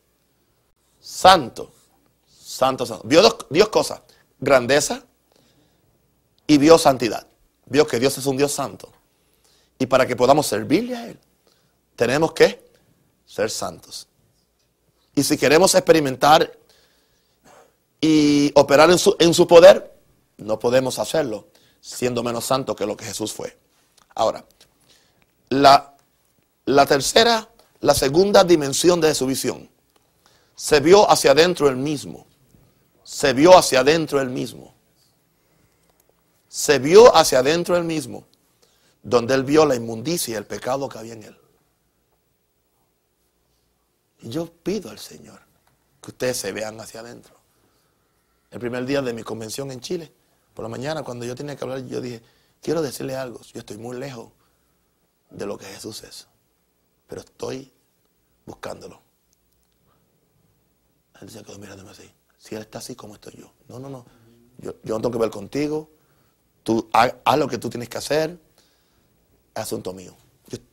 Santo, 0.98 1.72
santo, 2.26 2.86
santo. 2.86 3.06
Vio 3.06 3.20
Dios 3.50 3.68
cosas, 3.68 4.00
grandeza 4.40 5.04
y 6.46 6.58
vio 6.58 6.78
santidad. 6.78 7.26
Vio 7.66 7.86
que 7.86 7.98
Dios 7.98 8.16
es 8.18 8.26
un 8.26 8.36
Dios 8.36 8.52
santo. 8.52 8.90
Y 9.78 9.86
para 9.86 10.06
que 10.06 10.16
podamos 10.16 10.46
servirle 10.46 10.96
a 10.96 11.06
Él, 11.08 11.18
tenemos 11.96 12.32
que 12.32 12.64
ser 13.26 13.50
santos. 13.50 14.08
Y 15.14 15.22
si 15.22 15.36
queremos 15.36 15.74
experimentar 15.74 16.52
y 18.00 18.52
operar 18.54 18.90
en 18.90 18.98
su, 18.98 19.16
en 19.18 19.32
su 19.32 19.46
poder, 19.46 19.94
no 20.36 20.58
podemos 20.58 20.98
hacerlo 20.98 21.48
siendo 21.80 22.22
menos 22.22 22.44
santo 22.44 22.74
que 22.74 22.86
lo 22.86 22.96
que 22.96 23.04
Jesús 23.04 23.32
fue. 23.32 23.56
Ahora, 24.14 24.44
la, 25.50 25.94
la 26.64 26.86
tercera, 26.86 27.48
la 27.80 27.94
segunda 27.94 28.44
dimensión 28.44 29.00
de 29.00 29.14
su 29.14 29.26
visión, 29.26 29.70
se 30.56 30.80
vio 30.80 31.10
hacia 31.10 31.32
adentro 31.32 31.68
el 31.68 31.76
mismo 31.76 32.26
se 33.04 33.34
vio 33.34 33.56
hacia 33.56 33.80
adentro 33.80 34.20
él 34.20 34.30
mismo. 34.30 34.74
Se 36.48 36.78
vio 36.78 37.14
hacia 37.14 37.40
adentro 37.40 37.76
él 37.76 37.84
mismo, 37.84 38.24
donde 39.02 39.34
él 39.34 39.44
vio 39.44 39.66
la 39.66 39.74
inmundicia 39.74 40.32
y 40.32 40.36
el 40.36 40.46
pecado 40.46 40.88
que 40.88 40.98
había 40.98 41.12
en 41.12 41.24
él. 41.24 41.36
Yo 44.24 44.52
pido 44.52 44.90
al 44.90 44.98
Señor 44.98 45.40
que 46.02 46.10
ustedes 46.10 46.36
se 46.36 46.52
vean 46.52 46.80
hacia 46.80 47.00
adentro. 47.00 47.34
El 48.50 48.60
primer 48.60 48.84
día 48.86 49.02
de 49.02 49.12
mi 49.12 49.22
convención 49.22 49.70
en 49.70 49.80
Chile, 49.80 50.12
por 50.54 50.62
la 50.62 50.68
mañana, 50.68 51.02
cuando 51.02 51.24
yo 51.24 51.34
tenía 51.34 51.56
que 51.56 51.64
hablar, 51.64 51.84
yo 51.86 52.00
dije, 52.00 52.22
quiero 52.62 52.82
decirle 52.82 53.16
algo, 53.16 53.40
yo 53.40 53.60
estoy 53.60 53.78
muy 53.78 53.96
lejos 53.96 54.30
de 55.30 55.46
lo 55.46 55.58
que 55.58 55.66
Jesús 55.66 56.02
es, 56.04 56.28
pero 57.06 57.20
estoy 57.22 57.72
buscándolo. 58.46 59.00
Él 61.20 61.30
se 61.30 61.42
quedó 61.42 61.58
mirándome 61.58 61.90
así 61.90 62.10
si 62.44 62.54
Él 62.54 62.60
está 62.60 62.78
así 62.78 62.94
como 62.94 63.14
estoy 63.14 63.34
yo. 63.38 63.50
No, 63.68 63.78
no, 63.78 63.88
no. 63.88 64.04
Yo, 64.58 64.74
no 64.84 65.00
tengo 65.00 65.12
que 65.12 65.18
ver 65.18 65.30
contigo. 65.30 65.88
Tú 66.62 66.90
haz, 66.92 67.38
lo 67.38 67.48
que 67.48 67.56
tú 67.56 67.70
tienes 67.70 67.88
que 67.88 67.96
hacer. 67.96 68.38
Es 69.54 69.62
asunto 69.62 69.94
mío. 69.94 70.14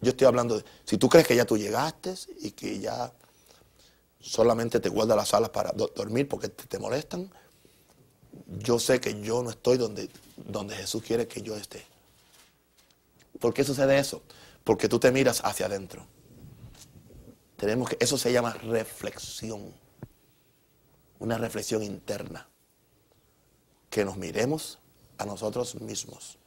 Yo, 0.01 0.11
estoy 0.11 0.27
hablando 0.27 0.57
de, 0.57 0.65
si 0.83 0.97
tú 0.97 1.07
crees 1.07 1.25
que 1.25 1.33
ya 1.33 1.45
tú 1.45 1.57
llegaste 1.57 2.13
y 2.41 2.51
que 2.51 2.79
ya 2.79 3.13
solamente 4.21 4.79
te 4.79 4.89
guardas 4.89 5.17
las 5.17 5.33
alas 5.33 5.49
para 5.49 5.71
dormir 5.71 6.27
porque 6.27 6.49
te, 6.49 6.79
molestan, 6.79 7.31
yo 8.47 8.79
sé 8.79 9.01
que 9.01 9.19
yo 9.21 9.43
no 9.43 9.49
estoy 9.49 9.77
donde, 9.77 10.09
donde 10.37 10.75
Jesús 10.75 11.03
quiere 11.03 11.27
que 11.27 11.41
yo 11.41 11.55
esté. 11.55 11.85
¿Por 13.39 13.53
qué 13.53 13.63
sucede 13.63 13.97
eso? 13.97 14.21
Porque 14.63 14.87
tú 14.87 14.99
te 14.99 15.11
miras 15.11 15.41
hacia 15.43 15.65
adentro. 15.65 16.05
Tenemos 17.57 17.89
que, 17.89 17.97
eso 17.99 18.17
se 18.17 18.31
llama 18.31 18.53
reflexión 18.53 19.73
una 21.21 21.37
reflexión 21.37 21.83
interna. 21.83 22.47
Que 23.89 24.03
nos 24.03 24.17
miremos 24.17 24.79
a 25.17 25.25
nosotros 25.25 25.75
mismos. 25.79 26.37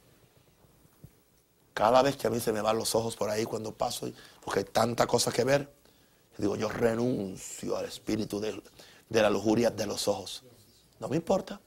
Cada 1.73 2.01
vez 2.01 2.17
que 2.17 2.27
a 2.27 2.29
mí 2.29 2.39
se 2.39 2.51
me 2.51 2.61
van 2.61 2.77
los 2.77 2.93
ojos 2.93 3.15
por 3.15 3.29
ahí 3.29 3.45
cuando 3.45 3.73
paso, 3.73 4.09
porque 4.43 4.59
hay 4.59 4.65
tanta 4.65 5.07
cosa 5.07 5.31
que 5.31 5.43
ver, 5.43 5.73
digo, 6.37 6.55
yo 6.55 6.69
renuncio 6.69 7.77
al 7.77 7.85
espíritu 7.85 8.39
de, 8.39 8.61
la 9.09 9.29
lujuria 9.29 9.69
de 9.69 9.85
los 9.85 10.07
ojos. 10.07 10.43
No 10.99 11.07
me 11.07 11.15
importa. 11.15 11.59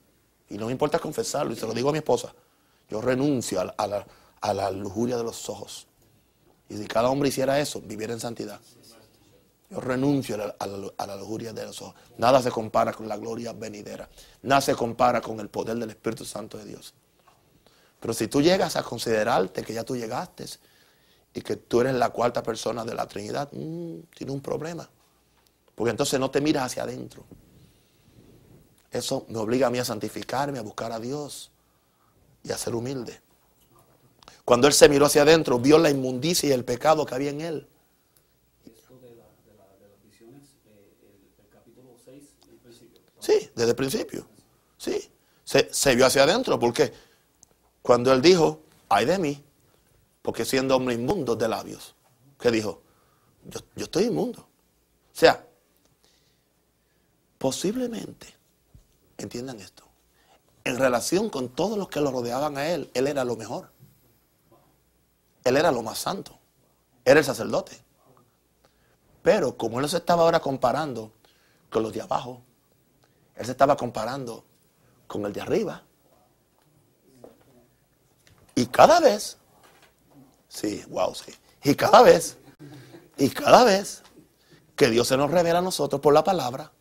Y 0.51 0.57
no 0.57 0.67
me 0.67 0.73
importa 0.73 0.99
confesarlo, 0.99 1.53
y 1.53 1.57
se 1.57 1.67
lo 1.67 1.75
digo 1.75 1.91
a 1.91 1.93
mi 1.93 1.99
esposa. 1.99 2.35
Yo 2.89 3.01
renuncio 3.01 3.61
a, 3.61 3.87
la, 3.87 4.07
a 4.41 4.55
la 4.55 4.71
lujuria 4.71 5.17
de 5.17 5.25
los 5.25 5.49
ojos. 5.49 5.87
Y 6.69 6.77
si 6.77 6.87
cada 6.87 7.11
hombre 7.11 7.29
hiciera 7.29 7.59
eso, 7.61 7.81
viviera 7.81 8.13
en 8.15 8.21
santidad. 8.21 8.61
Yo 9.71 9.81
renuncio 9.81 10.35
a 10.37 10.39
la, 10.39 10.57
a 10.59 10.67
la- 10.67 10.93
a 10.97 11.07
la 11.07 11.17
lujuria 11.17 11.53
de 11.53 11.65
los 11.67 11.83
ojos. 11.83 11.95
Nada 12.17 12.41
se 12.41 12.51
compara 12.51 12.93
con 12.93 13.07
la 13.09 13.19
gloria 13.19 13.53
venidera. 13.53 14.09
Nada 14.43 14.63
se 14.63 14.75
compara 14.75 15.21
con 15.21 15.39
el 15.41 15.49
poder 15.51 15.77
del 15.77 15.91
Espíritu 15.91 16.25
Santo 16.25 16.57
de 16.57 16.65
Dios. 16.65 16.95
Pero 18.01 18.15
si 18.15 18.29
tú 18.29 18.41
llegas 18.41 18.77
a 18.77 18.83
considerarte 18.83 19.63
que 19.63 19.75
ya 19.75 19.85
tú 19.85 19.95
llegaste 19.97 20.47
y 21.35 21.41
que 21.41 21.57
tú 21.57 21.81
eres 21.81 21.95
la 21.95 22.11
cuarta 22.11 22.43
persona 22.43 22.85
de 22.85 22.95
la 22.95 23.07
Trinidad, 23.07 23.49
mm, 23.53 24.01
tienes 24.17 24.35
un 24.35 24.41
problema. 24.41 24.89
Porque 25.75 25.91
entonces 25.91 26.19
no 26.19 26.31
te 26.31 26.41
miras 26.41 26.65
hacia 26.65 26.83
adentro. 26.83 27.25
Eso 28.91 29.27
me 29.29 29.39
obliga 29.39 29.67
a 29.67 29.71
mí 29.71 29.79
a 29.79 29.85
santificarme, 29.85 30.59
a 30.59 30.63
buscar 30.63 30.93
a 30.93 30.99
Dios 30.99 31.51
y 32.43 32.51
a 32.51 32.59
ser 32.59 32.75
humilde. 32.75 33.21
Cuando 34.45 34.67
él 34.67 34.73
se 34.73 34.89
miró 34.89 35.07
hacia 35.07 35.23
adentro, 35.23 35.59
vio 35.59 35.79
la 35.79 35.91
inmundicia 35.91 36.49
y 36.49 36.53
el 36.53 36.65
pecado 36.65 37.05
que 37.05 37.15
había 37.15 37.31
en 37.31 37.43
él. 37.43 37.69
Esto 38.65 38.99
de, 38.99 39.15
la, 39.15 39.25
de, 39.45 39.55
la, 39.57 39.65
de 39.79 39.89
las 39.89 40.03
visiones, 40.03 40.49
el, 40.65 41.45
el 41.45 41.49
capítulo 41.53 41.95
6, 42.03 42.25
el 42.51 42.57
principio. 42.57 43.01
Sí, 43.21 43.51
desde 43.55 43.71
el 43.71 43.77
principio. 43.77 44.27
Sí. 44.79 45.11
Se, 45.45 45.69
se 45.73 45.95
vio 45.95 46.07
hacia 46.07 46.23
adentro 46.23 46.59
porque 46.59 46.93
cuando 47.83 48.13
él 48.13 48.23
dijo, 48.23 48.63
ay 48.89 49.05
de 49.05 49.19
mí, 49.19 49.45
porque 50.29 50.45
siendo 50.45 50.77
hombre 50.77 50.93
inmundo 50.93 51.37
de 51.37 51.49
labios, 51.49 51.95
¿qué 52.39 52.51
dijo? 52.51 52.83
Yo, 53.47 53.61
yo 53.75 53.85
estoy 53.85 54.05
inmundo. 54.05 54.41
O 54.43 55.17
sea, 55.19 55.43
posiblemente, 57.39 58.37
entiendan 59.17 59.59
esto, 59.59 59.85
en 60.65 60.77
relación 60.77 61.31
con 61.31 61.49
todos 61.49 61.79
los 61.79 61.89
que 61.89 62.03
lo 62.03 62.11
rodeaban 62.11 62.59
a 62.59 62.69
él, 62.69 62.91
él 62.93 63.07
era 63.07 63.25
lo 63.25 63.37
mejor. 63.37 63.73
Él 65.45 65.57
era 65.57 65.73
lo 65.73 65.83
más 65.83 65.97
santo. 65.99 66.39
Era 67.07 67.21
el 67.21 67.25
sacerdote. 67.25 67.83
Pero 69.23 69.57
como 69.57 69.81
él 69.81 69.89
se 69.89 69.97
estaba 69.97 70.25
ahora 70.25 70.41
comparando 70.41 71.11
con 71.71 71.83
los 71.83 71.95
de 71.95 72.03
abajo, 72.03 72.43
él 73.35 73.47
se 73.47 73.53
estaba 73.53 73.79
comparando 73.79 74.45
con 75.07 75.25
el 75.25 75.33
de 75.33 75.41
arriba. 75.41 75.85
Y 78.55 78.67
cada 78.67 79.01
vez, 79.01 79.38
sí, 80.49 80.85
wow, 80.89 81.15
sí. 81.15 81.33
Y 81.63 81.75
cada 81.75 82.03
vez, 82.03 82.39
y 83.17 83.29
cada 83.31 83.65
vez 83.65 84.03
que 84.77 84.89
Dios 84.91 85.09
se 85.09 85.17
nos 85.17 85.31
revela 85.31 85.59
a 85.59 85.63
nosotros 85.63 86.01
por 86.01 86.15
la 86.15 86.25
palabra, 86.25 86.73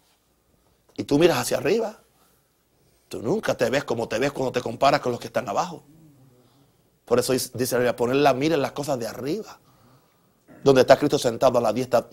y 0.95 1.03
tú 1.03 1.19
miras 1.19 1.37
hacia 1.37 1.57
arriba, 1.57 1.99
tú 3.07 3.21
nunca 3.21 3.55
te 3.55 3.69
ves 3.69 3.83
como 3.83 4.07
te 4.07 4.19
ves 4.19 4.31
cuando 4.31 4.51
te 4.51 4.61
comparas 4.61 4.99
con 4.99 5.11
los 5.11 5.21
que 5.21 5.27
están 5.27 5.47
abajo. 5.47 5.83
Por 7.05 7.19
eso 7.19 7.33
dice 7.33 7.75
la 7.75 7.79
Biblia, 7.79 7.95
poner 7.95 8.17
la 8.17 8.33
mira 8.33 8.55
en 8.55 8.61
las 8.61 8.73
cosas 8.73 8.99
de 8.99 9.07
arriba, 9.07 9.59
donde 10.63 10.81
está 10.81 10.97
Cristo 10.97 11.17
sentado 11.17 11.57
a 11.57 11.61
la 11.61 11.71
diestra 11.71 12.07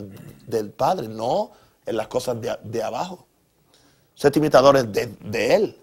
del 0.47 0.71
Padre, 0.71 1.09
no 1.09 1.51
en 1.85 1.97
las 1.97 2.07
cosas 2.09 2.37
de, 2.41 2.83
abajo. 2.83 3.27
Ser 4.15 4.37
imitadores 4.37 4.93
de, 4.93 5.07
de 5.21 5.55
Él. 5.55 5.79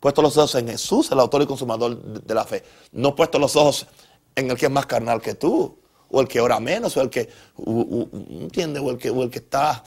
Puesto 0.00 0.22
los 0.22 0.36
ojos 0.36 0.54
en 0.54 0.68
Jesús, 0.68 1.12
el 1.12 1.20
autor 1.20 1.42
y 1.42 1.46
consumador 1.46 1.96
de 1.96 2.34
la 2.34 2.44
fe. 2.44 2.64
No 2.92 3.14
puesto 3.14 3.38
los 3.38 3.54
ojos 3.54 3.86
en 4.34 4.50
el 4.50 4.56
que 4.56 4.66
es 4.66 4.72
más 4.72 4.86
carnal 4.86 5.20
que 5.20 5.34
tú, 5.34 5.78
o 6.10 6.20
el 6.20 6.28
que 6.28 6.40
ora 6.40 6.60
menos, 6.60 6.96
o 6.96 7.00
el 7.00 7.10
que, 7.10 7.28
¿entiendes? 7.58 8.82
O 8.82 8.90
el 8.90 8.98
que, 8.98 9.10
o 9.10 9.22
el 9.22 9.30
que 9.30 9.38
está, 9.38 9.82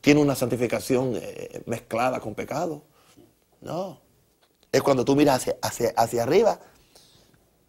tiene 0.00 0.20
una 0.20 0.34
santificación 0.34 1.14
eh, 1.16 1.62
mezclada 1.66 2.20
con 2.20 2.34
pecado. 2.34 2.82
No. 3.60 4.00
Es 4.72 4.82
cuando 4.82 5.04
tú 5.04 5.16
miras 5.16 5.36
hacia, 5.36 5.56
hacia, 5.60 5.92
hacia 5.96 6.22
arriba 6.22 6.60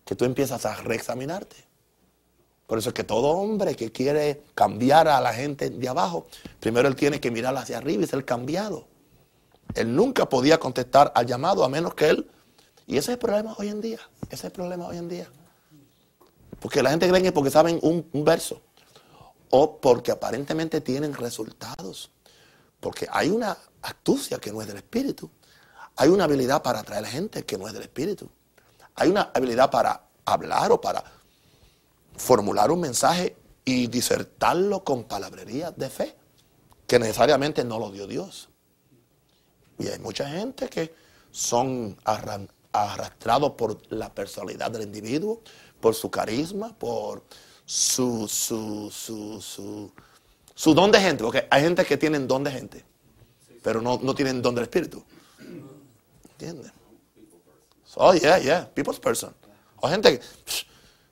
que 0.06 0.16
tú 0.16 0.26
empiezas 0.26 0.66
a 0.66 0.76
reexaminarte. 0.76 1.56
Por 2.68 2.78
eso 2.78 2.90
es 2.90 2.94
que 2.94 3.04
todo 3.04 3.30
hombre 3.30 3.76
que 3.76 3.92
quiere 3.92 4.44
cambiar 4.56 5.08
a 5.08 5.20
la 5.20 5.34
gente 5.34 5.70
de 5.70 5.90
abajo, 5.90 6.28
primero 6.60 6.88
él 6.88 6.96
tiene 6.96 7.20
que 7.20 7.30
mirar 7.30 7.58
hacia 7.58 7.78
arriba 7.78 8.04
y 8.04 8.08
ser 8.08 8.24
cambiado. 8.24 8.88
Él 9.76 9.94
nunca 9.96 10.30
podía 10.30 10.60
contestar 10.60 11.12
al 11.16 11.26
llamado 11.26 11.64
a 11.64 11.70
menos 11.70 11.96
que 11.96 12.10
él. 12.10 12.30
Y 12.88 12.98
ese 12.98 13.12
es 13.12 13.16
el 13.16 13.20
problema 13.20 13.56
hoy 13.58 13.70
en 13.70 13.82
día. 13.82 14.00
Ese 14.28 14.36
es 14.36 14.44
el 14.46 14.52
problema 14.52 14.88
hoy 14.88 14.98
en 14.98 15.10
día. 15.10 15.30
Porque 16.62 16.84
la 16.84 16.92
gente 16.92 17.10
cree 17.10 17.24
que 17.24 17.32
porque 17.32 17.50
saben 17.50 17.80
un, 17.82 18.08
un 18.14 18.24
verso. 18.24 18.62
O 19.50 19.82
porque 19.82 20.12
aparentemente 20.12 20.80
tienen 20.80 21.14
resultados. 21.14 22.12
Porque 22.80 23.08
hay 23.12 23.30
una 23.30 23.58
astucia 23.82 24.38
que 24.38 24.52
no 24.52 24.62
es 24.62 24.68
del 24.68 24.78
Espíritu. 24.78 25.30
Hay 25.98 26.10
una 26.10 26.26
habilidad 26.26 26.62
para 26.62 26.80
atraer 26.80 27.06
gente 27.08 27.44
que 27.44 27.58
no 27.58 27.68
es 27.68 27.74
del 27.74 27.82
Espíritu. 27.82 28.30
Hay 28.96 29.10
una 29.10 29.32
habilidad 29.34 29.72
para 29.72 30.08
hablar 30.24 30.72
o 30.72 30.80
para 30.80 31.04
formular 32.16 32.72
un 32.72 32.80
mensaje 32.80 33.36
y 33.66 33.88
disertarlo 33.88 34.84
con 34.84 35.06
palabrería 35.06 35.72
de 35.72 35.90
fe, 35.90 36.16
que 36.86 37.00
necesariamente 37.00 37.64
no 37.64 37.80
lo 37.80 37.92
dio 37.92 38.06
Dios. 38.06 38.50
Y 39.80 39.88
hay 39.88 40.00
mucha 40.00 40.30
gente 40.30 40.70
que 40.70 40.94
son 41.32 41.98
arrastrados 42.72 43.54
por 43.54 43.80
la 43.92 44.14
personalidad 44.14 44.70
del 44.70 44.84
individuo, 44.84 45.42
por 45.82 45.96
su 45.96 46.10
carisma, 46.10 46.74
por 46.78 47.24
su, 47.66 48.28
su, 48.28 48.90
su, 48.92 49.42
su, 49.42 49.92
su 50.54 50.74
don 50.74 50.92
de 50.92 51.02
gente, 51.02 51.24
porque 51.24 51.48
hay 51.50 51.64
gente 51.64 51.84
que 51.86 51.98
tienen 51.98 52.28
don 52.28 52.44
de 52.44 52.52
gente, 52.52 52.86
pero 53.62 53.82
no, 53.82 54.00
no 54.02 54.14
tienen 54.14 54.42
don 54.42 54.56
del 54.56 54.64
espíritu. 54.64 55.04
¿Entiendes? 56.34 56.72
Oh, 57.96 58.14
yeah, 58.14 58.40
yeah, 58.40 58.70
people's 58.74 59.00
person. 59.00 59.34
O 59.82 59.90
gente 59.90 60.20
que, 60.20 60.26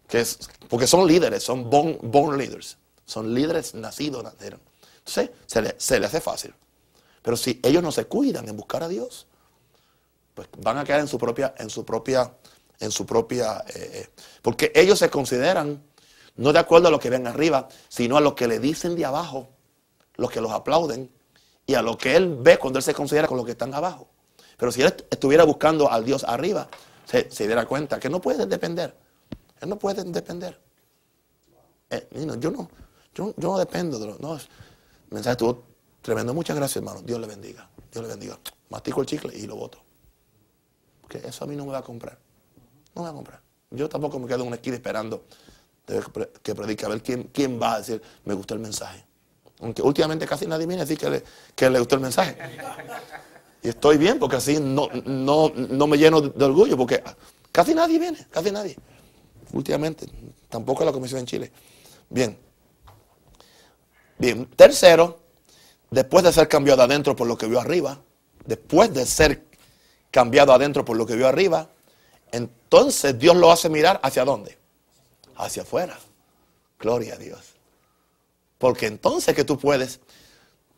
que 0.07 0.21
es, 0.21 0.39
porque 0.69 0.87
son 0.87 1.05
líderes, 1.05 1.43
son 1.43 1.69
born, 1.69 1.97
born 2.01 2.37
leaders, 2.37 2.77
son 3.05 3.33
líderes 3.33 3.73
nacidos, 3.73 4.23
nacieron. 4.23 4.61
Entonces, 4.99 5.31
se 5.45 5.61
le, 5.61 5.75
se 5.77 5.99
le 5.99 6.05
hace 6.05 6.21
fácil. 6.21 6.53
Pero 7.21 7.35
si 7.35 7.59
ellos 7.63 7.83
no 7.83 7.91
se 7.91 8.05
cuidan 8.05 8.47
en 8.47 8.55
buscar 8.55 8.83
a 8.83 8.87
Dios, 8.87 9.27
pues 10.33 10.47
van 10.59 10.77
a 10.77 10.83
quedar 10.83 11.01
en 11.01 11.07
su 11.07 11.17
propia, 11.17 11.53
en 11.57 11.69
su 11.69 11.83
propia, 11.83 12.33
en 12.79 12.91
su 12.91 13.05
propia, 13.05 13.63
eh, 13.73 14.07
porque 14.41 14.71
ellos 14.75 14.99
se 14.99 15.09
consideran 15.09 15.83
no 16.37 16.53
de 16.53 16.59
acuerdo 16.59 16.87
a 16.87 16.91
lo 16.91 16.99
que 16.99 17.09
ven 17.09 17.27
arriba, 17.27 17.67
sino 17.89 18.15
a 18.17 18.21
lo 18.21 18.33
que 18.35 18.47
le 18.47 18.59
dicen 18.59 18.95
de 18.95 19.05
abajo, 19.05 19.49
los 20.15 20.31
que 20.31 20.39
los 20.39 20.51
aplauden, 20.51 21.11
y 21.65 21.75
a 21.75 21.81
lo 21.81 21.97
que 21.97 22.15
él 22.15 22.37
ve 22.39 22.57
cuando 22.57 22.79
él 22.79 22.83
se 22.83 22.93
considera 22.93 23.27
con 23.27 23.37
los 23.37 23.45
que 23.45 23.51
están 23.51 23.73
abajo. 23.73 24.07
Pero 24.57 24.71
si 24.71 24.81
él 24.81 24.87
est- 24.87 25.01
estuviera 25.11 25.43
buscando 25.43 25.91
al 25.91 26.05
Dios 26.05 26.23
arriba, 26.23 26.69
se, 27.05 27.29
se 27.29 27.45
diera 27.45 27.65
cuenta 27.65 27.99
que 27.99 28.09
no 28.09 28.21
puede 28.21 28.45
depender. 28.45 28.95
Él 29.61 29.69
no 29.69 29.77
puede 29.77 30.03
depender. 30.05 30.59
Eh, 31.89 32.07
yo, 32.39 32.51
no, 32.51 32.69
yo, 33.13 33.33
yo 33.35 33.49
no 33.49 33.57
dependo 33.57 33.99
de 33.99 34.07
los. 34.07 34.19
No, 34.19 34.37
mensaje 35.09 35.31
estuvo 35.31 35.63
tremendo. 36.01 36.33
Muchas 36.33 36.55
gracias, 36.55 36.77
hermano. 36.77 37.01
Dios 37.01 37.19
le 37.19 37.27
bendiga. 37.27 37.69
Dios 37.91 38.03
le 38.03 38.09
bendiga. 38.09 38.39
Mastico 38.69 39.01
el 39.01 39.07
chicle 39.07 39.35
y 39.37 39.45
lo 39.47 39.55
boto. 39.55 39.79
Porque 41.01 41.17
eso 41.27 41.43
a 41.43 41.47
mí 41.47 41.55
no 41.55 41.65
me 41.65 41.71
va 41.73 41.79
a 41.79 41.83
comprar. 41.83 42.17
No 42.99 43.03
va 43.03 43.11
a 43.11 43.13
comprar. 43.13 43.41
Yo 43.71 43.87
tampoco 43.87 44.19
me 44.19 44.27
quedo 44.27 44.41
en 44.41 44.47
una 44.47 44.57
esquina 44.57 44.75
esperando 44.75 45.23
que 46.43 46.53
predique 46.53 46.85
a 46.85 46.89
ver 46.89 47.01
quién, 47.01 47.29
quién 47.31 47.59
va 47.59 47.75
a 47.75 47.77
decir, 47.79 48.01
me 48.25 48.33
gustó 48.33 48.55
el 48.55 48.59
mensaje. 48.59 49.05
Aunque 49.61 49.81
últimamente 49.81 50.27
casi 50.27 50.45
nadie 50.45 50.65
viene 50.65 50.81
a 50.81 50.85
decir 50.85 50.97
que 50.97 51.09
le, 51.09 51.23
que 51.55 51.69
le 51.69 51.79
gustó 51.79 51.95
el 51.95 52.01
mensaje. 52.01 52.37
Y 53.63 53.69
estoy 53.69 53.97
bien 53.97 54.19
porque 54.19 54.35
así 54.35 54.59
no, 54.59 54.89
no, 55.05 55.49
no 55.55 55.87
me 55.87 55.97
lleno 55.97 56.19
de 56.19 56.45
orgullo 56.45 56.75
porque 56.75 57.01
casi 57.53 57.73
nadie 57.73 57.99
viene, 57.99 58.27
casi 58.29 58.51
nadie. 58.51 58.75
Últimamente, 59.53 60.07
tampoco 60.49 60.83
la 60.83 60.91
comisión 60.91 61.21
en 61.21 61.25
Chile. 61.25 61.51
Bien. 62.09 62.37
Bien, 64.17 64.45
tercero, 64.57 65.19
después 65.89 66.25
de 66.25 66.33
ser 66.33 66.49
cambiado 66.49 66.83
adentro 66.83 67.15
por 67.15 67.27
lo 67.27 67.37
que 67.37 67.47
vio 67.47 67.61
arriba, 67.61 67.97
después 68.45 68.93
de 68.93 69.05
ser 69.05 69.45
cambiado 70.11 70.51
adentro 70.51 70.83
por 70.83 70.97
lo 70.97 71.05
que 71.05 71.15
vio 71.15 71.29
arriba, 71.29 71.69
entonces 72.31 73.17
Dios 73.17 73.35
lo 73.35 73.51
hace 73.51 73.69
mirar 73.69 73.99
hacia 74.03 74.25
dónde? 74.25 74.57
Hacia 75.35 75.63
afuera. 75.63 75.97
Gloria 76.79 77.15
a 77.15 77.17
Dios. 77.17 77.39
Porque 78.57 78.87
entonces 78.87 79.35
que 79.35 79.43
tú 79.43 79.57
puedes, 79.57 79.99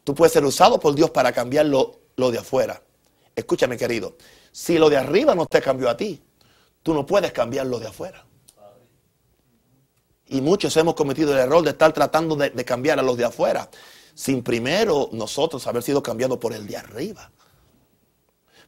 tú 0.03 0.15
puedes 0.15 0.33
ser 0.33 0.45
usado 0.45 0.79
por 0.79 0.95
Dios 0.95 1.09
para 1.09 1.31
cambiar 1.31 1.65
lo, 1.65 1.99
lo 2.15 2.31
de 2.31 2.39
afuera. 2.39 2.81
Escúchame, 3.35 3.77
querido. 3.77 4.15
Si 4.51 4.77
lo 4.77 4.89
de 4.89 4.97
arriba 4.97 5.35
no 5.35 5.45
te 5.45 5.61
cambió 5.61 5.89
a 5.89 5.97
ti, 5.97 6.21
tú 6.83 6.93
no 6.93 7.05
puedes 7.05 7.31
cambiar 7.31 7.65
lo 7.65 7.79
de 7.79 7.87
afuera. 7.87 8.25
Y 10.27 10.41
muchos 10.41 10.75
hemos 10.77 10.95
cometido 10.95 11.33
el 11.33 11.39
error 11.39 11.63
de 11.63 11.71
estar 11.71 11.91
tratando 11.91 12.35
de, 12.35 12.51
de 12.51 12.65
cambiar 12.65 12.99
a 12.99 13.01
los 13.01 13.17
de 13.17 13.25
afuera, 13.25 13.69
sin 14.13 14.43
primero 14.43 15.09
nosotros 15.11 15.65
haber 15.67 15.83
sido 15.83 16.01
cambiados 16.01 16.37
por 16.37 16.53
el 16.53 16.65
de 16.67 16.77
arriba. 16.77 17.31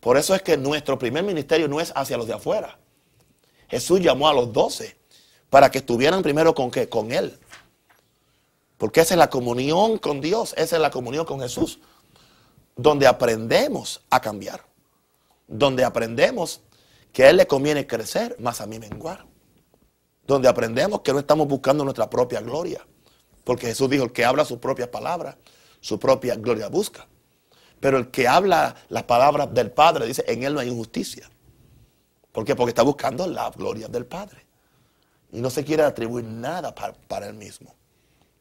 Por 0.04 0.18
eso 0.18 0.36
es 0.36 0.42
que 0.42 0.58
nuestro 0.58 1.00
primer 1.00 1.24
ministerio 1.24 1.70
no 1.70 1.80
es 1.80 1.94
hacia 1.96 2.18
los 2.18 2.28
de 2.28 2.34
afuera. 2.34 2.78
Jesús 3.70 4.02
llamó 4.02 4.28
a 4.28 4.34
los 4.34 4.52
doce 4.52 4.98
para 5.50 5.72
que 5.72 5.78
estuvieran 5.78 6.22
primero 6.22 6.54
con 6.54 6.70
qué? 6.70 6.90
Con 6.90 7.14
Él. 7.14 7.40
Porque 8.78 9.00
esa 9.00 9.14
es 9.14 9.18
la 9.18 9.30
comunión 9.30 9.98
con 9.98 10.20
Dios, 10.20 10.54
esa 10.58 10.76
es 10.76 10.82
la 10.82 10.92
comunión 10.92 11.26
con 11.26 11.40
Jesús, 11.40 11.80
donde 12.76 13.08
aprendemos 13.08 14.02
a 14.10 14.20
cambiar, 14.20 14.66
donde 15.48 15.86
aprendemos 15.86 16.60
que 17.14 17.24
a 17.24 17.30
Él 17.30 17.38
le 17.38 17.48
conviene 17.48 17.88
crecer, 17.88 18.36
más 18.40 18.60
a 18.60 18.66
mí 18.66 18.80
menguar, 18.80 19.26
donde 20.28 20.50
aprendemos 20.50 21.00
que 21.00 21.14
no 21.14 21.20
estamos 21.20 21.48
buscando 21.48 21.86
nuestra 21.86 22.10
propia 22.10 22.42
gloria, 22.42 22.86
Porque 23.46 23.68
Jesús 23.68 23.90
dijo, 23.90 24.04
el 24.04 24.12
que 24.12 24.26
habla 24.26 24.44
su 24.44 24.60
propia 24.60 24.92
palabra, 24.92 25.38
su 25.80 25.98
propia 25.98 26.36
gloria 26.36 26.68
busca. 26.68 27.08
Pero 27.84 27.98
el 27.98 28.12
que 28.12 28.30
habla 28.30 28.74
las 28.88 29.04
palabras 29.04 29.54
del 29.54 29.70
Padre, 29.70 30.08
dice, 30.08 30.24
en 30.26 30.42
él 30.44 30.54
no 30.54 30.62
hay 30.62 30.70
injusticia. 30.70 31.30
¿Por 32.32 32.46
qué? 32.46 32.56
Porque 32.56 32.70
está 32.70 32.82
buscando 32.82 33.28
la 33.28 33.50
gloria 33.50 33.90
del 33.90 34.06
Padre. 34.06 34.46
Y 35.34 35.42
no 35.42 35.50
se 35.50 35.66
quiere 35.66 35.84
atribuir 35.84 36.24
nada 36.24 36.74
para, 36.74 36.94
para 36.94 37.28
él 37.28 37.34
mismo. 37.34 37.76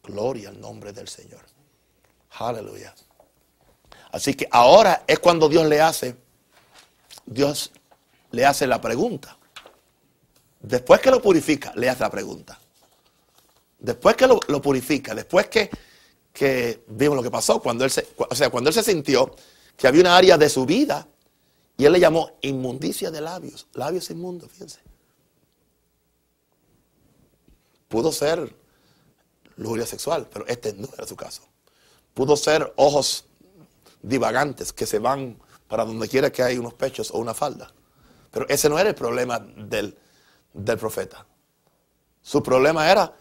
Gloria 0.04 0.50
al 0.50 0.60
nombre 0.60 0.92
del 0.92 1.08
Señor. 1.08 1.40
Aleluya. 2.38 2.94
Así 4.12 4.34
que 4.34 4.46
ahora 4.48 5.02
es 5.08 5.18
cuando 5.18 5.48
Dios 5.48 5.66
le 5.66 5.80
hace, 5.80 6.14
Dios 7.26 7.72
le 8.30 8.46
hace 8.46 8.68
la 8.68 8.80
pregunta. 8.80 9.36
Después 10.60 11.00
que 11.00 11.10
lo 11.10 11.20
purifica, 11.20 11.72
le 11.74 11.88
hace 11.88 12.04
la 12.04 12.10
pregunta. 12.10 12.60
Después 13.80 14.14
que 14.14 14.28
lo, 14.28 14.38
purifica, 14.62 15.16
después 15.16 15.48
que, 15.48 15.68
que, 16.32 16.84
vimos 16.88 17.16
lo 17.16 17.22
que 17.22 17.30
pasó, 17.30 17.60
cuando 17.60 17.84
él 17.84 17.90
se, 17.90 18.08
o 18.16 18.34
sea, 18.34 18.50
cuando 18.50 18.70
él 18.70 18.74
se 18.74 18.82
sintió 18.82 19.34
que 19.76 19.86
había 19.86 20.00
una 20.00 20.16
área 20.16 20.38
de 20.38 20.48
su 20.48 20.64
vida 20.64 21.06
y 21.76 21.84
él 21.84 21.92
le 21.92 22.00
llamó 22.00 22.32
inmundicia 22.42 23.10
de 23.10 23.20
labios, 23.20 23.66
labios 23.74 24.10
inmundos, 24.10 24.50
fíjense. 24.50 24.80
Pudo 27.88 28.10
ser 28.12 28.54
lujuria 29.56 29.86
sexual, 29.86 30.28
pero 30.32 30.46
este 30.46 30.72
no 30.72 30.88
era 30.94 31.06
su 31.06 31.16
caso. 31.16 31.42
Pudo 32.14 32.36
ser 32.36 32.72
ojos 32.76 33.26
divagantes 34.02 34.72
que 34.72 34.86
se 34.86 34.98
van 34.98 35.38
para 35.68 35.84
donde 35.84 36.08
quiera 36.08 36.30
que 36.30 36.42
hay 36.42 36.58
unos 36.58 36.74
pechos 36.74 37.10
o 37.10 37.18
una 37.18 37.34
falda. 37.34 37.72
Pero 38.30 38.46
ese 38.48 38.68
no 38.68 38.78
era 38.78 38.88
el 38.88 38.94
problema 38.94 39.38
del, 39.38 39.96
del 40.52 40.78
profeta. 40.78 41.26
Su 42.22 42.42
problema 42.42 42.90
era, 42.90 43.14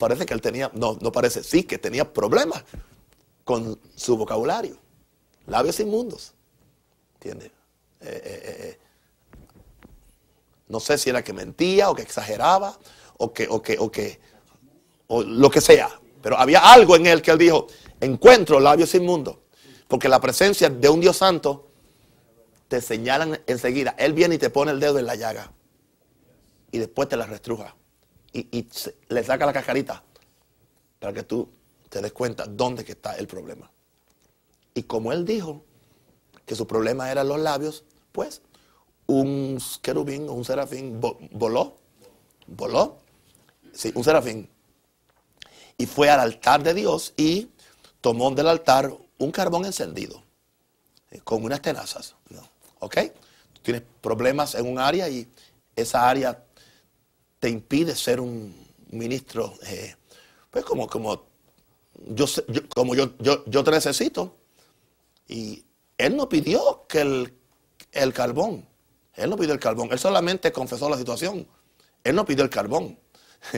parece 0.00 0.24
que 0.24 0.32
él 0.32 0.40
tenía, 0.40 0.70
no, 0.72 0.96
no 1.00 1.12
parece, 1.12 1.44
sí 1.44 1.62
que 1.64 1.76
tenía 1.76 2.10
problemas 2.10 2.64
con 3.44 3.78
su 3.94 4.16
vocabulario. 4.16 4.78
Labios 5.46 5.78
inmundos. 5.78 6.32
¿Entiendes? 7.14 7.48
Eh, 8.00 8.22
eh, 8.24 8.42
eh, 8.44 8.78
no 10.68 10.80
sé 10.80 10.96
si 10.96 11.10
era 11.10 11.22
que 11.22 11.34
mentía 11.34 11.90
o 11.90 11.94
que 11.94 12.00
exageraba 12.00 12.78
o 13.18 13.30
que, 13.34 13.46
o 13.50 13.60
que, 13.60 13.76
o 13.78 13.92
que, 13.92 14.18
o 15.08 15.22
lo 15.22 15.50
que 15.50 15.60
sea. 15.60 15.90
Pero 16.22 16.38
había 16.38 16.60
algo 16.72 16.96
en 16.96 17.06
él 17.06 17.20
que 17.20 17.32
él 17.32 17.38
dijo, 17.38 17.66
encuentro 18.00 18.58
labios 18.58 18.94
inmundos. 18.94 19.36
Porque 19.86 20.08
la 20.08 20.18
presencia 20.18 20.70
de 20.70 20.88
un 20.88 21.00
Dios 21.00 21.18
santo 21.18 21.68
te 22.68 22.80
señalan 22.80 23.38
enseguida. 23.46 23.94
Él 23.98 24.14
viene 24.14 24.36
y 24.36 24.38
te 24.38 24.48
pone 24.48 24.72
el 24.72 24.80
dedo 24.80 24.98
en 24.98 25.04
la 25.04 25.16
llaga. 25.16 25.52
Y 26.72 26.78
después 26.78 27.06
te 27.06 27.18
la 27.18 27.26
restruja. 27.26 27.76
Y, 28.32 28.68
le 29.08 29.24
saca 29.24 29.46
la 29.46 29.52
cascarita 29.52 30.02
para 30.98 31.12
que 31.12 31.22
tú 31.22 31.48
te 31.88 32.00
des 32.00 32.12
cuenta 32.12 32.46
dónde 32.46 32.82
está 32.82 33.16
el 33.16 33.26
problema. 33.26 33.70
Y 34.74 34.84
como 34.84 35.12
él 35.12 35.24
dijo 35.24 35.64
que 36.46 36.54
su 36.54 36.66
problema 36.66 37.10
eran 37.10 37.28
los 37.28 37.40
labios, 37.40 37.84
pues 38.12 38.42
un 39.06 39.60
querubín 39.82 40.28
o 40.28 40.32
un 40.32 40.44
serafín 40.44 41.00
voló, 41.00 41.78
voló, 42.46 42.98
sí, 43.72 43.90
un 43.94 44.04
serafín, 44.04 44.48
y 45.76 45.86
fue 45.86 46.10
al 46.10 46.20
altar 46.20 46.62
de 46.62 46.74
Dios 46.74 47.14
y 47.16 47.48
tomó 48.00 48.30
del 48.30 48.48
altar 48.48 48.92
un 49.18 49.30
carbón 49.30 49.64
encendido 49.64 50.22
eh, 51.10 51.20
con 51.24 51.42
unas 51.42 51.62
tenazas. 51.62 52.14
¿Ok? 52.80 52.96
Tú 53.54 53.60
tienes 53.62 53.82
problemas 54.00 54.54
en 54.54 54.66
un 54.66 54.78
área 54.78 55.08
y 55.08 55.28
esa 55.76 56.08
área 56.08 56.44
te 57.40 57.48
impide 57.48 57.96
ser 57.96 58.20
un 58.20 58.54
ministro, 58.90 59.54
eh, 59.66 59.96
pues 60.50 60.64
como, 60.64 60.86
como, 60.86 61.26
yo, 61.94 62.26
como 62.74 62.94
yo, 62.94 63.16
yo, 63.18 63.64
te 63.64 63.70
necesito. 63.70 64.36
Y 65.26 65.64
él 65.96 66.16
no 66.16 66.28
pidió 66.28 66.84
que 66.86 67.00
el, 67.00 67.34
el 67.92 68.12
carbón, 68.12 68.68
él 69.14 69.30
no 69.30 69.36
pidió 69.36 69.54
el 69.54 69.60
carbón, 69.60 69.88
él 69.90 69.98
solamente 69.98 70.52
confesó 70.52 70.88
la 70.90 70.98
situación. 70.98 71.48
Él 72.04 72.14
no 72.14 72.24
pidió 72.24 72.44
el 72.44 72.50
carbón. 72.50 72.98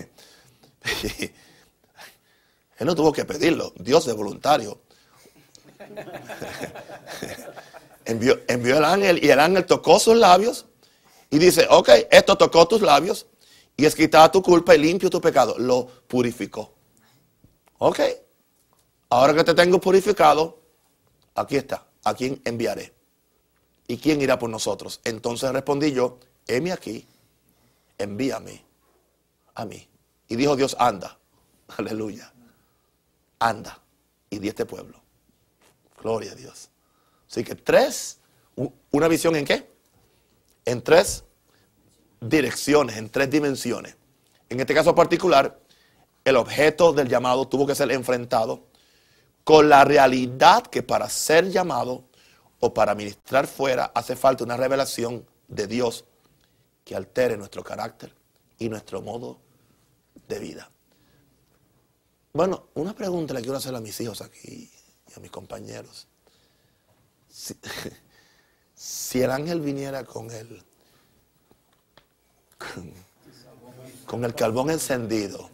él 2.78 2.86
no 2.86 2.94
tuvo 2.94 3.12
que 3.12 3.24
pedirlo, 3.24 3.72
Dios 3.76 4.06
es 4.06 4.14
voluntario. 4.14 4.80
envió, 8.04 8.40
envió 8.46 8.78
el 8.78 8.84
ángel 8.84 9.24
y 9.24 9.28
el 9.28 9.40
ángel 9.40 9.66
tocó 9.66 9.98
sus 9.98 10.16
labios 10.16 10.66
y 11.30 11.38
dice, 11.38 11.66
ok, 11.68 11.88
esto 12.10 12.36
tocó 12.36 12.68
tus 12.68 12.82
labios 12.82 13.26
y 13.82 13.84
es 13.84 13.96
quitar 13.96 14.30
tu 14.30 14.40
culpa 14.40 14.76
y 14.76 14.78
limpio 14.78 15.10
tu 15.10 15.20
pecado. 15.20 15.56
Lo 15.58 15.84
purificó. 16.06 16.72
Ok, 17.78 17.98
ahora 19.10 19.34
que 19.34 19.42
te 19.42 19.54
tengo 19.54 19.80
purificado, 19.80 20.56
aquí 21.34 21.56
está, 21.56 21.84
¿a 22.04 22.14
quién 22.14 22.40
enviaré? 22.44 22.94
¿Y 23.88 23.98
quién 23.98 24.22
irá 24.22 24.38
por 24.38 24.48
nosotros? 24.48 25.00
Entonces 25.02 25.50
respondí 25.50 25.90
yo, 25.90 26.20
heme 26.46 26.70
aquí, 26.70 27.04
envíame 27.98 28.64
a 29.56 29.64
mí. 29.64 29.88
Y 30.28 30.36
dijo 30.36 30.54
Dios, 30.54 30.76
anda, 30.78 31.18
aleluya, 31.76 32.32
anda 33.40 33.82
y 34.30 34.38
di 34.38 34.46
este 34.46 34.64
pueblo. 34.64 35.02
Gloria 36.00 36.30
a 36.30 36.34
Dios. 36.36 36.68
Así 37.28 37.42
que 37.42 37.56
tres, 37.56 38.20
una 38.92 39.08
visión 39.08 39.34
en 39.34 39.44
qué? 39.44 39.68
En 40.66 40.82
tres 40.82 41.24
direcciones, 42.22 42.96
en 42.96 43.10
tres 43.10 43.30
dimensiones. 43.30 43.96
En 44.48 44.60
este 44.60 44.74
caso 44.74 44.94
particular, 44.94 45.58
el 46.24 46.36
objeto 46.36 46.92
del 46.92 47.08
llamado 47.08 47.48
tuvo 47.48 47.66
que 47.66 47.74
ser 47.74 47.90
enfrentado 47.90 48.66
con 49.44 49.68
la 49.68 49.84
realidad 49.84 50.62
que 50.66 50.82
para 50.82 51.08
ser 51.08 51.50
llamado 51.50 52.04
o 52.60 52.72
para 52.72 52.94
ministrar 52.94 53.46
fuera 53.46 53.90
hace 53.94 54.14
falta 54.14 54.44
una 54.44 54.56
revelación 54.56 55.26
de 55.48 55.66
Dios 55.66 56.04
que 56.84 56.94
altere 56.94 57.36
nuestro 57.36 57.64
carácter 57.64 58.14
y 58.58 58.68
nuestro 58.68 59.02
modo 59.02 59.40
de 60.28 60.38
vida. 60.38 60.70
Bueno, 62.32 62.68
una 62.74 62.94
pregunta 62.94 63.34
le 63.34 63.40
quiero 63.40 63.56
hacer 63.56 63.74
a 63.74 63.80
mis 63.80 64.00
hijos 64.00 64.22
aquí 64.22 64.70
y 65.08 65.18
a 65.18 65.20
mis 65.20 65.30
compañeros. 65.30 66.06
Si, 67.28 67.58
el 69.22 69.30
ángel 69.30 69.60
viniera 69.60 70.04
con 70.04 70.30
el, 70.30 70.62
con, 74.06 74.24
el 74.24 74.34
carbón 74.34 74.70
encendido, 74.70 75.50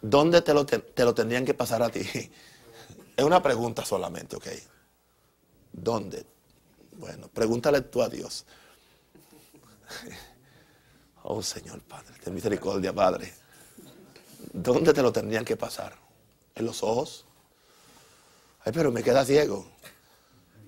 ¿dónde 0.00 0.42
te 0.42 0.54
lo, 0.54 0.66
te 0.66 1.04
lo 1.04 1.14
tendrían 1.14 1.44
que 1.44 1.54
pasar 1.54 1.82
a 1.82 1.90
ti? 1.90 2.02
Es 3.14 3.24
una 3.26 3.42
pregunta 3.42 3.84
solamente, 3.84 4.36
¿ok? 4.36 4.46
¿Dónde? 5.70 6.24
Bueno, 6.92 7.28
pregúntale 7.28 7.82
tú 7.82 8.02
a 8.02 8.08
Dios. 8.08 8.44
Oh 11.24 11.40
Señor 11.40 11.80
Padre, 11.82 12.14
ten 12.24 12.34
misericordia, 12.34 12.92
Padre. 12.92 13.32
¿Dónde 14.52 14.92
te 14.92 15.02
lo 15.02 15.12
tendrían 15.12 15.44
que 15.44 15.56
pasar? 15.56 15.96
¿En 16.56 16.66
los 16.66 16.82
ojos? 16.82 17.24
Ay, 18.64 18.72
pero 18.72 18.90
me 18.90 19.04
queda 19.04 19.24
ciego. 19.24 19.64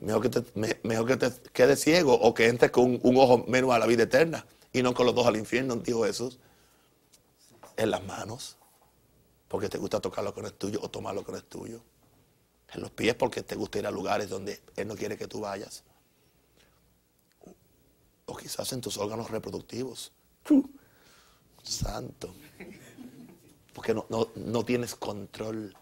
Mejor 0.01 0.23
que, 0.23 0.29
te, 0.29 0.79
mejor 0.85 1.07
que 1.07 1.17
te 1.17 1.33
quedes 1.53 1.81
ciego 1.81 2.15
o 2.15 2.35
que 2.35 2.47
entres 2.47 2.71
con 2.71 3.01
un, 3.03 3.17
ojo 3.17 3.45
menos 3.49 3.73
a 3.73 3.81
la 3.81 3.87
vida 3.87 4.05
eterna 4.05 4.47
y 4.75 4.83
no 4.83 4.93
con 4.93 5.07
los 5.07 5.15
dos 5.15 5.27
al 5.27 5.37
infierno, 5.37 5.77
dijo 5.77 6.05
Jesús. 6.05 6.39
En 7.77 7.91
las 7.91 8.05
manos, 8.05 8.57
porque 9.49 9.69
te 9.69 9.79
gusta 9.79 10.01
tocar 10.01 10.23
lo 10.25 10.35
que 10.35 10.43
no 10.43 10.49
es 10.49 10.59
tuyo 10.59 10.81
o 10.83 10.91
tomar 10.91 11.15
lo 11.15 11.25
que 11.25 11.33
no 11.33 11.39
es 11.39 11.49
tuyo. 11.49 11.81
En 12.73 12.81
los 12.81 12.91
pies, 12.91 13.15
porque 13.15 13.43
te 13.43 13.55
gusta 13.55 13.79
ir 13.79 13.87
a 13.87 13.93
lugares 13.93 14.29
donde 14.29 14.61
Él 14.77 14.89
no 14.89 14.97
quiere 14.97 15.17
que 15.17 15.29
tú 15.29 15.41
vayas. 15.41 15.85
O 18.27 18.37
quizás 18.37 18.73
en 18.73 18.81
tus 18.81 18.99
órganos 18.99 19.31
reproductivos. 19.31 20.13
Santo. 21.63 22.35
Porque 23.73 23.95
no, 23.95 24.07
no 24.35 24.65
tienes 24.65 24.97
control 24.97 25.77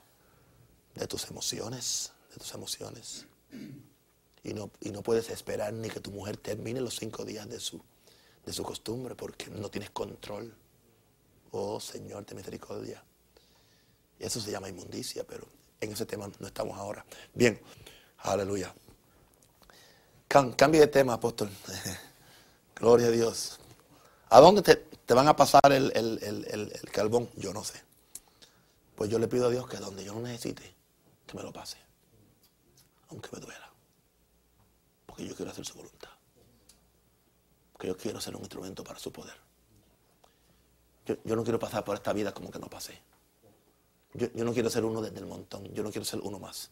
de 0.95 1.07
tus 1.07 1.31
emociones, 1.31 2.13
de 2.31 2.37
tus 2.37 2.53
emociones. 2.53 3.27
Y 4.45 4.53
no, 4.53 4.71
y 4.81 4.91
no 4.91 5.03
puedes 5.03 5.31
esperar 5.31 5.73
ni 5.73 5.89
que 5.89 6.01
tu 6.01 6.11
mujer 6.11 6.37
termine 6.37 6.81
los 6.81 6.97
cinco 6.97 7.25
días 7.25 7.49
de 7.49 7.59
su, 7.59 7.83
de 8.45 8.53
su 8.53 8.63
costumbre 8.63 9.15
porque 9.15 9.51
no 9.51 9.71
tienes 9.71 9.91
control. 9.91 10.55
Oh 11.53 11.79
Señor, 11.81 12.25
de 12.27 12.35
misericordia. 12.35 13.03
Eso 14.19 14.41
se 14.41 14.51
llama 14.51 14.69
inmundicia, 14.69 15.25
pero 15.25 15.47
en 15.81 15.93
ese 15.93 16.07
tema 16.07 16.31
no 16.39 16.47
estamos 16.47 16.79
ahora. 16.79 17.05
Bien, 17.35 17.61
aleluya. 18.19 18.73
cambie 20.29 20.81
de 20.81 20.87
tema, 20.87 21.15
apóstol. 21.15 21.51
Gloria 22.77 23.09
a 23.09 23.11
Dios. 23.11 23.59
¿A 24.31 24.41
dónde 24.41 24.63
te, 24.63 25.15
van 25.15 25.29
a 25.29 25.37
pasar 25.37 25.73
el, 25.73 25.93
el, 25.95 26.91
carbón? 26.91 27.29
Yo 27.37 27.53
no 27.53 27.63
sé. 27.65 27.83
Pues 28.97 29.11
yo 29.11 29.19
le 29.19 29.29
pido 29.29 29.49
a 29.49 29.51
Dios 29.51 29.69
que 29.69 29.77
donde 29.77 30.05
yo 30.05 30.15
no 30.15 30.21
necesite, 30.21 30.63
que 31.27 31.37
me 31.37 31.43
lo 31.43 31.53
pase. 31.53 31.77
Aunque 33.11 33.29
me 33.33 33.41
duela. 33.41 33.71
Porque 35.05 35.27
yo 35.27 35.35
quiero 35.35 35.51
hacer 35.51 35.67
su 35.67 35.75
voluntad. 35.75 36.12
Porque 37.83 37.89
yo 37.89 37.97
quiero 37.97 38.21
ser 38.21 38.37
un 38.37 38.43
instrumento 38.43 38.85
para 38.85 38.97
su 39.01 39.11
poder. 39.11 39.35
Yo, 41.05 41.35
no 41.35 41.43
quiero 41.43 41.59
pasar 41.59 41.85
por 41.85 41.97
esta 41.97 42.13
vida 42.13 42.33
como 42.33 42.49
que 42.49 42.61
no 42.61 42.69
pasé. 42.69 42.97
Yo, 44.15 44.29
yo 44.33 44.45
no 44.45 44.53
quiero 44.53 44.71
ser 44.71 44.85
uno 44.85 45.03
desde 45.03 45.19
el 45.19 45.27
montón. 45.27 45.65
Yo 45.75 45.83
no 45.83 45.91
quiero 45.91 46.05
ser 46.05 46.21
uno 46.21 46.39
más. 46.39 46.71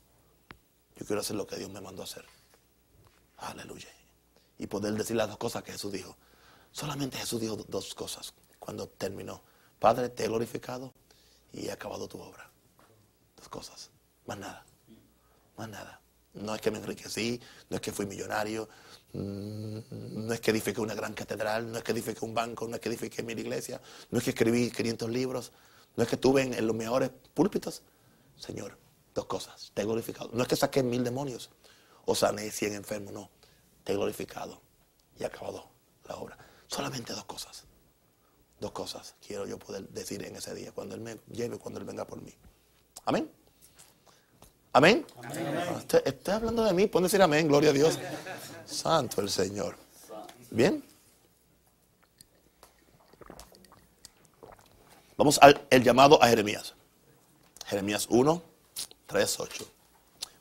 Yo 0.95 1.05
quiero 1.05 1.21
hacer 1.21 1.35
lo 1.35 1.49
que 1.49 1.57
Dios 1.57 1.69
me 1.69 1.81
mandó 1.81 2.03
a 2.03 2.05
hacer. 2.05 2.25
Aleluya. 3.39 3.89
Y 4.57 4.69
poder 4.69 4.95
decir 4.95 5.17
las 5.17 5.27
dos 5.27 5.37
cosas 5.37 5.65
que 5.65 5.73
Jesús 5.73 5.91
dijo. 5.91 6.17
Solamente 6.71 7.19
Jesús 7.19 7.41
dijo 7.41 7.57
dos 7.57 7.93
cosas 7.97 8.33
cuando 8.61 8.87
terminó. 8.87 9.43
Padre, 9.81 10.11
te 10.11 10.27
he 10.27 10.29
glorificado 10.29 10.95
y 11.53 11.67
he 11.67 11.73
acabado 11.73 12.07
tu 12.07 12.21
obra. 12.21 12.49
Dos 13.37 13.49
cosas. 13.49 13.91
Más 14.27 14.39
nada. 14.39 14.65
Más 15.57 15.69
nada. 15.69 16.00
No 16.35 16.55
es 16.55 16.61
que 16.61 16.71
me 16.71 16.79
enriquecí, 16.79 17.41
no 17.69 17.77
es 17.77 17.83
que 17.83 17.93
fui 17.93 18.07
millonario, 18.07 18.69
mm, 19.13 19.79
no 20.27 20.33
es 20.33 20.41
que 20.41 20.53
edifiqué 20.53 20.81
una 20.81 20.95
gran 20.95 21.13
catedral, 21.13 21.71
no 21.71 21.79
es 21.79 21.85
que 21.85 21.93
edifiqué 21.93 22.25
un 22.25 22.35
banco, 22.35 22.69
no 22.69 22.77
es 22.77 22.81
que 22.81 22.89
edifiqué 22.89 23.23
mi 23.23 23.33
iglesia, 23.33 23.81
no 24.11 24.19
es 24.19 24.25
que 24.25 24.31
escribí 24.31 24.71
500 24.71 25.11
libros, 25.11 25.53
no 25.97 26.03
es 26.05 26.09
que 26.09 26.15
estuve 26.17 26.43
en, 26.43 26.67
los 26.67 26.77
mejores 26.77 27.11
púlpitos. 27.35 27.83
Señor, 28.37 28.79
dos 29.15 29.27
cosas. 29.27 29.73
Te 29.75 29.83
he 29.83 29.85
glorificado. 29.85 30.31
No 30.33 30.43
es 30.43 30.49
que 30.49 30.57
saqué 30.57 30.83
mil 30.83 31.03
demonios 31.03 31.51
o 32.05 32.15
sané 32.15 32.51
100 32.51 32.75
enfermos, 32.75 33.13
no. 33.13 33.31
Te 33.85 33.93
he 33.93 33.97
glorificado 33.97 34.63
y 35.19 35.25
acabado 35.25 35.69
la 36.09 36.17
obra. 36.17 36.39
Solamente 36.69 37.13
dos 37.13 37.25
cosas. 37.25 37.65
Dos 38.61 38.73
cosas 38.73 39.17
quiero 39.27 39.47
yo 39.47 39.59
poder 39.59 39.89
decir 39.89 40.25
en 40.25 40.37
ese 40.37 40.55
día, 40.55 40.71
cuando 40.73 40.95
Él 40.95 41.01
me 41.01 41.19
lleve, 41.33 41.59
cuando 41.59 41.81
Él 41.81 41.87
venga 41.87 42.07
por 42.07 42.23
mí. 42.23 42.33
Amén. 43.05 43.31
Amén. 44.73 45.05
Estoy 46.05 46.35
hablando 46.35 46.65
de 46.65 46.73
mí, 46.73 46.87
pueden 46.87 47.05
decir 47.05 47.21
amén, 47.21 47.49
gloria 47.49 47.71
a 47.71 47.73
Dios. 47.73 47.99
Santo 48.65 49.21
el 49.21 49.29
Señor. 49.29 49.77
Bien. 50.51 50.85
Vamos 55.17 55.39
al 55.43 55.67
el 55.71 55.83
llamado 55.83 56.23
a 56.23 56.29
Jeremías. 56.29 56.75
Jeremías 57.67 58.07
1, 58.11 58.43
3, 59.07 59.41
8. 59.41 59.65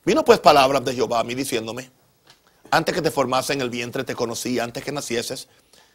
Vino 0.05 0.23
pues 0.23 0.39
palabras 0.39 0.85
de 0.85 0.93
Jehová 0.93 1.19
a 1.19 1.23
mí 1.23 1.35
diciéndome, 1.35 1.91
antes 2.71 2.95
que 2.95 3.01
te 3.01 3.11
formase 3.11 3.53
en 3.53 3.61
el 3.61 3.69
vientre 3.69 4.03
te 4.03 4.15
conocí, 4.15 4.59
antes 4.59 4.83
que 4.83 4.91
nacieses 4.91 5.47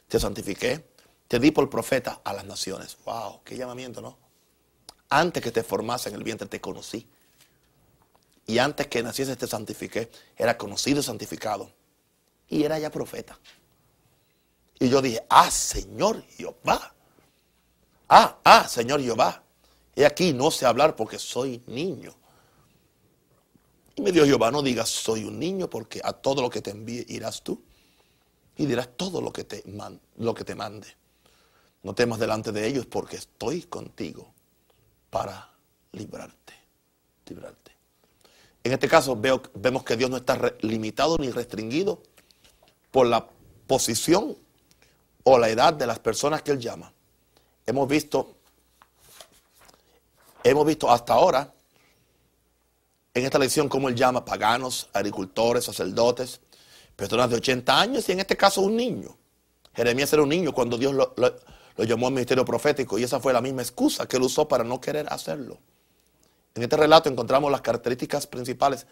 te 0.09 0.19
santifiqué, 0.21 0.85
te 1.29 1.39
di 1.39 1.51
por 1.51 1.71
profeta 1.71 2.21
a 2.25 2.33
las 2.33 2.45
naciones. 2.45 2.97
Wow, 3.05 3.43
qué 3.45 3.57
llamamiento, 3.57 4.01
¿no? 4.01 4.19
Antes 5.09 5.43
que 5.43 5.53
te 5.53 5.63
formase 5.63 6.09
en 6.09 6.17
el 6.17 6.25
vientre 6.25 6.49
te 6.49 6.61
conocí. 6.61 7.09
Y 8.47 8.59
antes 8.59 8.87
que 8.89 9.03
nacieses 9.03 9.39
te 9.39 9.47
santifiqué, 9.47 10.11
era 10.37 10.59
conocido 10.59 11.01
y 11.01 11.03
santificado. 11.03 11.71
Y 12.49 12.65
era 12.65 12.79
ya 12.79 12.91
profeta. 12.91 13.39
Y 14.79 14.89
yo 14.89 15.01
dije, 15.01 15.25
ah, 15.29 15.51
Señor 15.51 16.23
Jehová. 16.37 16.95
Ah, 18.09 18.39
ah, 18.45 18.69
Señor 18.69 19.01
Jehová. 19.01 19.43
He 19.97 20.05
aquí, 20.05 20.33
no 20.33 20.51
sé 20.51 20.67
hablar 20.67 20.97
porque 20.97 21.19
soy 21.19 21.63
niño. 21.67 22.15
Y 23.97 24.03
me 24.03 24.13
dijo 24.13 24.27
Jehová, 24.27 24.51
no 24.51 24.61
digas 24.63 24.89
soy 24.89 25.25
un 25.25 25.39
niño 25.39 25.71
porque 25.71 26.01
a 26.03 26.13
todo 26.13 26.43
lo 26.43 26.51
que 26.51 26.61
te 26.61 26.71
envíe 26.71 27.07
irás 27.09 27.43
tú. 27.43 27.63
Y 28.57 28.67
dirás 28.67 28.89
todo 28.97 29.21
lo 29.21 29.33
que 29.33 29.45
te, 29.45 29.65
lo 30.17 30.35
que 30.35 30.45
te 30.45 30.55
mande. 30.55 30.89
No 31.83 31.95
temas 31.95 32.19
delante 32.19 32.53
de 32.53 32.67
ellos 32.67 32.87
porque 32.87 33.17
estoy 33.17 33.63
contigo 33.63 34.33
para 35.11 35.51
librarte. 35.93 36.55
Librarte. 37.27 37.64
En 38.65 38.73
este 38.73 38.89
caso 38.89 39.15
veo, 39.15 39.43
vemos 39.55 39.85
que 39.85 39.97
Dios 39.97 40.11
no 40.11 40.17
está 40.17 40.55
limitado 40.63 41.19
ni 41.19 41.31
restringido 41.31 42.03
por 42.91 43.07
la 43.07 43.29
posición 43.67 44.37
o 45.23 45.39
la 45.39 45.49
edad 45.51 45.75
de 45.75 45.87
las 45.87 45.99
personas 45.99 46.43
que 46.43 46.53
Él 46.53 46.59
llama. 46.61 46.93
Hemos 47.67 47.87
visto, 47.89 48.37
hemos 50.43 50.67
visto 50.67 50.91
hasta 50.91 51.13
ahora 51.15 51.53
en 53.13 53.25
esta 53.25 53.39
lección 53.39 53.69
cómo 53.69 53.89
Él 53.89 53.95
llama 53.95 54.25
paganos, 54.25 54.89
agricultores, 54.93 55.65
sacerdotes, 55.65 56.41
personas 56.97 57.31
de 57.31 57.37
80 57.37 57.81
años 57.81 58.09
y 58.09 58.13
en 58.13 58.21
este 58.21 58.37
caso 58.37 58.63
un 58.63 58.77
niño. 58.77 59.17
Jeremías 59.75 60.13
era 60.13 60.23
un 60.23 60.29
niño 60.29 60.53
cuando 60.55 60.79
Dios 60.79 60.95
lo- 60.95 61.15
lo 61.17 61.85
llamó 61.85 62.07
al 62.07 62.13
ministerio 62.15 62.45
profético 62.45 62.99
y 62.99 63.03
esa 63.03 63.21
fue 63.21 63.33
la 63.33 63.41
misma 63.41 63.63
excusa 63.63 64.07
que 64.07 64.17
él 64.17 64.23
usó 64.23 64.47
para 64.49 64.65
no 64.65 64.81
querer 64.81 65.07
hacerlo. 65.13 65.59
En 66.55 66.63
este 66.63 66.77
relato 66.77 67.09
encontramos 67.09 67.51
las 67.51 67.61
características 67.61 68.27
principales 68.27 68.87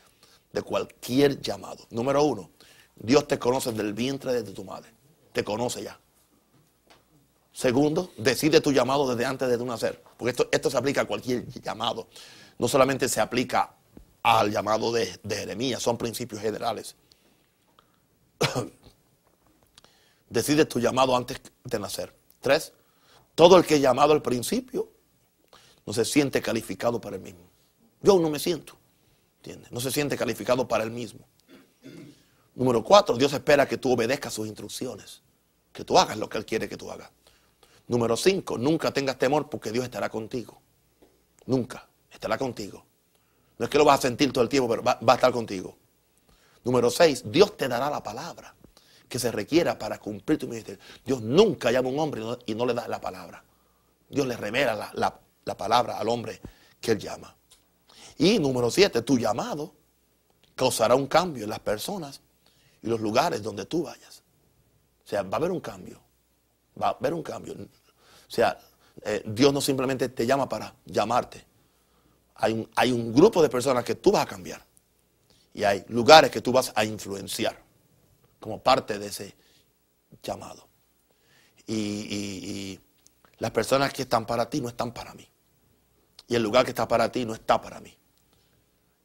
de 0.53 0.63
cualquier 0.63 1.41
llamado. 1.41 1.87
Número 1.91 2.23
uno, 2.25 2.51
Dios 2.97 3.27
te 3.29 3.39
conoce 3.39 3.73
del 3.73 3.93
vientre 3.95 4.43
de 4.43 4.53
tu 4.53 4.65
madre. 4.65 4.91
Te 5.33 5.45
conoce 5.45 5.83
ya. 5.83 5.99
Segundo, 7.53 8.13
decide 8.17 8.61
tu 8.61 8.73
llamado 8.73 9.09
desde 9.09 9.27
antes 9.27 9.49
de 9.49 9.59
tu 9.59 9.65
nacer. 9.65 10.03
Porque 10.17 10.31
esto, 10.31 10.49
esto 10.51 10.71
se 10.71 10.77
aplica 10.77 11.03
a 11.03 11.05
cualquier 11.05 11.47
llamado. 11.61 12.09
No 12.59 12.67
solamente 12.67 13.09
se 13.09 13.21
aplica 13.21 13.75
al 14.23 14.51
llamado 14.51 14.93
de, 14.93 15.19
Jeremías, 15.29 15.83
son 15.83 15.99
principios 15.99 16.41
generales. 16.41 16.97
Decide 20.29 20.65
tu 20.65 20.81
llamado 20.81 21.17
antes 21.17 21.41
de 21.65 21.79
nacer. 21.79 22.15
Tres, 22.41 22.73
todo 23.35 23.57
el 23.57 23.65
que 23.65 23.77
es 23.77 23.81
llamado 23.81 24.13
al 24.13 24.23
principio 24.23 24.89
no 25.85 25.93
se 25.93 26.05
siente 26.05 26.41
calificado 26.41 27.01
para 27.01 27.17
el 27.17 27.23
mismo. 27.23 27.52
Yo 28.03 28.19
no 28.19 28.31
me 28.31 28.39
siento, 28.39 28.77
¿entiendes? 29.39 29.71
No 29.73 29.81
se 29.81 29.91
siente 29.91 30.17
calificado 30.17 30.67
para 30.67 30.85
el 30.85 30.91
mismo. 30.91 31.21
Número 32.55 32.83
cuatro, 32.85 33.17
Dios 33.17 33.33
espera 33.33 33.67
que 33.67 33.79
tú 33.79 33.93
obedezcas 33.93 34.35
sus 34.35 34.47
instrucciones, 34.47 35.23
que 35.73 35.85
tú 35.85 35.99
hagas 35.99 36.19
lo 36.19 36.29
que 36.29 36.39
Él 36.39 36.45
quiere 36.45 36.69
que 36.69 36.77
tú 36.77 36.91
hagas. 36.91 37.11
Número 37.89 38.17
cinco, 38.17 38.59
nunca 38.59 38.93
tengas 38.93 39.19
temor 39.19 39.49
porque 39.49 39.73
Dios 39.73 39.85
estará 39.85 40.09
contigo. 40.09 40.61
Nunca 41.47 41.89
estará 42.11 42.39
contigo. 42.39 42.85
No 43.59 43.65
es 43.65 43.71
que 43.71 43.79
lo 43.79 43.85
vas 43.85 43.99
a 43.99 44.03
sentir 44.03 44.33
todo 44.33 44.43
el 44.45 44.51
tiempo, 44.51 44.69
pero 44.69 44.83
va, 44.83 44.99
a 45.07 45.15
estar 45.15 45.33
contigo. 45.33 45.77
Número 46.65 46.91
seis, 46.91 47.23
Dios 47.27 47.57
te 47.57 47.69
dará 47.69 47.91
la 47.91 48.03
palabra 48.03 48.55
que 49.09 49.19
se 49.19 49.31
requiera 49.31 49.79
para 49.79 49.99
cumplir 49.99 50.39
tu 50.39 50.49
ministerio. 50.49 50.81
Dios 51.05 51.21
nunca 51.23 51.71
llama 51.71 51.89
a 51.89 51.93
un 51.93 51.99
hombre 51.99 52.23
y 52.47 52.55
no, 52.55 52.65
le 52.67 52.75
da 52.75 52.89
la 52.89 53.01
palabra. 53.01 53.45
Dios 54.09 54.27
le 54.27 54.37
revela 54.37 54.75
la, 54.75 54.91
la- 54.95 55.21
la 55.45 55.57
palabra 55.57 55.99
al 55.99 56.09
hombre 56.09 56.41
que 56.81 56.93
él 56.93 56.99
llama. 56.99 57.35
Y 58.19 58.39
número 58.39 58.71
siete, 58.71 59.03
tu 59.03 59.19
llamado 59.19 59.75
causará 60.55 60.95
un 60.95 61.07
cambio 61.07 61.45
en 61.45 61.51
las 61.51 61.61
personas 61.61 62.21
y 62.83 62.87
los 62.89 63.01
lugares 63.01 63.43
donde 63.43 63.65
tú 63.67 63.85
vayas. 63.85 64.23
O 65.05 65.09
sea, 65.09 65.23
va 65.23 65.33
a 65.33 65.37
haber 65.37 65.51
un 65.51 65.61
cambio. 65.61 66.01
Va 66.81 66.89
a 66.89 66.91
haber 66.91 67.15
un 67.15 67.23
cambio. 67.23 67.55
O 67.55 68.31
sea, 68.31 68.59
eh, 69.03 69.23
Dios 69.27 69.53
no 69.53 69.61
simplemente 69.61 70.09
te 70.09 70.27
llama 70.27 70.49
para 70.49 70.75
llamarte. 70.85 71.45
Hay 72.37 72.53
un, 72.53 72.71
hay 72.77 72.93
un 72.93 73.13
grupo 73.13 73.43
de 73.43 73.49
personas 73.49 73.85
que 73.85 73.95
tú 73.95 74.13
vas 74.13 74.23
a 74.23 74.27
cambiar. 74.27 74.65
Y 75.55 75.65
hay 75.65 75.85
lugares 75.89 76.31
que 76.31 76.41
tú 76.41 76.53
vas 76.53 76.73
a 76.75 76.85
influenciar 76.85 77.63
como 78.41 78.63
parte 78.63 78.99
de 78.99 79.07
ese 79.07 79.35
llamado. 80.23 80.69
Y, 81.67 82.79
las 83.39 83.51
personas 83.51 83.93
que 83.93 84.03
están 84.03 84.25
para 84.25 84.49
ti 84.49 84.61
no 84.61 84.69
están 84.69 84.93
para 84.93 85.15
mí. 85.15 85.29
Y 86.29 86.37
el 86.37 86.43
lugar 86.45 86.65
que 86.65 86.71
está 86.71 86.87
para 86.87 87.11
ti 87.11 87.25
no 87.25 87.35
está 87.35 87.61
para 87.61 87.81
mí. 87.81 87.93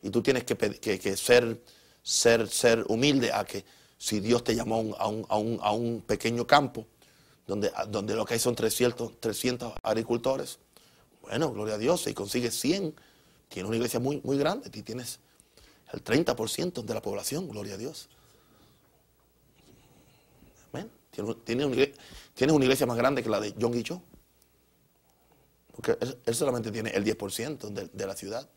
Y 0.08 0.10
tú 0.10 0.22
tienes 0.24 0.45
que, 0.45 0.55
que- 0.55 0.97
que 0.99 1.18
ser, 1.18 1.62
ser, 2.01 2.47
ser 2.47 2.86
humilde 2.88 3.34
a 3.34 3.43
que 3.43 3.66
si 3.97 4.22
Dios 4.22 4.41
te 4.41 4.55
llamó 4.55 4.76
a 4.97 5.08
un, 5.10 5.26
a 5.28 5.38
un- 5.38 5.60
a 5.62 5.72
un- 5.74 6.01
pequeño 6.01 6.47
campo, 6.47 6.88
donde, 7.45 7.70
donde 7.89 8.16
lo 8.16 8.24
que 8.26 8.36
hay 8.36 8.39
son 8.39 8.55
300, 8.55 9.20
300 9.20 9.74
agricultores, 9.84 10.60
bueno, 11.22 11.51
gloria 11.51 11.76
a 11.76 11.78
Dios, 11.78 12.03
si 12.03 12.14
consigues 12.14 12.58
100, 12.58 12.95
tienes 13.49 13.68
una 13.68 13.76
iglesia 13.76 13.99
muy, 13.99 14.22
muy 14.24 14.38
grande, 14.38 14.72
y 14.74 14.82
tienes 14.82 15.20
el 15.91 16.01
30% 16.01 16.82
de 16.84 16.93
la 16.93 17.01
población, 17.01 17.49
gloria 17.49 17.74
a 17.74 17.78
Dios. 17.78 18.08
Amén. 20.72 20.89
Tienes, 21.12 21.66
una, 21.66 21.76
iglesia, 22.64 22.86
más 22.86 22.95
grande 22.97 23.22
que 23.24 23.30
la 23.30 23.41
de 23.41 23.53
John 23.60 23.74
Guicho. 23.74 24.01
Porque 25.76 25.97
él, 25.99 26.18
él 26.26 26.36
solamente 26.36 26.72
tiene 26.72 26.91
el 26.91 27.03
10% 27.03 27.70
de, 27.70 27.89
de 27.91 28.08
la 28.08 28.16
ciudad. 28.16 28.47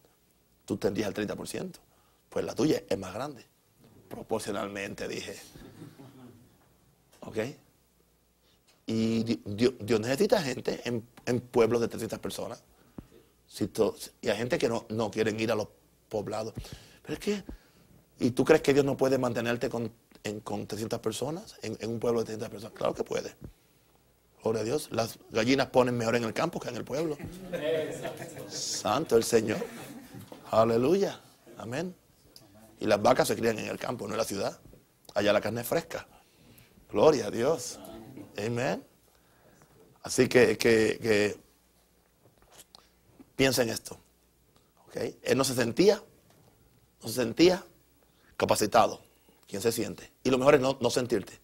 Tú 0.71 0.77
tendrías 0.77 1.09
el 1.09 1.15
30%. 1.29 1.73
Pues 2.29 2.45
la 2.45 2.55
tuya 2.55 2.81
es 2.89 2.97
más 2.97 3.13
grande. 3.13 3.45
Proporcionalmente, 4.09 5.09
dije. 5.09 5.35
¿Ok? 7.23 7.39
Y 8.87 9.25
Di- 9.25 9.43
Dios, 9.45 9.75
Dios 9.81 9.99
necesita 9.99 10.41
gente 10.41 10.81
en, 10.85 11.05
en 11.27 11.41
pueblos 11.41 11.81
de 11.81 11.89
300 11.89 12.21
personas. 12.21 12.63
Si 13.49 13.67
to- 13.67 13.97
y 14.23 14.29
hay 14.29 14.37
gente 14.37 14.59
que 14.59 14.69
no, 14.69 14.87
no 14.91 15.11
quieren 15.11 15.41
ir 15.41 15.51
a 15.51 15.57
los 15.57 15.67
poblados. 16.09 16.55
Pero 17.03 17.15
es 17.15 17.19
que, 17.19 17.43
¿y 18.21 18.31
tú 18.31 18.45
crees 18.45 18.63
que 18.63 18.73
Dios 18.73 18.85
no 18.85 18.97
puede 18.97 19.19
mantenerte 19.19 19.69
con, 19.69 19.91
en- 20.23 20.39
con 20.39 20.69
300 20.69 21.01
personas? 21.01 21.57
En, 21.63 21.77
en 21.81 21.91
un 21.91 21.99
pueblo 21.99 22.21
de 22.21 22.27
300 22.27 22.49
personas. 22.49 22.79
Claro 22.79 22.95
que 22.95 23.03
puede. 23.03 23.35
Gloria 24.45 24.61
a 24.63 24.65
Dios. 24.65 24.89
Las 24.93 25.19
gallinas 25.31 25.67
ponen 25.71 25.97
mejor 25.99 26.15
en 26.15 26.23
el 26.23 26.33
campo 26.33 26.61
que 26.61 26.69
en 26.69 26.77
el 26.77 26.85
pueblo. 26.85 27.19
Santo 28.49 29.17
el 29.17 29.25
Señor. 29.25 29.59
Aleluya. 30.51 31.21
Amén. 31.59 31.95
Y 32.81 32.87
las 32.87 33.01
vacas 33.01 33.29
se 33.29 33.37
crían 33.37 33.59
en 33.59 33.69
el 33.69 33.79
campo, 33.79 34.07
no 34.09 34.15
en 34.15 34.19
la 34.19 34.25
ciudad. 34.25 34.59
Allá 35.15 35.33
la 35.33 35.41
carne 35.41 35.61
es 35.61 35.67
fresca. 35.69 36.09
Gloria 36.91 37.27
a 37.27 37.31
Dios. 37.31 37.79
Amén. 38.37 38.85
Así 40.03 40.29
que, 40.29 40.59
que, 40.59 40.99
que 41.01 41.37
piensa 43.37 43.63
en 43.63 43.69
esto. 43.69 43.97
¿ok? 44.89 44.97
Él 45.23 45.39
no 45.39 45.45
se 45.45 45.55
sentía, 45.55 46.03
no 47.03 47.09
se 47.09 47.15
sentía 47.15 47.65
capacitado. 48.37 49.01
¿Quién 49.47 49.63
se 49.63 49.71
siente? 49.71 50.11
Y 50.25 50.31
lo 50.31 50.39
mejor 50.39 50.57
es 50.57 50.61
no, 50.61 50.79
no 50.81 50.91
sentirte. 50.91 51.39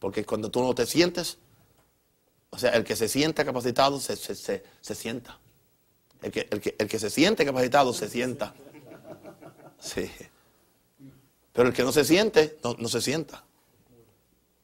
Porque 0.00 0.24
cuando 0.24 0.50
tú 0.50 0.60
no 0.60 0.74
te 0.74 0.86
sientes, 0.86 1.38
o 2.50 2.58
sea, 2.58 2.70
el 2.70 2.82
que 2.82 2.96
se 2.96 3.08
sienta 3.08 3.44
capacitado 3.44 4.00
se, 4.00 4.16
se, 4.16 4.34
se, 4.34 4.64
se 4.80 4.94
sienta. 4.96 5.38
El 6.22 6.30
que, 6.30 6.48
el, 6.50 6.60
que, 6.60 6.76
el 6.78 6.88
que 6.88 6.98
se 6.98 7.10
siente 7.10 7.44
capacitado 7.44 7.92
se 7.92 8.08
sienta. 8.08 8.54
Sí. 9.80 10.10
Pero 11.52 11.68
el 11.68 11.74
que 11.74 11.82
no 11.82 11.92
se 11.92 12.04
siente, 12.04 12.58
no, 12.62 12.74
no 12.78 12.88
se 12.88 13.00
sienta. 13.00 13.44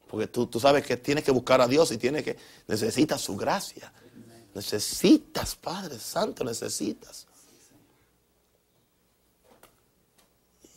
Porque 0.09 0.27
tú, 0.27 0.47
tú, 0.47 0.59
sabes 0.59 0.87
que 0.87 0.97
tienes 0.97 1.25
que 1.25 1.31
buscar 1.31 1.61
a 1.61 1.67
Dios 1.67 1.93
y 1.93 1.99
tienes 1.99 2.23
que, 2.23 2.37
necesitas 2.67 3.21
su 3.21 3.37
gracia. 3.37 3.93
Necesitas, 4.55 5.55
Padre 5.55 5.99
Santo, 5.99 6.45
necesitas. 6.45 7.27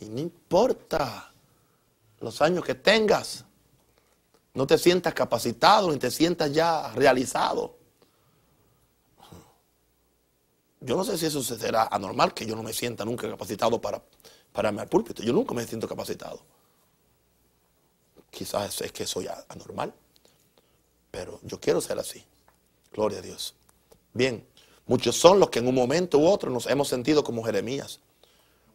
Y 0.00 0.06
no 0.06 0.20
importa 0.20 1.32
los 2.20 2.42
años 2.42 2.64
que 2.64 2.74
tengas, 2.74 3.44
no 4.54 4.66
te 4.66 4.76
sientas 4.76 5.14
capacitado 5.14 5.90
ni 5.90 5.98
te 5.98 6.10
sientas 6.10 6.52
ya 6.52 6.92
realizado. 6.92 7.81
Yo 10.84 10.96
no 10.96 11.04
sé 11.04 11.16
si 11.16 11.26
eso 11.26 11.42
será 11.42 11.84
anormal, 11.90 12.34
que 12.34 12.44
yo 12.44 12.56
no 12.56 12.62
me 12.62 12.72
sienta 12.72 13.04
nunca 13.04 13.30
capacitado 13.30 13.80
para 13.80 14.02
pararme 14.52 14.82
al 14.82 14.88
púlpito. 14.88 15.22
Yo 15.22 15.32
nunca 15.32 15.54
me 15.54 15.64
siento 15.64 15.86
capacitado. 15.86 16.40
Quizás 18.30 18.80
es 18.80 18.90
que 18.90 19.06
soy 19.06 19.28
anormal, 19.48 19.94
pero 21.10 21.38
yo 21.42 21.60
quiero 21.60 21.80
ser 21.80 21.98
así. 21.98 22.24
Gloria 22.92 23.18
a 23.18 23.22
Dios. 23.22 23.54
Bien, 24.12 24.44
muchos 24.86 25.16
son 25.16 25.38
los 25.38 25.50
que 25.50 25.60
en 25.60 25.68
un 25.68 25.74
momento 25.74 26.18
u 26.18 26.26
otro 26.26 26.50
nos 26.50 26.66
hemos 26.66 26.88
sentido 26.88 27.22
como 27.22 27.44
Jeremías, 27.44 28.00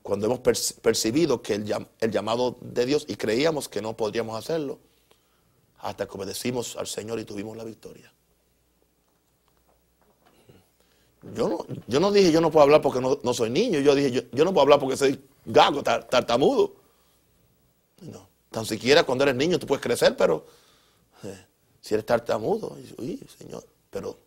cuando 0.01 0.27
hemos 0.27 0.39
percibido 0.39 1.41
que 1.41 1.55
el, 1.55 1.87
el 1.99 2.11
llamado 2.11 2.57
de 2.61 2.85
Dios 2.85 3.05
y 3.09 3.17
creíamos 3.17 3.67
que 3.67 3.81
no 3.81 3.97
podríamos 3.97 4.37
hacerlo, 4.37 4.79
hasta 5.79 6.07
que 6.07 6.17
obedecimos 6.17 6.77
al 6.77 6.87
Señor 6.87 7.19
y 7.19 7.25
tuvimos 7.25 7.57
la 7.57 7.65
victoria. 7.65 8.13
Yo 11.35 11.47
no, 11.49 11.65
yo 11.87 11.99
no 11.99 12.11
dije 12.11 12.31
yo 12.31 12.41
no 12.41 12.51
puedo 12.51 12.63
hablar 12.63 12.81
porque 12.81 13.01
no, 13.01 13.19
no 13.23 13.33
soy 13.33 13.49
niño, 13.49 13.79
yo 13.79 13.95
dije 13.95 14.11
yo, 14.11 14.21
yo, 14.31 14.45
no 14.45 14.53
puedo 14.53 14.63
hablar 14.63 14.79
porque 14.79 14.97
soy 14.97 15.19
gago, 15.45 15.83
tartamudo. 15.83 16.73
No, 18.01 18.27
tan 18.51 18.65
siquiera 18.65 19.03
cuando 19.03 19.23
eres 19.23 19.35
niño 19.35 19.59
tú 19.59 19.67
puedes 19.67 19.81
crecer, 19.83 20.15
pero 20.15 20.45
eh, 21.23 21.45
si 21.81 21.93
eres 21.93 22.05
tartamudo, 22.05 22.77
uy, 22.97 23.19
Señor, 23.37 23.65
pero 23.89 24.17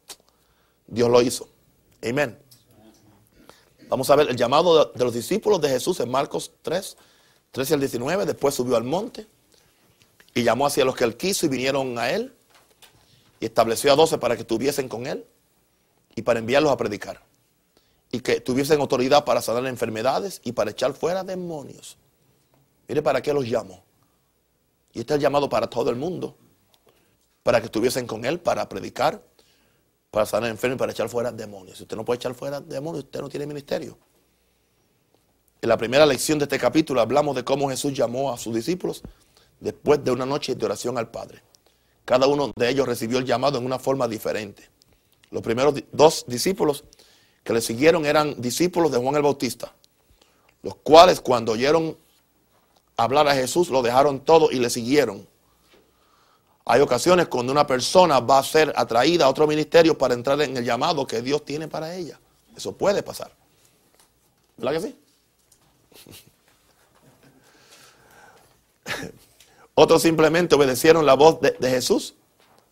Dios 0.87 1.09
lo 1.09 1.23
hizo. 1.23 1.49
Amén. 2.03 2.39
Vamos 3.89 4.09
a 4.11 4.17
ver 4.17 4.31
el 4.31 4.37
llamado 4.37 4.87
de, 4.87 4.99
de 4.99 5.05
los 5.05 5.15
discípulos 5.15 5.61
de 5.61 5.69
Jesús 5.69 6.01
en 6.01 6.11
Marcos 6.11 6.53
3, 6.63 6.97
13 7.53 7.75
al 7.75 7.81
19, 7.81 8.27
después 8.27 8.55
subió 8.55 8.77
al 8.77 8.85
monte 8.85 9.27
y 10.35 10.43
llamó 10.43 10.67
hacia 10.67 10.85
los 10.85 10.95
que 10.95 11.05
él 11.05 11.17
quiso 11.17 11.47
y 11.47 11.49
vinieron 11.49 11.99
a 11.99 12.11
él 12.11 12.33
y 13.41 13.47
estableció 13.47 13.93
a 13.93 13.97
doce 13.97 14.19
para 14.19 14.37
que 14.37 14.43
estuviesen 14.43 14.89
con 14.89 15.07
él 15.07 15.25
y 16.15 16.23
para 16.23 16.39
enviarlos 16.39 16.73
a 16.73 16.77
predicar. 16.77 17.23
Y 18.13 18.21
que 18.21 18.41
tuviesen 18.41 18.81
autoridad 18.81 19.25
para 19.25 19.41
sanar 19.41 19.67
enfermedades 19.67 20.41
y 20.45 20.53
para 20.53 20.71
echar 20.71 20.95
fuera 20.95 21.23
demonios. 21.23 21.97
Mire 22.89 23.03
para 23.03 23.23
qué 23.23 23.33
los 23.33 23.49
llamó. 23.49 23.85
Y 24.93 25.01
este 25.01 25.15
es 25.15 25.17
el 25.17 25.23
llamado 25.23 25.49
para 25.49 25.69
todo 25.69 25.91
el 25.91 25.97
mundo. 25.97 26.37
Para 27.43 27.61
que 27.61 27.67
estuviesen 27.67 28.07
con 28.07 28.25
él, 28.25 28.41
para 28.41 28.69
predicar, 28.69 29.23
para 30.11 30.27
sanar 30.27 30.51
enfermos 30.51 30.77
y 30.77 30.79
para 30.79 30.93
echar 30.93 31.09
fuera 31.09 31.31
demonios. 31.31 31.79
Si 31.79 31.85
usted 31.85 31.97
no 31.97 32.05
puede 32.05 32.17
echar 32.17 32.35
fuera 32.35 32.61
demonios, 32.61 33.05
usted 33.05 33.21
no 33.21 33.29
tiene 33.29 33.47
ministerio. 33.47 33.97
En 35.63 35.69
la 35.69 35.77
primera 35.77 36.07
lección 36.07 36.39
de 36.39 36.45
este 36.47 36.59
capítulo 36.59 37.01
hablamos 37.01 37.37
de 37.37 37.45
cómo 37.45 37.69
Jesús 37.69 37.93
llamó 37.93 38.33
a 38.33 38.39
sus 38.39 38.55
discípulos 38.55 39.03
después 39.61 40.03
de 40.03 40.11
una 40.11 40.27
noche 40.27 40.55
de 40.55 40.65
oración 40.65 40.99
al 40.99 41.11
Padre. 41.11 41.43
Cada 42.05 42.27
uno 42.27 42.51
de 42.57 42.69
ellos 42.69 42.89
recibió 42.89 43.19
el 43.19 43.25
llamado 43.25 43.59
en 43.59 43.67
una 43.67 43.79
forma 43.79 44.09
diferente. 44.09 44.69
Los 45.31 45.43
primeros 45.43 45.75
dos 45.93 46.25
discípulos 46.27 46.85
que 47.45 47.53
le 47.53 47.61
siguieron 47.61 48.05
eran 48.05 48.41
discípulos 48.41 48.91
de 48.91 48.99
Juan 48.99 49.17
el 49.17 49.23
Bautista, 49.23 49.73
los 50.63 50.77
cuales 50.77 51.21
cuando 51.21 51.53
oyeron 51.53 51.97
hablar 52.97 53.29
a 53.29 53.35
Jesús 53.35 53.71
lo 53.71 53.83
dejaron 53.83 54.21
todo 54.21 54.51
y 54.51 54.57
le 54.57 54.71
siguieron. 54.71 55.27
Hay 56.65 56.81
ocasiones 56.81 57.29
cuando 57.29 57.53
una 57.53 57.67
persona 57.67 58.21
va 58.21 58.39
a 58.39 58.45
ser 58.45 58.73
atraída 58.77 59.25
a 59.25 59.29
otro 59.29 59.47
ministerio 59.47 59.97
para 59.97 60.15
entrar 60.15 60.41
en 60.43 60.57
el 60.57 60.65
llamado 60.65 61.07
que 61.07 61.23
Dios 61.23 61.45
tiene 61.45 61.69
para 61.69 61.95
ella. 61.95 62.21
Eso 62.57 62.73
puede 62.73 63.03
pasar. 63.03 63.33
¿Verdad 64.57 64.81
que 64.81 64.89
sí? 64.89 64.99
Otros 69.75 70.03
simplemente 70.03 70.55
obedecieron 70.55 71.07
la 71.07 71.15
voz 71.15 71.41
de, 71.41 71.53
de, 71.59 71.71
Jesús. 71.71 72.15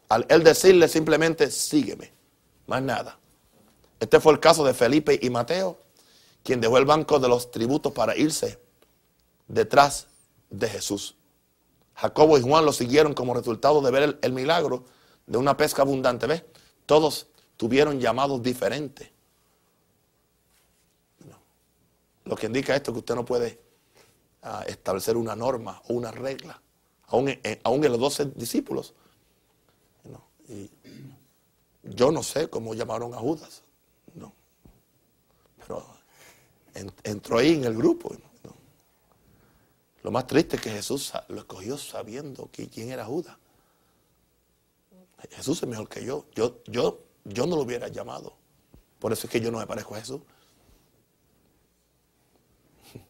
Al 0.08 0.26
él 0.28 0.44
decirle 0.44 0.88
simplemente, 0.88 1.50
sígueme. 1.50 2.17
Más 2.68 2.82
nada. 2.82 3.18
Este 3.98 4.20
fue 4.20 4.32
el 4.32 4.38
caso 4.38 4.64
de 4.64 4.74
Felipe 4.74 5.18
y 5.20 5.30
Mateo, 5.30 5.78
quien 6.44 6.60
dejó 6.60 6.78
el 6.78 6.84
banco 6.84 7.18
de 7.18 7.26
los 7.26 7.50
tributos 7.50 7.92
para 7.92 8.16
irse 8.16 8.60
detrás 9.48 10.06
de 10.50 10.68
Jesús. 10.68 11.16
Jacobo 11.96 12.38
y 12.38 12.42
Juan 12.42 12.64
lo 12.64 12.72
siguieron 12.72 13.14
como 13.14 13.34
resultado 13.34 13.80
de 13.80 13.90
ver 13.90 14.18
el, 14.22 14.32
milagro 14.32 14.84
de 15.26 15.38
una 15.38 15.56
pesca 15.56 15.82
abundante. 15.82 16.26
¿Ves? 16.26 16.44
Todos 16.86 17.26
tuvieron 17.56 17.98
llamados 17.98 18.40
diferentes. 18.42 19.10
Lo 22.24 22.36
que 22.36 22.46
indica 22.46 22.76
esto 22.76 22.90
es 22.90 22.94
que 22.94 22.98
usted 23.00 23.14
no 23.14 23.24
puede 23.24 23.58
uh, 24.44 24.68
establecer 24.68 25.16
una 25.16 25.34
norma 25.34 25.82
o 25.88 25.94
una 25.94 26.12
regla 26.12 26.60
aún 27.06 27.30
en, 27.30 27.60
aún 27.64 27.82
en 27.82 27.92
los 27.92 28.00
doce 28.00 28.26
discípulos. 28.34 28.92
Yo 31.94 32.12
no 32.12 32.22
sé 32.22 32.48
cómo 32.48 32.74
llamaron 32.74 33.14
a 33.14 33.18
Judas, 33.18 33.62
no. 34.14 34.32
pero 35.58 35.84
en, 36.74 36.92
entró 37.02 37.38
ahí 37.38 37.54
en 37.54 37.64
el 37.64 37.76
grupo. 37.76 38.14
Lo 40.02 40.10
más 40.10 40.26
triste 40.26 40.56
es 40.56 40.62
que 40.62 40.70
Jesús 40.70 41.12
lo 41.28 41.40
escogió 41.40 41.76
sabiendo 41.76 42.48
que, 42.50 42.68
quién 42.68 42.90
era 42.90 43.04
Judas. 43.04 43.36
Jesús 45.30 45.62
es 45.62 45.68
mejor 45.68 45.88
que 45.88 46.04
yo. 46.04 46.26
Yo, 46.34 46.62
yo. 46.66 47.00
yo 47.24 47.46
no 47.46 47.56
lo 47.56 47.62
hubiera 47.62 47.88
llamado. 47.88 48.34
Por 48.98 49.12
eso 49.12 49.26
es 49.26 49.30
que 49.30 49.40
yo 49.40 49.50
no 49.50 49.58
me 49.58 49.66
parezco 49.66 49.94
a 49.94 49.98
Jesús. 49.98 50.20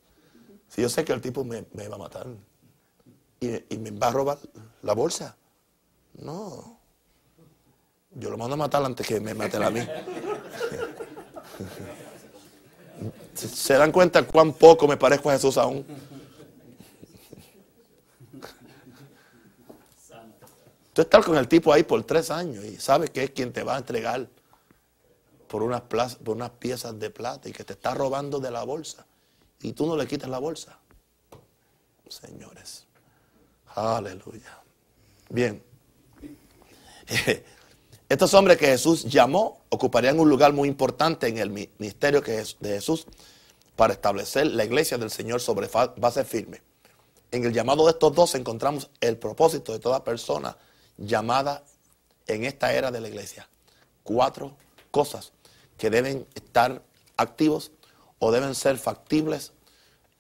Si 0.69 0.83
yo 0.83 0.89
sé 0.89 1.05
que 1.05 1.13
el 1.13 1.21
tipo 1.21 1.45
me, 1.45 1.63
va 1.63 1.95
a 1.95 1.99
matar 1.99 2.27
y, 3.41 3.79
me 3.79 3.91
va 3.91 4.09
a 4.09 4.11
robar 4.11 4.39
la 4.83 4.93
bolsa. 4.93 5.37
No. 6.15 6.78
Yo 8.19 8.31
lo 8.31 8.37
mando 8.37 8.55
a 8.55 8.57
matar 8.57 8.85
antes 8.85 9.07
que 9.07 9.21
me 9.21 9.33
maten 9.33 9.63
a 9.63 9.71
mí. 9.71 9.81
¿Se, 13.35 13.49
¿Se 13.49 13.75
dan 13.75 13.93
cuenta 13.93 14.27
cuán 14.27 14.53
poco 14.53 14.89
me 14.89 14.97
parezco 14.97 15.31
a 15.31 15.35
Jesús 15.35 15.57
aún? 15.57 15.87
Tú 20.93 21.03
estás 21.03 21.25
con 21.25 21.37
el 21.37 21.47
tipo 21.47 21.73
ahí 21.73 21.85
por 21.85 22.03
tres 22.03 22.29
años 22.33 22.65
y 22.65 22.77
sabes 22.77 23.11
que 23.11 23.23
es 23.23 23.31
quien 23.31 23.53
te 23.53 23.63
va 23.63 23.77
a 23.77 23.79
entregar 23.79 24.27
por 25.47 25.63
unas, 25.63 25.83
por 25.83 26.35
unas 26.35 26.51
piezas 26.51 26.99
de 26.99 27.11
plata 27.11 27.49
y 27.49 27.53
que 27.53 27.63
te 27.63 27.75
está 27.75 27.95
robando 27.95 28.41
de 28.41 28.51
la 28.51 28.65
bolsa. 28.65 29.07
Y 29.61 29.75
tú 29.75 29.87
no 29.87 29.97
le 29.97 30.09
quitas 30.09 30.29
la 30.29 30.41
bolsa. 30.41 30.77
Señores. 32.09 32.85
Aleluya. 33.77 34.59
Bien. 35.31 35.63
Estos 38.09 38.33
hombres 38.33 38.57
que 38.57 38.69
Jesús 38.69 39.05
llamó 39.05 39.61
ocuparían 39.69 40.19
un 40.19 40.31
lugar 40.31 40.55
muy 40.55 40.67
importante 40.67 41.29
en 41.29 41.37
el 41.37 41.51
ministerio 41.51 42.23
de 42.23 42.47
Jesús 42.63 43.07
para 43.77 43.93
establecer 43.93 44.47
la 44.47 44.65
iglesia 44.65 44.97
del 44.97 45.11
Señor 45.11 45.43
sobre 45.43 45.69
base 45.99 46.25
firme. 46.25 46.63
En 47.31 47.45
el 47.45 47.53
llamado 47.53 47.85
de 47.85 47.93
estos 47.93 48.15
dos 48.15 48.35
encontramos 48.35 48.89
el 49.03 49.19
propósito 49.19 49.73
de 49.73 49.79
toda 49.79 50.05
persona 50.05 50.57
llamada 50.97 51.65
en 52.27 52.47
esta 52.47 52.73
era 52.73 52.91
de 52.91 53.03
la 53.03 53.09
iglesia. 53.09 53.47
Cuatro 54.05 54.57
cosas 54.91 55.33
que 55.77 55.91
deben 55.91 56.27
estar 56.35 56.83
activos 57.19 57.73
o 58.21 58.33
deben 58.33 58.55
ser 58.55 58.79
factibles 58.79 59.53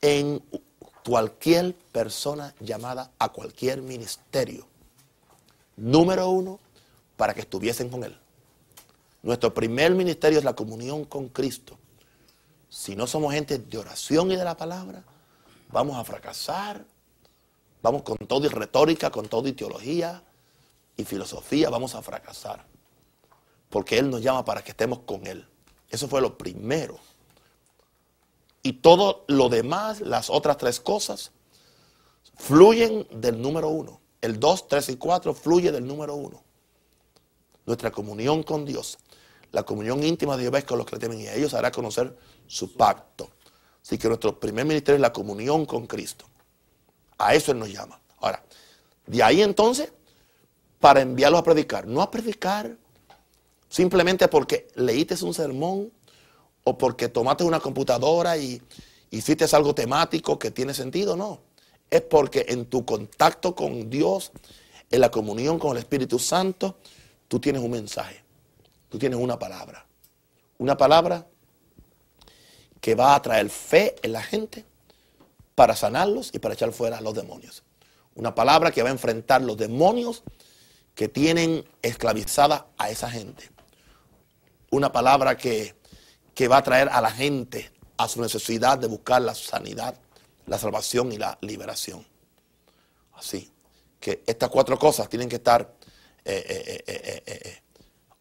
en 0.03 0.43
cualquier 1.07 1.75
persona 1.75 2.55
llamada 2.61 3.13
a 3.19 3.31
cualquier 3.31 3.81
ministerio. 3.81 4.67
Número 5.79 6.29
uno, 6.29 6.61
para 7.19 7.35
que 7.35 7.41
estuviesen 7.41 7.91
con 7.91 8.05
Él. 8.05 8.17
Nuestro 9.23 9.53
primer 9.53 9.93
ministerio 9.93 10.39
es 10.39 10.45
la 10.45 10.55
comunión 10.55 11.05
con 11.05 11.29
Cristo. 11.29 11.77
Si 12.71 12.95
no 12.95 13.07
somos 13.07 13.35
gente 13.35 13.59
de 13.59 13.77
oración 13.77 14.31
y 14.31 14.37
de 14.37 14.45
la 14.45 14.57
palabra, 14.57 15.03
vamos 15.71 15.97
a 15.97 16.05
fracasar. 16.05 16.87
Vamos 17.83 18.03
con 18.03 18.17
todo 18.19 18.47
y 18.47 18.49
retórica, 18.49 19.11
con 19.11 19.29
todo 19.29 19.49
y 19.49 19.53
teología 19.53 20.23
y 20.97 21.05
filosofía, 21.05 21.71
vamos 21.71 21.95
a 21.95 22.03
fracasar. 22.03 22.65
Porque 23.69 23.99
Él 23.99 24.11
nos 24.11 24.23
llama 24.23 24.45
para 24.45 24.63
que 24.63 24.71
estemos 24.71 25.01
con 25.01 25.27
Él. 25.27 25.47
Eso 25.91 26.09
fue 26.09 26.21
lo 26.21 26.39
primero. 26.39 26.99
Y 28.63 28.75
todo 28.75 29.25
lo 29.27 29.49
demás, 29.49 30.01
las 30.01 30.31
otras 30.31 30.57
tres 30.57 30.79
cosas, 30.81 31.33
fluyen 32.37 33.07
del 33.11 33.41
número 33.43 33.69
uno. 33.69 34.01
El 34.21 34.39
2, 34.39 34.69
3 34.69 34.89
y 34.91 34.97
4 34.97 35.35
fluye 35.35 35.73
del 35.73 35.87
número 35.87 36.15
uno. 36.15 36.43
Nuestra 37.69 37.91
comunión 37.91 38.43
con 38.45 38.65
Dios. 38.65 38.97
La 39.53 39.63
comunión 39.63 40.03
íntima 40.03 40.39
de 40.39 40.49
Dios 40.49 40.65
con 40.65 40.79
los 40.79 40.87
que 40.87 40.97
le 40.97 41.01
temen 41.01 41.21
y 41.21 41.27
a 41.27 41.35
ellos 41.35 41.53
hará 41.53 41.71
conocer 41.71 42.17
su 42.47 42.73
pacto. 42.73 43.29
Así 43.83 43.99
que 43.99 44.09
nuestro 44.09 44.41
primer 44.41 44.65
ministerio 44.65 44.97
es 44.97 45.03
la 45.03 45.13
comunión 45.13 45.67
con 45.67 45.87
Cristo. 45.87 46.25
A 47.19 47.35
eso 47.35 47.53
Él 47.53 47.59
nos 47.59 47.71
llama. 47.71 48.01
Ahora, 48.21 48.43
de 49.07 49.23
ahí 49.23 49.43
entonces, 49.43 49.93
para 50.81 51.03
enviarlos 51.03 51.41
a 51.41 51.45
predicar. 51.45 51.87
No 51.87 52.01
a 52.01 52.11
predicar 52.11 52.75
simplemente 53.69 54.29
porque 54.29 54.69
leíste 54.75 55.23
un 55.23 55.35
sermón 55.35 55.93
o 56.65 56.79
porque 56.79 57.11
tomaste 57.11 57.45
una 57.45 57.61
computadora 57.61 58.39
y 58.39 58.63
hiciste 59.11 59.45
algo 59.55 59.75
temático 59.75 60.39
que 60.39 60.51
tiene 60.51 60.73
sentido, 60.73 61.17
no. 61.17 61.43
Es 61.91 62.01
porque 62.01 62.47
en 62.49 62.65
tu 62.65 62.87
contacto 62.87 63.55
con 63.55 63.91
Dios, 63.91 64.33
en 64.91 65.03
la 65.03 65.11
comunión 65.11 65.59
con 65.59 65.73
el 65.73 65.79
Espíritu 65.79 66.19
Santo, 66.19 66.79
tú 67.29 67.39
tienes 67.39 67.63
un 67.63 67.71
mensaje, 67.71 68.23
tú 68.89 68.99
tienes 68.99 69.19
una 69.19 69.39
palabra. 69.39 69.87
Una 70.59 70.77
palabra 70.77 71.27
que 72.81 72.95
va 72.95 73.15
a 73.15 73.23
traer 73.23 73.49
fe 73.51 73.95
en 74.03 74.13
la 74.13 74.23
gente 74.23 74.65
para 75.55 75.77
sanarlos 75.77 76.31
y 76.33 76.39
para 76.39 76.55
echar 76.55 76.73
fuera 76.73 76.99
a 76.99 77.01
los 77.01 77.15
demonios. 77.15 77.63
Una 78.15 78.35
palabra 78.35 78.71
que 78.71 78.83
va 78.83 78.89
a 78.89 78.93
enfrentar 78.93 79.43
los 79.43 79.57
demonios 79.57 80.25
que 80.95 81.09
tienen 81.09 81.65
esclavizada 81.83 82.67
a 82.77 82.91
esa 82.91 83.11
gente. 83.11 83.51
Una 84.71 84.91
palabra 84.91 85.37
que, 85.37 85.77
que 86.35 86.49
va 86.49 86.57
a 86.57 86.63
traer 86.63 86.89
a 86.89 87.01
la 87.01 87.11
gente 87.11 87.71
a 87.97 88.09
su 88.09 88.21
necesidad 88.21 88.79
de 88.79 88.89
buscar 88.89 89.23
la 89.23 89.35
sanidad, 89.35 89.97
la 90.47 90.59
salvación 90.59 91.13
y 91.13 91.19
la 91.19 91.39
liberación. 91.41 92.05
Así 93.15 93.53
que 94.01 94.23
estas 94.27 94.49
cuatro 94.49 94.79
cosas 94.79 95.09
tienen 95.09 95.29
que 95.29 95.37
estar 95.37 95.78
eh, 96.31 96.85
eh, 96.87 97.63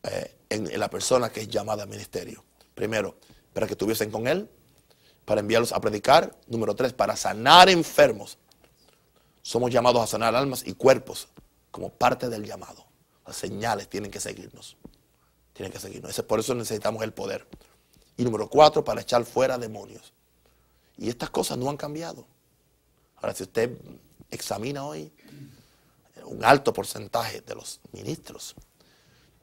eh, 0.03 0.35
en, 0.49 0.79
la 0.79 0.89
persona 0.89 1.29
que 1.29 1.41
es 1.41 1.49
llamada 1.49 1.83
al 1.83 1.89
ministerio. 1.89 2.43
Primero, 2.73 3.17
para 3.53 3.67
que 3.67 3.73
estuviesen 3.73 4.09
con 4.11 4.27
él, 4.27 4.49
para 5.25 5.41
enviarlos 5.41 5.73
a 5.73 5.81
predicar. 5.81 6.33
Número 6.47 6.73
tres, 6.73 6.93
para 6.93 7.17
sanar 7.17 7.69
enfermos. 7.69 8.37
Somos 9.41 9.71
llamados 9.71 10.01
a 10.01 10.07
sanar 10.07 10.35
almas 10.35 10.63
y 10.65 10.73
cuerpos 10.73 11.27
como 11.69 11.89
parte 11.89 12.29
del 12.29 12.45
llamado. 12.45 12.85
Las 13.25 13.35
señales 13.35 13.89
tienen 13.89 14.09
que 14.09 14.21
seguirnos. 14.21 14.77
Tienen 15.51 15.73
que 15.73 15.79
seguirnos. 15.79 16.21
Por 16.21 16.39
eso 16.39 16.55
necesitamos 16.55 17.03
el 17.03 17.11
poder. 17.11 17.45
Y 18.15 18.23
número 18.23 18.49
cuatro, 18.49 18.85
para 18.85 19.01
echar 19.01 19.25
fuera 19.25 19.57
demonios. 19.57 20.13
Y 20.97 21.09
estas 21.09 21.29
cosas 21.29 21.57
no 21.57 21.69
han 21.69 21.77
cambiado. 21.77 22.25
Ahora, 23.17 23.33
si 23.33 23.43
usted 23.43 23.77
examina 24.31 24.85
hoy 24.85 25.11
un 26.27 26.43
alto 26.43 26.73
porcentaje 26.73 27.41
de 27.41 27.55
los 27.55 27.79
ministros, 27.91 28.55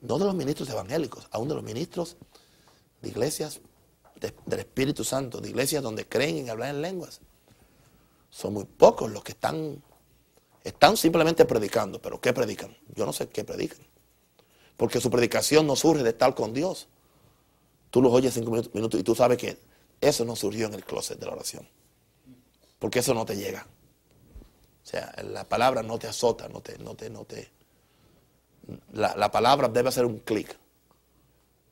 no 0.01 0.19
de 0.19 0.25
los 0.25 0.35
ministros 0.35 0.69
evangélicos, 0.69 1.27
aún 1.31 1.49
de 1.49 1.55
los 1.55 1.65
ministros 1.65 2.17
de 3.01 3.09
iglesias 3.09 3.61
del 4.47 4.59
Espíritu 4.59 5.05
Santo, 5.05 5.41
de 5.41 5.49
iglesias 5.49 5.83
donde 5.83 6.07
creen 6.07 6.39
en 6.39 6.51
hablar 6.51 6.71
en 6.71 6.83
lenguas. 6.83 7.21
Son 8.31 8.55
muy 8.55 8.65
pocos 8.65 9.11
los 9.11 9.23
que 9.23 9.33
están, 9.33 9.83
están 10.63 10.97
simplemente 10.97 11.45
predicando. 11.45 12.01
¿Pero 12.01 12.21
qué 12.21 12.33
predican? 12.33 12.77
Yo 12.95 13.07
no 13.07 13.13
sé 13.13 13.29
qué 13.29 13.45
predican. 13.45 13.79
Porque 14.77 15.01
su 15.01 15.11
predicación 15.11 15.67
no 15.67 15.77
surge 15.77 16.03
de 16.03 16.11
estar 16.11 16.35
con 16.35 16.53
Dios. 16.53 16.89
Tú 17.91 18.03
los 18.03 18.13
oyes 18.13 18.35
cinco 18.35 18.51
minutos 18.73 18.99
y 18.99 19.05
tú 19.05 19.15
sabes 19.15 19.39
que 19.39 19.59
eso 20.01 20.25
no 20.25 20.35
surgió 20.35 20.67
en 20.67 20.75
el 20.75 20.85
closet 20.85 21.19
de 21.19 21.27
la 21.27 21.33
oración. 21.33 21.69
Porque 22.79 22.99
eso 22.99 23.15
no 23.15 23.25
te 23.25 23.37
llega. 23.37 23.67
La 25.25 25.45
palabra 25.49 25.83
no 25.83 25.99
te 25.99 26.07
azota, 26.07 26.49
no 26.49 26.61
te, 26.61 26.79
no 26.79 26.95
te, 26.95 27.11
no 27.11 27.25
te. 27.25 27.51
La, 28.93 29.15
la 29.17 29.31
palabra 29.31 29.69
debe 29.69 29.89
hacer 29.89 30.05
un 30.05 30.19
clic. 30.19 30.57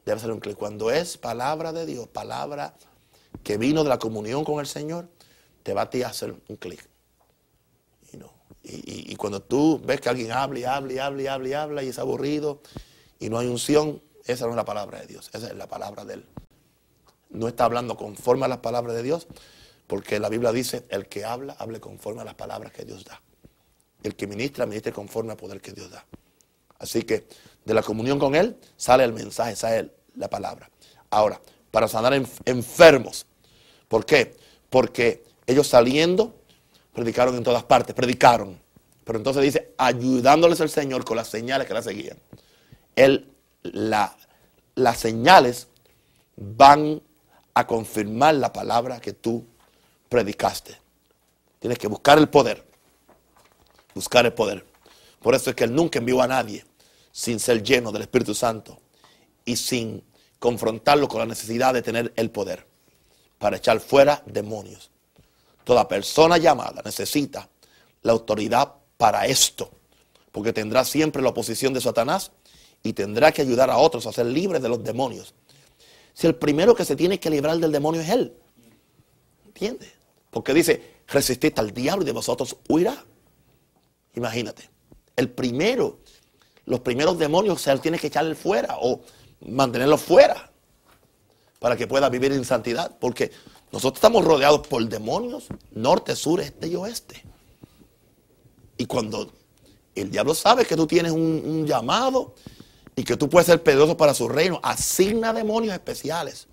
Debe 0.05 0.19
hacer 0.19 0.33
un 0.33 0.41
clic. 0.41 0.57
Cuando 0.57 0.91
es 0.91 1.17
palabra 1.19 1.73
de 1.73 1.87
Dios, 1.87 2.09
palabra 2.09 2.75
que 3.43 3.57
vino 3.57 3.83
de 3.83 3.89
la 3.89 3.99
comunión 3.99 4.45
con 4.45 4.61
el 4.61 4.67
Señor, 4.67 5.09
te 5.63 5.75
va 5.75 5.83
a 5.83 5.91
ti 5.91 6.03
a 6.03 6.09
hacer 6.09 6.35
un 6.49 6.57
clic. 6.57 6.89
Y, 8.13 8.17
no. 8.17 8.33
y, 8.63 9.15
cuando 9.17 9.41
tú 9.41 9.81
ves 9.85 10.01
que 10.01 10.09
alguien 10.09 10.33
habla 10.33 10.59
y 10.59 10.65
habla 10.65 10.93
y 10.93 10.99
habla 10.99 11.23
y 11.23 11.27
habla 11.27 11.49
y 11.49 11.53
habla 11.53 11.83
y 11.83 11.89
es 11.89 11.99
aburrido 11.99 12.61
y 13.19 13.31
no 13.31 13.39
hay 13.39 13.47
unción, 13.47 14.03
esa 14.25 14.45
no 14.45 14.51
es 14.51 14.57
la 14.57 14.65
palabra 14.65 15.01
de 15.01 15.07
Dios, 15.07 15.31
esa 15.33 15.49
es 15.49 15.57
la 15.57 15.67
palabra 15.67 16.05
de 16.05 16.15
Él. 16.15 16.27
No 17.31 17.49
está 17.49 17.65
hablando 17.65 17.97
conforme 17.97 18.45
a 18.45 18.49
las 18.49 18.59
palabras 18.59 18.95
de 18.95 19.03
Dios, 19.03 19.27
porque 19.93 20.19
la 20.19 20.31
Biblia 20.31 20.53
dice, 20.53 20.87
el 20.89 21.07
que 21.07 21.23
habla, 21.23 21.55
hable 21.59 21.79
conforme 21.79 22.23
a 22.23 22.25
las 22.25 22.35
palabras 22.35 22.73
que 22.73 22.83
Dios 22.83 23.05
da. 23.05 23.21
El 24.03 24.17
que 24.17 24.27
ministra, 24.27 24.65
ministre 24.65 24.91
conforme 24.91 25.33
al 25.33 25.37
poder 25.37 25.61
que 25.61 25.73
Dios 25.73 25.91
da. 25.91 26.03
Así 26.79 27.03
que 27.03 27.27
de 27.63 27.75
la 27.75 27.83
comunión 27.83 28.19
con 28.19 28.35
Él 28.35 28.57
sale 28.75 29.05
el 29.05 29.13
mensaje, 29.13 29.55
sale 29.55 29.91
la 30.15 30.31
palabra. 30.31 30.71
Ahora, 31.11 31.39
para 31.71 31.89
sanar 31.89 32.15
enfermos. 32.47 33.27
¿Por 33.87 34.07
qué? 34.07 34.35
Porque 34.71 35.25
ellos 35.47 35.67
saliendo 35.67 36.37
predicaron 36.95 37.37
en 37.37 37.43
todas 37.43 37.65
partes, 37.65 37.95
predicaron. 37.95 38.59
Pero 39.05 39.19
entonces 39.19 39.43
dice, 39.43 39.75
ayudándoles 39.77 40.59
al 40.63 40.71
Señor 40.71 41.05
con 41.05 41.19
las 41.19 41.29
señales 41.29 41.69
que 41.69 41.75
la 41.75 41.83
seguían. 41.83 42.17
Él, 42.97 43.31
la, 43.63 44.17
las 44.75 44.99
señales 44.99 45.69
van 46.37 47.03
a 47.53 47.67
confirmar 47.67 48.37
la 48.37 48.55
palabra 48.55 48.99
que 48.99 49.13
tú 49.13 49.52
predicaste. 50.13 50.77
Tienes 51.59 51.79
que 51.79 51.89
buscar 51.89 52.19
el 52.19 52.29
poder. 52.29 52.63
Buscar 53.95 54.27
el 54.27 54.35
poder. 54.35 54.67
Por 55.23 55.35
eso 55.35 55.49
es 55.51 55.57
que 55.57 55.65
Él 55.65 55.75
nunca 55.75 55.99
envió 55.99 56.21
a 56.21 56.27
nadie 56.27 56.67
sin 57.11 57.41
ser 57.41 57.63
lleno 57.63 57.91
del 57.91 58.03
Espíritu 58.03 58.35
Santo 58.35 58.79
y 59.47 59.57
sin 59.57 60.05
confrontarlo 60.39 61.09
con 61.09 61.21
la 61.21 61.27
necesidad 61.27 61.73
de 61.73 61.81
tener 61.81 62.13
el 62.17 62.31
poder 62.31 62.67
para 63.39 63.57
echar 63.57 63.81
fuera 63.81 64.23
demonios. 64.27 64.91
Toda 65.65 65.89
persona 65.89 66.37
llamada 66.37 66.83
necesita 66.85 67.49
la 68.03 68.13
autoridad 68.13 68.75
para 68.99 69.27
esto, 69.27 69.71
porque 70.31 70.53
tendrá 70.53 70.85
siempre 70.85 71.23
la 71.23 71.31
oposición 71.31 71.73
de 71.73 71.81
Satanás 71.81 72.33
y 72.83 72.93
tendrá 72.93 73.33
que 73.33 73.41
ayudar 73.41 73.71
a 73.71 73.79
otros 73.79 74.07
a 74.07 74.13
ser 74.13 74.27
libres 74.27 74.61
de 74.61 74.69
los 74.69 74.85
demonios. 74.85 75.35
Si 76.13 76.27
el 76.27 76.35
primero 76.35 76.75
que 76.75 76.85
se 76.85 76.97
tiene 76.97 77.19
que 77.19 77.31
librar 77.31 77.57
del 77.57 77.73
demonio 77.73 78.03
es 78.03 78.11
él, 78.11 78.37
¿entiendes? 79.47 80.02
Porque 80.33 80.53
dice, 80.53 81.03
resistid 81.07 81.57
al 81.61 81.73
diablo 81.73 82.03
y 82.03 82.07
de 82.07 82.13
vosotros 82.13 82.57
huirá. 82.69 83.05
Imagínate, 84.15 84.69
el 85.15 85.31
primero 85.31 86.01
los 86.65 86.81
primeros 86.81 87.19
demonios 87.19 87.61
se 87.61 87.77
tiene 87.79 87.99
que 87.99 88.07
echarle 88.07 88.35
fuera 88.35 88.77
o 88.81 89.01
mantenerlos 89.41 90.01
fuera 90.01 90.51
para 91.59 91.77
que 91.77 91.87
pueda 91.87 92.09
vivir 92.09 92.33
en 92.33 92.45
santidad. 92.45 92.97
Porque 93.01 93.33
nosotros 93.73 93.99
estamos 93.99 94.25
rodeados 94.25 94.67
por 94.67 94.87
demonios, 94.89 95.47
norte, 95.73 96.15
sur, 96.15 96.41
este 96.41 96.69
y 96.69 96.77
oeste. 96.77 97.25
Y 98.77 98.87
cuando 98.87 99.33
el 99.95 100.11
diablo 100.11 100.35
sabe 100.35 100.65
que 100.65 100.77
tú 100.77 100.87
tienes 100.87 101.13
un, 101.13 101.67
llamado 101.67 102.35
y 102.95 103.05
que 103.05 103.17
tú 103.17 103.29
puedes 103.29 103.47
ser 103.47 103.63
peligroso 103.63 103.97
para 103.97 104.15
su 104.15 104.29
reino, 104.29 104.61
asigna 104.63 105.33
demonios 105.33 105.75
especiales. 105.75 106.47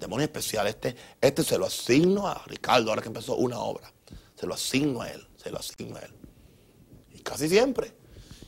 Demonios 0.00 0.28
especiales. 0.28 0.74
Este, 0.74 0.96
este 1.20 1.44
se 1.44 1.56
lo 1.58 1.66
asigno 1.66 2.26
a 2.26 2.42
Ricardo 2.46 2.90
ahora 2.90 3.02
que 3.02 3.08
empezó 3.08 3.36
una 3.36 3.60
obra. 3.60 3.92
Se 4.34 4.46
lo 4.46 4.54
asigno 4.54 5.02
a 5.02 5.10
él. 5.10 5.24
Se 5.36 5.50
lo 5.50 5.58
asigno 5.58 5.96
a 5.96 6.00
él. 6.00 6.12
Y 7.12 7.20
casi 7.20 7.48
siempre 7.48 8.00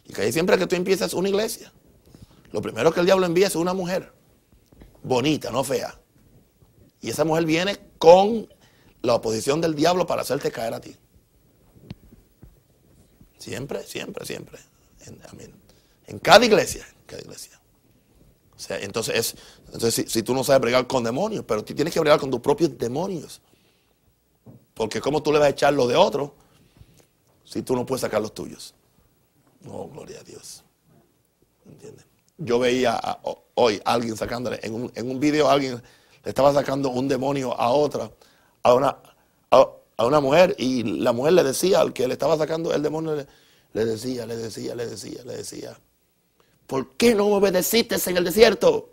y 0.04 0.20
ahí 0.20 0.32
siempre 0.32 0.58
que 0.58 0.66
tú 0.66 0.76
empiezas 0.76 1.14
una 1.14 1.28
iglesia, 1.28 1.72
lo 2.50 2.60
primero 2.60 2.92
que 2.92 3.00
el 3.00 3.06
diablo 3.06 3.26
envía 3.26 3.46
es 3.46 3.56
una 3.56 3.72
mujer 3.72 4.12
bonita, 5.02 5.50
no 5.50 5.64
fea. 5.64 5.98
Y 7.00 7.10
esa 7.10 7.24
mujer 7.24 7.44
viene 7.44 7.78
con 7.98 8.52
la 9.00 9.14
oposición 9.14 9.60
del 9.60 9.74
diablo 9.74 10.06
para 10.06 10.22
hacerte 10.22 10.50
caer 10.50 10.74
a 10.74 10.80
ti. 10.80 10.96
Siempre, 13.38 13.82
siempre, 13.84 14.24
siempre. 14.24 14.60
En, 16.06 16.18
cada 16.18 16.44
iglesia, 16.44 16.86
en 16.86 17.06
cada 17.06 17.22
iglesia. 17.22 17.60
O 18.54 18.58
sea, 18.58 18.78
entonces, 18.78 19.34
entonces 19.72 20.10
si, 20.12 20.22
tú 20.22 20.34
no 20.34 20.44
sabes 20.44 20.60
bregar 20.60 20.86
con 20.86 21.02
demonios, 21.02 21.44
pero 21.46 21.64
tú 21.64 21.74
tienes 21.74 21.94
que 21.94 22.00
bregar 22.00 22.20
con 22.20 22.30
tus 22.30 22.40
propios 22.40 22.76
demonios. 22.76 23.40
Porque 24.74 25.00
¿cómo 25.00 25.22
tú 25.22 25.32
le 25.32 25.38
vas 25.38 25.46
a 25.46 25.50
echar 25.50 25.72
lo 25.72 25.86
de 25.86 25.96
otro 25.96 26.34
si 27.44 27.62
tú 27.62 27.74
no 27.74 27.86
puedes 27.86 28.02
sacar 28.02 28.20
los 28.20 28.34
tuyos? 28.34 28.74
No, 29.62 29.88
gloria 29.88 30.20
a 30.20 30.22
Dios. 30.22 30.62
¿Entiendes? 31.64 32.04
Yo 32.36 32.58
veía 32.58 33.00
hoy 33.54 33.80
a 33.84 33.94
alguien 33.94 34.16
sacándole, 34.16 34.60
en 34.62 34.74
un, 34.74 34.92
en 34.94 35.10
un 35.10 35.18
video 35.20 35.48
alguien 35.48 35.80
le 36.24 36.28
estaba 36.28 36.52
sacando 36.52 36.90
un 36.90 37.08
demonio 37.08 37.58
a 37.58 37.70
otra, 37.70 38.10
a 38.62 38.74
una, 38.74 38.96
a, 39.50 40.06
una 40.06 40.20
mujer, 40.20 40.54
y 40.58 40.82
la 40.82 41.12
mujer 41.12 41.34
le 41.34 41.44
decía 41.44 41.80
al 41.80 41.92
que 41.92 42.06
le 42.06 42.14
estaba 42.14 42.36
sacando 42.36 42.74
el 42.74 42.82
demonio, 42.82 43.26
le, 43.72 43.84
decía, 43.84 44.26
le 44.26 44.36
decía, 44.36 44.74
le 44.74 44.86
decía, 44.86 45.24
le 45.24 45.36
decía, 45.36 45.78
¿por 46.66 46.90
qué 46.96 47.14
no 47.14 47.26
obedeciste 47.26 47.96
en 48.06 48.16
el 48.16 48.24
desierto? 48.24 48.90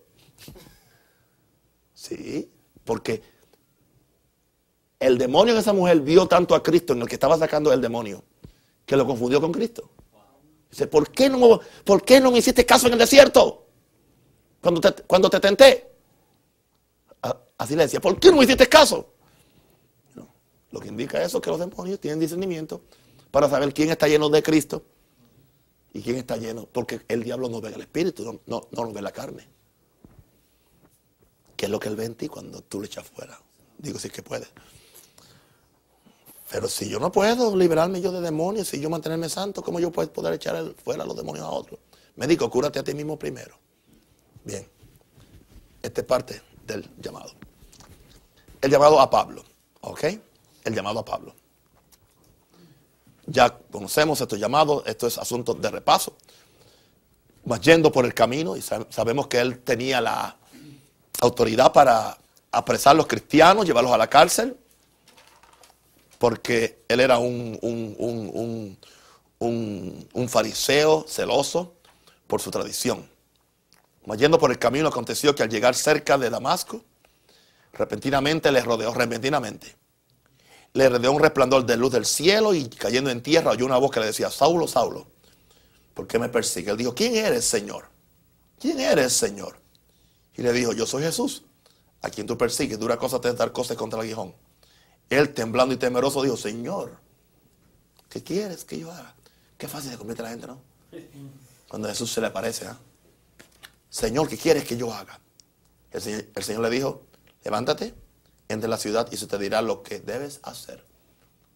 Sí, 2.00 2.50
porque 2.86 3.22
El 5.02 5.18
demonio 5.18 5.54
en 5.54 5.60
esa 5.60 5.74
mujer 5.74 6.00
vio 6.00 6.28
tanto 6.28 6.56
a 6.56 6.64
Cristo 6.64 6.94
en 6.94 7.02
el 7.02 7.08
que 7.08 7.16
estaba 7.16 7.38
sacando 7.38 7.74
el 7.74 7.82
demonio 7.82 8.24
que 8.86 8.96
lo 8.96 9.06
confundió 9.06 9.40
con 9.42 9.52
Cristo. 9.52 9.90
Dice, 10.70 10.88
¿por 10.88 11.12
qué 11.12 11.30
no, 11.30 11.60
por 11.84 12.04
qué 12.04 12.22
no 12.22 12.32
me 12.32 12.38
hiciste 12.40 12.66
caso 12.66 12.88
en 12.88 12.94
el 12.94 13.00
desierto? 13.00 13.68
Cuando 14.62 14.80
te, 14.80 15.04
cuando 15.04 15.30
te 15.30 15.40
tenté. 15.42 15.92
Así 17.58 17.76
le 17.76 17.84
decía, 17.84 18.00
¿por 18.00 18.18
qué 18.18 18.32
no 18.32 18.38
me 18.38 18.46
hiciste 18.46 18.68
caso? 18.68 19.14
Lo 20.72 20.80
que 20.80 20.88
indica 20.88 21.22
eso 21.22 21.38
es 21.38 21.44
que 21.44 21.50
los 21.50 21.60
demonios 21.60 22.00
tienen 22.00 22.20
discernimiento 22.20 22.82
para 23.30 23.50
saber 23.50 23.74
quién 23.74 23.90
está 23.90 24.08
lleno 24.08 24.30
de 24.30 24.42
Cristo 24.42 24.84
y 25.94 26.02
quién 26.02 26.16
está 26.16 26.38
lleno. 26.38 26.66
Porque 26.72 27.02
el 27.10 27.24
diablo 27.24 27.50
no 27.50 27.60
ve 27.60 27.74
el 27.74 27.82
espíritu, 27.82 28.24
no, 28.24 28.40
no, 28.46 28.68
no 28.72 28.94
ve 28.94 29.02
la 29.02 29.12
carne. 29.12 29.59
¿Qué 31.60 31.66
es 31.66 31.72
lo 31.74 31.78
que 31.78 31.90
él 31.90 31.98
ve 31.98 32.06
en 32.06 32.16
ti 32.16 32.30
cuando 32.30 32.62
tú 32.62 32.80
le 32.80 32.86
echas 32.86 33.06
fuera? 33.06 33.38
Digo, 33.78 34.00
sí 34.00 34.10
que 34.10 34.24
puede. 34.24 34.48
Pero 36.50 36.70
si 36.70 36.88
yo 36.88 37.02
no 37.02 37.12
puedo 37.12 37.54
liberarme 37.54 38.00
yo 38.00 38.14
de 38.14 38.22
demonios, 38.22 38.70
si 38.70 38.80
yo 38.80 38.90
mantenerme 38.90 39.28
santo, 39.28 39.62
¿cómo 39.62 39.78
yo 39.82 39.92
puedo 39.92 40.10
poder 40.14 40.36
echar 40.36 40.74
fuera 40.82 41.04
los 41.04 41.18
demonios 41.18 41.46
a 41.46 41.50
otros? 41.50 41.78
Médico, 42.16 42.50
cúrate 42.50 42.80
a 42.80 42.84
ti 42.86 42.94
mismo 42.94 43.20
primero. 43.20 43.58
Bien. 44.46 44.66
Esta 45.82 46.00
es 46.00 46.08
parte 46.08 46.42
del 46.66 46.90
llamado. 46.98 47.34
El 48.62 48.72
llamado 48.72 49.02
a 49.02 49.10
Pablo. 49.10 49.44
¿Ok? 49.82 50.06
El 50.64 50.74
llamado 50.74 51.00
a 51.00 51.04
Pablo. 51.04 51.36
Ya 53.26 53.50
conocemos 53.70 54.22
estos 54.22 54.40
llamados, 54.40 54.84
esto 54.86 55.08
es 55.08 55.18
asunto 55.18 55.56
de 55.56 55.70
repaso. 55.70 56.16
Más 57.44 57.60
yendo 57.60 57.92
por 57.92 58.06
el 58.06 58.14
camino 58.14 58.56
y 58.56 58.62
sabemos 58.62 59.28
que 59.28 59.42
él 59.42 59.60
tenía 59.60 60.00
la 60.00 60.39
autoridad 61.22 61.74
para 61.74 62.18
apresar 62.52 62.92
a 62.92 62.96
los 62.96 63.08
cristianos, 63.08 63.66
llevarlos 63.66 63.94
a 63.94 63.98
la 63.98 64.08
cárcel, 64.08 64.58
porque 66.18 66.84
él 66.88 67.00
era 67.00 67.18
un, 67.18 67.58
un, 69.40 70.30
fariseo 70.30 71.06
celoso 71.08 71.74
por 72.28 72.42
su 72.42 72.52
tradición. 72.52 73.10
yendo 74.18 74.38
por 74.38 74.52
el 74.52 74.60
camino 74.60 74.90
aconteció 74.90 75.34
que 75.34 75.44
al 75.44 75.50
llegar 75.50 75.76
cerca 75.76 76.18
de 76.18 76.30
Damasco, 76.30 76.84
repentinamente 77.74 78.52
le 78.52 78.62
rodeó, 78.62 78.94
repentinamente, 78.94 79.76
le 80.74 80.90
rodeó 80.90 81.14
un 81.14 81.22
resplandor 81.22 81.66
de 81.66 81.78
luz 81.78 81.92
del 81.92 82.06
cielo 82.06 82.54
y 82.54 82.70
cayendo 82.70 83.10
en 83.10 83.24
tierra 83.24 83.52
oyó 83.52 83.66
una 83.66 83.78
voz 83.78 83.92
que 83.92 84.00
le 84.00 84.08
decía, 84.08 84.30
Saulo, 84.30 84.68
Saulo, 84.68 85.08
¿por 85.94 86.06
qué 86.06 86.20
me 86.20 86.30
persigue? 86.30 86.72
Él 86.72 86.78
dijo, 86.78 86.94
¿quién 86.94 87.16
eres, 87.16 87.46
Señor? 87.46 87.90
¿Quién 88.60 88.80
eres, 88.80 89.14
Señor? 89.14 89.58
Y 90.40 90.42
le 90.42 90.54
dijo, 90.54 90.72
yo 90.72 90.86
soy 90.86 91.04
Jesús, 91.04 91.44
a 92.02 92.10
quien 92.10 92.26
tú 92.26 92.38
persigues, 92.38 92.80
dura 92.80 92.96
cosa 92.96 93.20
dar 93.20 93.52
cosas 93.52 93.76
contra 93.76 94.00
el 94.00 94.06
aguijón. 94.06 94.34
Él, 95.10 95.34
temblando 95.34 95.74
y 95.74 95.78
temeroso, 95.78 96.24
dijo, 96.24 96.38
Señor, 96.38 96.98
¿qué 98.08 98.24
quieres 98.24 98.64
que 98.64 98.80
yo 98.80 98.90
haga? 98.90 99.14
Qué 99.58 99.68
fácil 99.68 99.92
de 99.92 99.98
convierte 99.98 100.24
la 100.24 100.30
gente, 100.30 100.48
¿no? 100.48 100.62
Cuando 101.68 101.90
Jesús 101.90 102.14
se 102.14 102.22
le 102.22 102.28
aparece, 102.28 102.68
¿ah? 102.68 102.78
Señor, 103.90 104.30
¿qué 104.30 104.38
quieres 104.38 104.64
que 104.64 104.78
yo 104.78 104.94
haga? 104.94 105.20
El 105.92 106.02
señor, 106.42 106.64
le 106.64 106.70
dijo, 106.70 107.02
levántate, 107.44 107.94
entre 108.48 108.70
la 108.70 108.78
ciudad 108.78 109.12
y 109.12 109.18
se 109.18 109.28
te 109.28 109.38
dirá 109.38 109.62
lo 109.62 109.84
que 109.84 110.00
debes 110.00 110.40
hacer. 110.44 110.86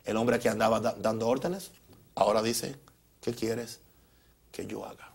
El 0.04 0.18
hombre 0.18 0.40
que 0.40 0.50
andaba 0.50 0.82
dando 0.82 1.30
órdenes, 1.30 1.72
ahora 2.16 2.42
dice, 2.42 2.76
¿qué 3.22 3.34
quieres 3.34 3.80
que 4.52 4.68
yo 4.68 4.86
haga? 4.86 5.13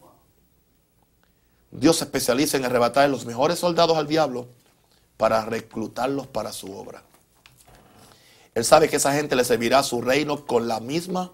Dios 1.70 1.96
se 1.96 2.04
especializa 2.04 2.56
en 2.56 2.64
arrebatar 2.64 3.08
los 3.10 3.26
mejores 3.26 3.58
soldados 3.58 3.96
al 3.96 4.06
diablo 4.06 4.46
para 5.16 5.44
reclutarlos 5.44 6.26
para 6.26 6.52
su 6.52 6.72
obra. 6.72 7.02
Él 8.54 8.64
sabe 8.64 8.88
que 8.88 8.96
esa 8.96 9.12
gente 9.12 9.36
le 9.36 9.44
servirá 9.44 9.80
a 9.80 9.82
su 9.82 10.00
reino 10.00 10.46
con 10.46 10.66
la 10.66 10.80
misma 10.80 11.32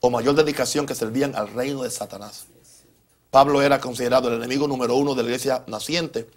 o 0.00 0.10
mayor 0.10 0.34
dedicación 0.34 0.86
que 0.86 0.94
servían 0.94 1.34
al 1.34 1.48
reino 1.52 1.82
de 1.82 1.90
Satanás. 1.90 2.46
Pablo 3.30 3.62
era 3.62 3.80
considerado 3.80 4.28
el 4.28 4.34
enemigo 4.34 4.66
número 4.66 4.94
uno 4.96 5.14
de 5.14 5.22
la 5.22 5.28
iglesia 5.28 5.64
naciente 5.66 6.28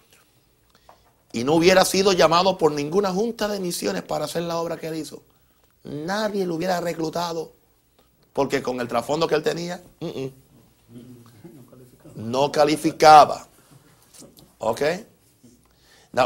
y 1.32 1.44
no 1.44 1.54
hubiera 1.54 1.84
sido 1.84 2.12
llamado 2.12 2.58
por 2.58 2.72
ninguna 2.72 3.10
junta 3.10 3.48
de 3.48 3.58
misiones 3.60 4.02
para 4.02 4.26
hacer 4.26 4.42
la 4.42 4.58
obra 4.58 4.76
que 4.76 4.88
él 4.88 4.96
hizo. 4.96 5.22
Nadie 5.84 6.46
lo 6.46 6.54
hubiera 6.54 6.80
reclutado 6.80 7.52
porque 8.32 8.62
con 8.62 8.80
el 8.80 8.88
trasfondo 8.88 9.26
que 9.26 9.34
él 9.34 9.42
tenía, 9.42 9.82
no 12.14 12.52
calificaba. 12.52 13.48
¿Ok? 14.58 14.82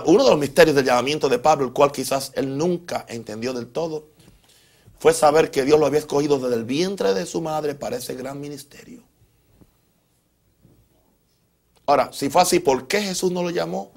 uno 0.06 0.24
de 0.24 0.30
los 0.30 0.38
misterios 0.38 0.74
del 0.74 0.84
llamamiento 0.84 1.28
de 1.28 1.38
Pablo, 1.38 1.66
el 1.66 1.72
cual 1.72 1.92
quizás 1.92 2.32
él 2.34 2.58
nunca 2.58 3.06
entendió 3.08 3.52
del 3.52 3.68
todo, 3.68 4.08
fue 4.98 5.12
saber 5.12 5.50
que 5.50 5.64
Dios 5.64 5.78
lo 5.78 5.86
había 5.86 6.00
escogido 6.00 6.38
desde 6.38 6.56
el 6.56 6.64
vientre 6.64 7.14
de 7.14 7.24
su 7.24 7.40
madre 7.40 7.74
para 7.74 7.96
ese 7.96 8.14
gran 8.14 8.40
ministerio. 8.40 9.02
Ahora, 11.86 12.12
si 12.12 12.28
fue 12.30 12.42
así, 12.42 12.58
¿por 12.58 12.88
qué 12.88 13.00
Jesús 13.00 13.30
no 13.30 13.42
lo 13.42 13.50
llamó 13.50 13.92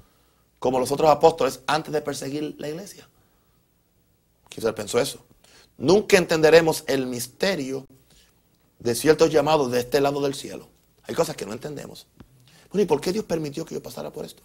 como 0.60 0.80
los 0.80 0.92
otros 0.92 1.10
apóstoles 1.10 1.62
antes 1.66 1.92
de 1.92 2.02
perseguir 2.02 2.56
la 2.60 2.70
iglesia? 2.70 3.10
Quizás 4.48 4.74
pensó 4.74 5.00
eso. 5.00 5.26
Nunca 5.78 6.18
entenderemos 6.18 6.84
el 6.88 7.08
misterio 7.08 7.86
de 8.78 8.94
ciertos 8.94 9.32
llamados 9.32 9.72
de 9.72 9.80
este 9.80 10.02
lado 10.02 10.22
del 10.22 10.36
cielo. 10.36 10.68
Hay 11.10 11.16
cosas 11.16 11.36
que 11.36 11.44
no 11.44 11.54
entendemos. 11.54 12.06
Bueno, 12.72 12.84
¿y 12.84 12.86
por 12.86 13.02
qué 13.02 13.12
Dios 13.12 13.26
permitió 13.26 13.66
que 13.66 13.74
yo 13.74 13.82
pasara 13.82 14.12
por 14.12 14.26
esto? 14.26 14.44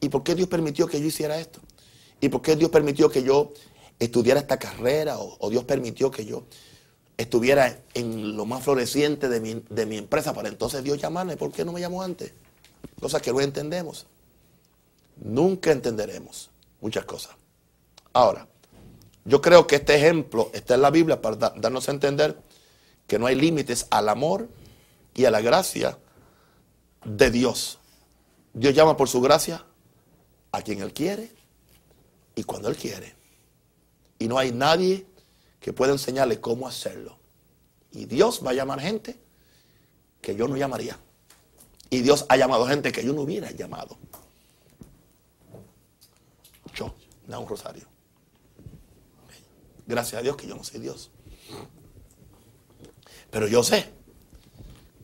¿Y 0.00 0.08
por 0.08 0.22
qué 0.22 0.34
Dios 0.34 0.48
permitió 0.48 0.86
que 0.86 0.98
yo 0.98 1.06
hiciera 1.06 1.38
esto? 1.38 1.60
¿Y 2.18 2.30
por 2.30 2.40
qué 2.40 2.56
Dios 2.56 2.70
permitió 2.70 3.10
que 3.10 3.22
yo 3.22 3.52
estudiara 3.98 4.40
esta 4.40 4.58
carrera? 4.58 5.18
¿O, 5.18 5.50
Dios 5.50 5.64
permitió 5.64 6.10
que 6.10 6.24
yo 6.24 6.44
estuviera 7.18 7.78
en 7.92 8.38
lo 8.38 8.46
más 8.46 8.64
floreciente 8.64 9.28
de 9.28 9.38
mi, 9.38 9.62
de 9.68 9.84
mi 9.84 9.98
empresa 9.98 10.32
para 10.32 10.48
entonces 10.48 10.82
Dios 10.82 10.96
llamarme? 10.96 11.36
¿Por 11.36 11.52
qué 11.52 11.66
no 11.66 11.74
me 11.74 11.80
llamó 11.80 12.02
antes? 12.02 12.32
Cosas 12.98 13.20
que 13.20 13.30
no 13.34 13.42
entendemos. 13.42 14.06
Nunca 15.16 15.72
entenderemos 15.72 16.50
muchas 16.80 17.04
cosas. 17.04 17.36
Ahora, 18.14 18.48
yo 19.26 19.42
creo 19.42 19.66
que 19.66 19.76
este 19.76 19.94
ejemplo 19.94 20.48
está 20.54 20.76
en 20.76 20.80
la 20.80 20.90
Biblia 20.90 21.20
para 21.20 21.36
darnos 21.36 21.86
a 21.90 21.92
entender 21.92 22.47
que 23.08 23.18
no 23.18 23.26
hay 23.26 23.34
límites 23.34 23.88
al 23.90 24.08
amor 24.08 24.48
y 25.14 25.24
a 25.24 25.32
la 25.32 25.40
gracia 25.40 25.98
de 27.04 27.30
Dios. 27.32 27.80
Dios 28.52 28.74
llama 28.74 28.96
por 28.96 29.08
su 29.08 29.20
gracia 29.20 29.64
a 30.52 30.62
quien 30.62 30.82
Él 30.82 30.92
quiere 30.92 31.32
y 32.36 32.44
cuando 32.44 32.68
Él 32.68 32.76
quiere. 32.76 33.16
Y 34.18 34.28
no 34.28 34.38
hay 34.38 34.52
nadie 34.52 35.06
que 35.58 35.72
pueda 35.72 35.92
enseñarle 35.92 36.40
cómo 36.40 36.68
hacerlo. 36.68 37.16
Y 37.90 38.04
Dios 38.04 38.42
va 38.46 38.50
a 38.50 38.54
llamar 38.54 38.80
gente 38.80 39.18
que 40.20 40.36
yo 40.36 40.46
no 40.46 40.56
llamaría. 40.56 40.98
Y 41.88 42.02
Dios 42.02 42.26
ha 42.28 42.36
llamado 42.36 42.66
gente 42.66 42.92
que 42.92 43.02
yo 43.02 43.14
no 43.14 43.22
hubiera 43.22 43.50
llamado. 43.52 43.96
Yo, 46.74 46.94
da 47.26 47.38
un 47.38 47.48
rosario. 47.48 47.86
Gracias 49.86 50.20
a 50.20 50.22
Dios 50.22 50.36
que 50.36 50.46
yo 50.46 50.54
no 50.54 50.62
soy 50.62 50.80
Dios. 50.80 51.10
Pero 53.30 53.46
yo 53.46 53.62
sé 53.62 53.90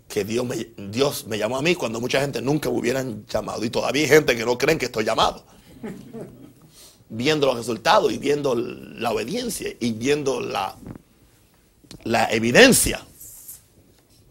que 0.08 0.24
Dios 0.24 0.46
me, 0.46 0.68
Dios 0.76 1.26
me 1.26 1.38
llamó 1.38 1.56
a 1.56 1.62
mí 1.62 1.74
cuando 1.74 2.00
mucha 2.00 2.20
gente 2.20 2.40
nunca 2.40 2.70
me 2.70 2.78
hubieran 2.78 3.26
llamado. 3.26 3.64
Y 3.64 3.70
todavía 3.70 4.02
hay 4.02 4.08
gente 4.08 4.36
que 4.36 4.44
no 4.44 4.56
creen 4.56 4.78
que 4.78 4.86
estoy 4.86 5.04
llamado. 5.04 5.44
Viendo 7.08 7.46
los 7.46 7.56
resultados 7.56 8.12
y 8.12 8.18
viendo 8.18 8.54
la 8.54 9.12
obediencia 9.12 9.74
y 9.78 9.92
viendo 9.92 10.40
la, 10.40 10.76
la 12.04 12.30
evidencia. 12.32 13.04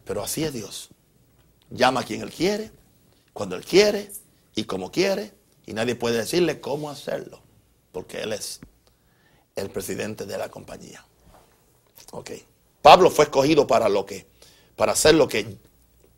Pero 0.06 0.24
así 0.24 0.44
es 0.44 0.54
Dios. 0.54 0.90
Llama 1.70 2.02
a 2.02 2.04
quien 2.04 2.22
Él 2.22 2.32
quiere, 2.32 2.72
cuando 3.32 3.56
Él 3.56 3.66
quiere 3.66 4.12
y 4.56 4.64
como 4.64 4.92
quiere. 4.92 5.34
Y 5.66 5.74
nadie 5.74 5.96
puede 5.96 6.18
decirle 6.18 6.60
cómo 6.60 6.90
hacerlo. 6.90 7.42
Porque 7.92 8.22
Él 8.22 8.34
es 8.34 8.60
el 9.56 9.70
presidente 9.70 10.26
de 10.26 10.38
la 10.38 10.50
compañía. 10.50 11.06
Ok. 12.12 12.32
Pablo 12.84 13.10
fue 13.10 13.26
escogido 13.26 13.66
para 13.66 13.88
lo 13.88 14.06
que, 14.06 14.28
para 14.76 14.92
hacer 14.92 15.16
lo 15.16 15.28
que 15.28 15.58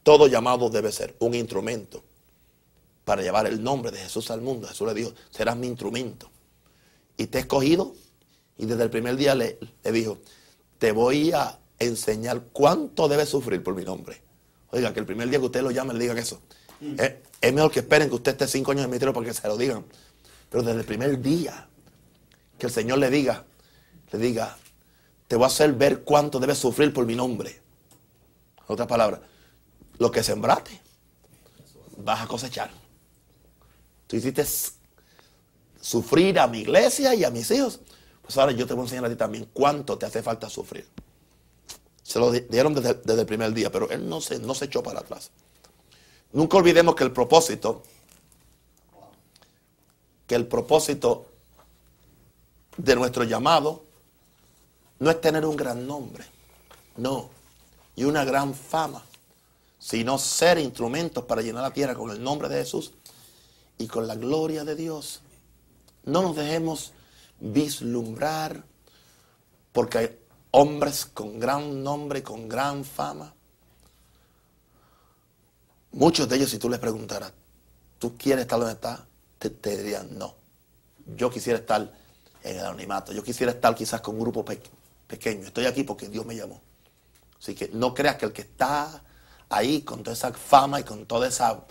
todo 0.01 0.27
llamado 0.27 0.69
debe 0.69 0.91
ser, 0.91 1.15
un 1.19 1.35
instrumento 1.35 2.03
para 3.05 3.21
llevar 3.21 3.45
el 3.45 3.63
nombre 3.63 3.91
de 3.91 3.99
Jesús 3.99 4.31
al 4.31 4.41
mundo. 4.41 4.67
Jesús 4.67 4.87
le 4.87 4.95
dijo, 4.95 5.13
serás 5.29 5.55
mi 5.55 5.67
instrumento. 5.67 6.27
Y 7.17 7.27
te 7.27 7.37
he 7.37 7.41
escogido 7.41 7.93
y 8.57 8.65
desde 8.65 8.81
el 8.81 8.89
primer 8.89 9.15
día 9.15 9.35
le, 9.35 9.59
dijo, 9.83 10.17
te 10.79 10.91
voy 10.91 11.31
a 11.31 11.59
enseñar 11.77 12.41
cuánto 12.51 13.07
debes 13.07 13.29
sufrir 13.29 13.61
por 13.61 13.75
mi 13.75 13.83
nombre. 13.83 14.19
Oiga, 14.71 14.91
que 14.91 14.99
el 14.99 15.05
primer 15.05 15.29
día 15.29 15.37
que 15.37 15.45
usted 15.45 15.61
lo 15.61 15.69
llame 15.69 15.93
le 15.93 15.99
digan 15.99 16.17
eso. 16.17 16.41
Mm. 16.81 16.95
Es, 17.41 17.53
mejor 17.53 17.71
que 17.71 17.81
esperen 17.81 18.09
que 18.09 18.15
usted 18.15 18.31
esté 18.31 18.47
cinco 18.47 18.71
años 18.71 18.79
en 18.79 18.85
el 18.85 18.89
ministerio 18.89 19.13
para 19.13 19.27
que 19.27 19.33
se 19.35 19.47
lo 19.47 19.55
digan. 19.55 19.85
Pero 20.49 20.63
desde 20.63 20.79
el 20.79 20.85
primer 20.85 21.21
día 21.21 21.69
que 22.57 22.65
el 22.65 22.71
Señor 22.71 22.97
le 22.97 23.11
diga, 23.11 23.45
le 24.11 24.17
diga, 24.17 24.57
te 25.27 25.35
voy 25.35 25.45
a 25.45 25.47
hacer 25.47 25.73
ver 25.73 26.03
cuánto 26.03 26.39
debes 26.39 26.57
sufrir 26.57 26.93
por 26.93 27.05
mi 27.05 27.15
nombre. 27.15 27.59
Otra 28.67 28.87
palabra, 28.87 29.21
lo 29.97 30.11
que 30.11 30.23
sembraste, 30.23 30.81
vas 31.97 32.21
a 32.21 32.27
cosechar. 32.27 32.71
Tú 34.07 34.15
hiciste 34.15 34.45
sufrir 35.81 36.39
a 36.39 36.47
mi 36.47 36.59
iglesia 36.59 37.15
y 37.15 37.23
a 37.23 37.31
mis 37.31 37.49
hijos. 37.51 37.79
Pues 38.21 38.37
ahora 38.37 38.51
yo 38.51 38.65
te 38.65 38.73
voy 38.73 38.81
a 38.81 38.85
enseñar 38.85 39.05
a 39.05 39.09
ti 39.09 39.15
también 39.15 39.49
cuánto 39.53 39.97
te 39.97 40.05
hace 40.05 40.21
falta 40.21 40.49
sufrir. 40.49 40.87
Se 42.01 42.19
lo 42.19 42.31
dieron 42.31 42.73
desde, 42.73 43.21
el 43.21 43.25
primer 43.25 43.53
día, 43.53 43.71
pero 43.71 43.89
él 43.89 44.07
no 44.07 44.21
se, 44.21 44.39
no 44.39 44.53
se 44.53 44.65
echó 44.65 44.83
para 44.83 44.99
atrás. 44.99 45.31
Nunca 46.31 46.57
olvidemos 46.57 46.95
que 46.95 47.03
el 47.03 47.11
propósito, 47.11 47.83
que 50.27 50.35
el 50.35 50.47
propósito 50.47 51.27
de 52.77 52.95
nuestro 52.95 53.23
llamado 53.23 53.84
no 54.99 55.09
es 55.09 55.21
tener 55.21 55.45
un 55.45 55.55
gran 55.55 55.85
nombre, 55.85 56.25
no, 56.97 57.29
y 57.95 58.03
una 58.03 58.23
gran 58.23 58.53
fama, 58.53 59.03
sino 59.79 60.17
ser 60.17 60.57
instrumentos 60.57 61.23
para 61.25 61.41
llenar 61.41 61.63
la 61.63 61.73
tierra 61.73 61.95
con 61.95 62.11
el 62.11 62.23
nombre 62.23 62.49
de 62.49 62.57
Jesús 62.57 62.93
y 63.77 63.87
con 63.87 64.07
la 64.07 64.15
gloria 64.15 64.63
de 64.63 64.75
Dios. 64.75 65.21
No 66.03 66.21
nos 66.21 66.35
dejemos 66.35 66.93
vislumbrar 67.39 68.63
porque 69.71 69.97
hay 69.97 70.19
hombres 70.51 71.05
con 71.05 71.39
gran 71.39 71.83
nombre, 71.83 72.23
con 72.23 72.47
gran 72.47 72.85
fama. 72.85 73.33
Muchos 75.91 76.27
de 76.29 76.37
ellos, 76.37 76.49
si 76.49 76.57
tú 76.57 76.69
les 76.69 76.79
preguntaras, 76.79 77.33
¿tú 77.99 78.17
quieres 78.17 78.43
estar 78.43 78.59
donde 78.59 78.73
estás? 78.73 79.01
Te, 79.37 79.77
dirían, 79.77 80.17
no. 80.17 80.33
Yo 81.15 81.29
quisiera 81.29 81.59
estar 81.59 81.93
en 82.43 82.57
el 82.57 82.65
anonimato. 82.65 83.11
Yo 83.11 83.23
quisiera 83.23 83.51
estar 83.51 83.75
quizás 83.75 84.01
con 84.01 84.15
un 84.15 84.21
grupo 84.21 84.43
pequeño. 85.07 85.47
Estoy 85.47 85.65
aquí 85.65 85.83
porque 85.83 86.09
Dios 86.09 86.25
me 86.25 86.35
llamó. 86.35 86.61
Así 87.39 87.55
que 87.55 87.69
no 87.73 87.93
creas 87.93 88.15
que 88.15 88.25
el 88.25 88.33
que 88.33 88.41
está 88.41 89.03
ahí 89.49 89.81
con 89.81 90.03
toda 90.03 90.13
esa 90.13 90.31
fama 90.33 90.79
y 90.79 90.83
con 90.83 91.05
toda 91.05 91.27
esa 91.27 91.65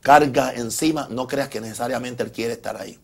carga 0.00 0.54
encima, 0.54 1.08
no 1.10 1.26
creas 1.26 1.48
que 1.48 1.60
necesariamente 1.60 2.22
él 2.22 2.32
quiere 2.32 2.54
estar 2.54 2.76
ahí. 2.80 2.98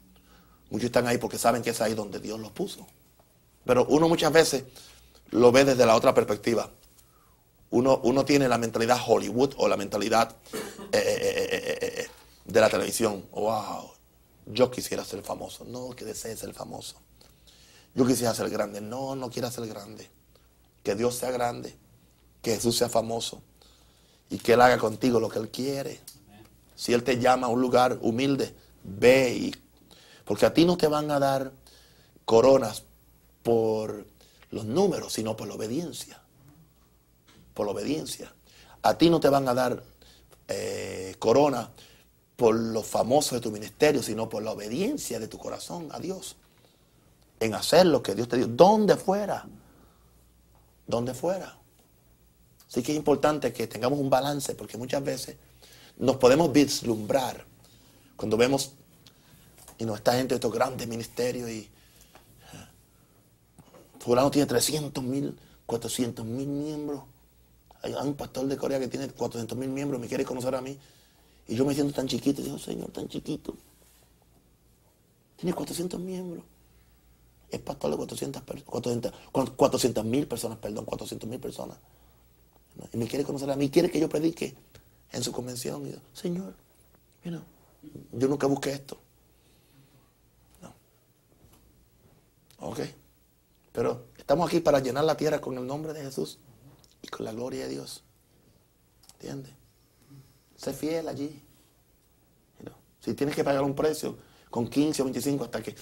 Muchos 0.71 0.87
están 0.87 1.07
ahí 1.07 1.19
porque 1.19 1.37
saben 1.37 1.63
que 1.63 1.71
es 1.71 1.81
ahí 1.81 1.95
donde 1.95 2.19
Dios 2.19 2.41
los 2.41 2.53
puso. 2.53 2.87
Pero 3.65 3.85
uno 3.87 4.09
muchas 4.09 4.33
veces 4.33 4.65
lo 5.31 5.53
ve 5.53 5.65
desde 5.65 5.85
la 5.85 5.97
otra 5.97 6.15
perspectiva. 6.15 6.71
Uno, 7.71 8.01
uno 8.05 8.25
tiene 8.25 8.49
la 8.49 8.59
mentalidad 8.59 8.99
Hollywood 9.07 9.55
o 9.57 9.69
la 9.69 9.77
mentalidad 9.77 10.37
eh, 10.93 10.99
eh, 10.99 11.79
eh, 11.81 12.09
de 12.45 12.61
la 12.61 12.69
televisión. 12.69 13.27
Wow, 13.33 13.93
yo 14.47 14.71
quisiera 14.71 15.05
ser 15.05 15.23
famoso. 15.23 15.65
No, 15.65 15.91
que 15.91 16.05
desee 16.05 16.37
ser 16.37 16.55
famoso. 16.55 16.97
Yo 17.95 18.07
quisiera 18.07 18.35
ser 18.35 18.51
grande. 18.51 18.81
No, 18.81 19.15
no 19.15 19.31
quiero 19.31 19.51
ser 19.51 19.67
grande. 19.67 20.09
Que 20.83 20.95
Dios 20.95 21.17
sea 21.17 21.31
grande. 21.31 21.77
Que 22.41 22.55
Jesús 22.55 22.77
sea 22.77 22.89
famoso. 22.89 23.43
Y 24.31 24.39
que 24.39 24.55
Él 24.55 24.61
haga 24.61 24.79
contigo 24.79 25.21
lo 25.21 25.29
que 25.29 25.39
Él 25.39 25.51
quiere. 25.51 26.01
Si 26.75 26.93
Él 26.93 27.03
te 27.05 27.19
llama 27.19 27.47
a 27.47 27.51
un 27.51 27.61
lugar 27.61 27.99
humilde, 28.01 28.55
ve 28.83 29.35
y 29.35 29.55
porque 30.25 30.47
a 30.47 30.55
ti 30.55 30.65
no 30.65 30.77
te 30.77 30.87
van 30.87 31.11
a 31.11 31.19
dar 31.19 31.53
coronas 32.25 32.85
por 33.43 34.07
los 34.51 34.65
números, 34.65 35.13
sino 35.13 35.37
por 35.37 35.49
la 35.49 35.55
obediencia. 35.55 36.23
Por 37.55 37.67
la 37.67 37.73
obediencia. 37.73 38.33
A 38.83 38.97
ti 38.97 39.11
no 39.11 39.21
te 39.21 39.29
van 39.29 39.49
a 39.49 39.55
dar 39.55 39.83
eh, 40.49 41.17
corona 41.19 41.71
por 42.37 42.55
lo 42.55 42.83
famoso 42.83 43.35
de 43.35 43.41
tu 43.41 43.51
ministerio, 43.51 44.03
sino 44.03 44.29
por 44.29 44.43
la 44.43 44.53
obediencia 44.53 45.19
de 45.19 45.29
tu 45.29 45.39
corazón 45.39 45.89
a 45.93 45.99
Dios. 45.99 46.37
En 47.43 47.55
hacer 47.55 47.87
lo 47.87 48.03
que 48.03 48.15
Dios 48.15 48.29
te 48.29 48.37
dio. 48.37 48.47
Donde 48.47 48.97
fuera. 48.97 49.45
Donde 50.87 51.13
fuera. 51.13 51.59
Así 52.69 52.83
que 52.83 52.93
es 52.93 52.99
importante 52.99 53.53
que 53.53 53.67
tengamos 53.67 53.99
un 53.99 54.09
balance, 54.09 54.55
porque 54.55 54.79
muchas 54.79 55.03
veces 55.03 55.37
nos 55.99 56.17
podemos 56.17 56.53
vislumbrar 56.53 57.45
cuando 58.17 58.37
vemos 58.37 58.73
y 59.77 59.85
no 59.85 59.97
está 59.97 60.15
gente 60.15 60.35
de 60.35 60.37
estos 60.37 60.53
grandes 60.53 60.87
ministerios 60.87 61.51
y 61.51 61.69
fulano 63.99 64.31
tiene 64.31 64.47
300 64.47 65.03
mil, 65.03 65.37
400 65.67 66.25
mil 66.25 66.47
miembros. 66.47 67.03
Hay 67.83 67.93
un 67.95 68.15
pastor 68.15 68.47
de 68.47 68.57
Corea 68.57 68.79
que 68.79 68.87
tiene 68.87 69.09
400 69.09 69.59
mil 69.59 69.69
miembros, 69.69 70.01
me 70.01 70.07
quiere 70.07 70.25
conocer 70.25 70.55
a 70.55 70.61
mí. 70.61 70.79
Y 71.49 71.57
yo 71.57 71.65
me 71.65 71.75
siento 71.75 71.93
tan 71.93 72.07
chiquito. 72.07 72.41
Digo, 72.43 72.59
Señor, 72.59 72.91
tan 72.93 73.09
chiquito. 73.09 73.57
Tiene 75.37 75.53
400 75.53 75.99
miembros. 75.99 76.45
Es 77.53 77.61
pastor 77.61 77.91
de 77.91 77.97
400 77.99 78.43
400 79.31 80.05
mil 80.05 80.27
personas, 80.27 80.59
perdón, 80.59 80.87
400 80.87 81.29
mil 81.29 81.39
personas. 81.39 81.77
Y 82.93 82.97
me 82.97 83.07
quiere 83.07 83.25
conocer 83.25 83.51
a 83.51 83.57
mí, 83.57 83.71
quiere 83.71 83.91
que 83.91 84.01
yo 84.01 84.09
predique 84.09 84.57
en 85.13 85.23
su 85.23 85.33
convención. 85.33 85.87
Y 85.87 85.93
yo, 85.93 85.99
Señor, 86.15 86.55
mira, 87.23 87.43
yo 88.13 88.29
nunca 88.29 88.47
busqué 88.47 88.73
esto. 88.73 88.99
¿Ok? 92.61 92.81
Pero 93.73 94.07
estamos 94.17 94.49
aquí 94.49 94.61
para 94.61 94.79
llenar 94.79 95.05
la 95.05 95.17
tierra 95.17 95.41
con 95.41 95.59
el 95.59 95.67
nombre 95.67 95.93
de 95.93 96.03
Jesús 96.03 96.39
y 97.03 97.09
con 97.09 97.27
la 97.27 97.33
gloria 97.33 97.65
de 97.65 97.71
Dios. 97.71 98.03
¿Entiendes? 99.15 99.53
Sé 100.57 100.73
fiel 100.73 101.09
allí. 101.09 101.43
Si 103.01 103.15
tienes 103.15 103.35
que 103.35 103.43
pagar 103.43 103.65
un 103.65 103.75
precio 103.75 104.17
con 104.49 104.69
15 104.69 105.03
o 105.03 105.05
25 105.07 105.45
hasta 105.45 105.63
que... 105.63 105.75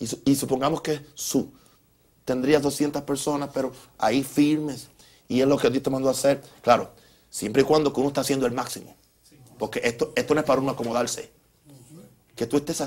Y, 0.00 0.34
supongamos 0.34 0.80
que 0.80 1.04
su, 1.14 1.52
tendrías 2.24 2.62
200 2.62 3.02
personas, 3.02 3.50
pero 3.52 3.70
ahí 3.98 4.24
firmes. 4.24 4.88
Y 5.28 5.42
es 5.42 5.46
lo 5.46 5.58
que 5.58 5.68
Dios 5.68 5.82
te 5.82 5.90
mandó 5.90 6.08
a 6.08 6.12
hacer. 6.12 6.40
Claro, 6.62 6.90
siempre 7.28 7.62
y 7.62 7.64
cuando 7.66 7.92
uno 7.94 8.08
está 8.08 8.22
haciendo 8.22 8.46
el 8.46 8.52
máximo. 8.52 8.96
Porque 9.58 9.82
esto, 9.84 10.12
esto 10.16 10.34
no 10.34 10.40
es 10.40 10.46
para 10.46 10.62
uno 10.62 10.70
acomodarse. 10.70 11.30
Que 12.34 12.46
tú 12.46 12.56
estés 12.56 12.82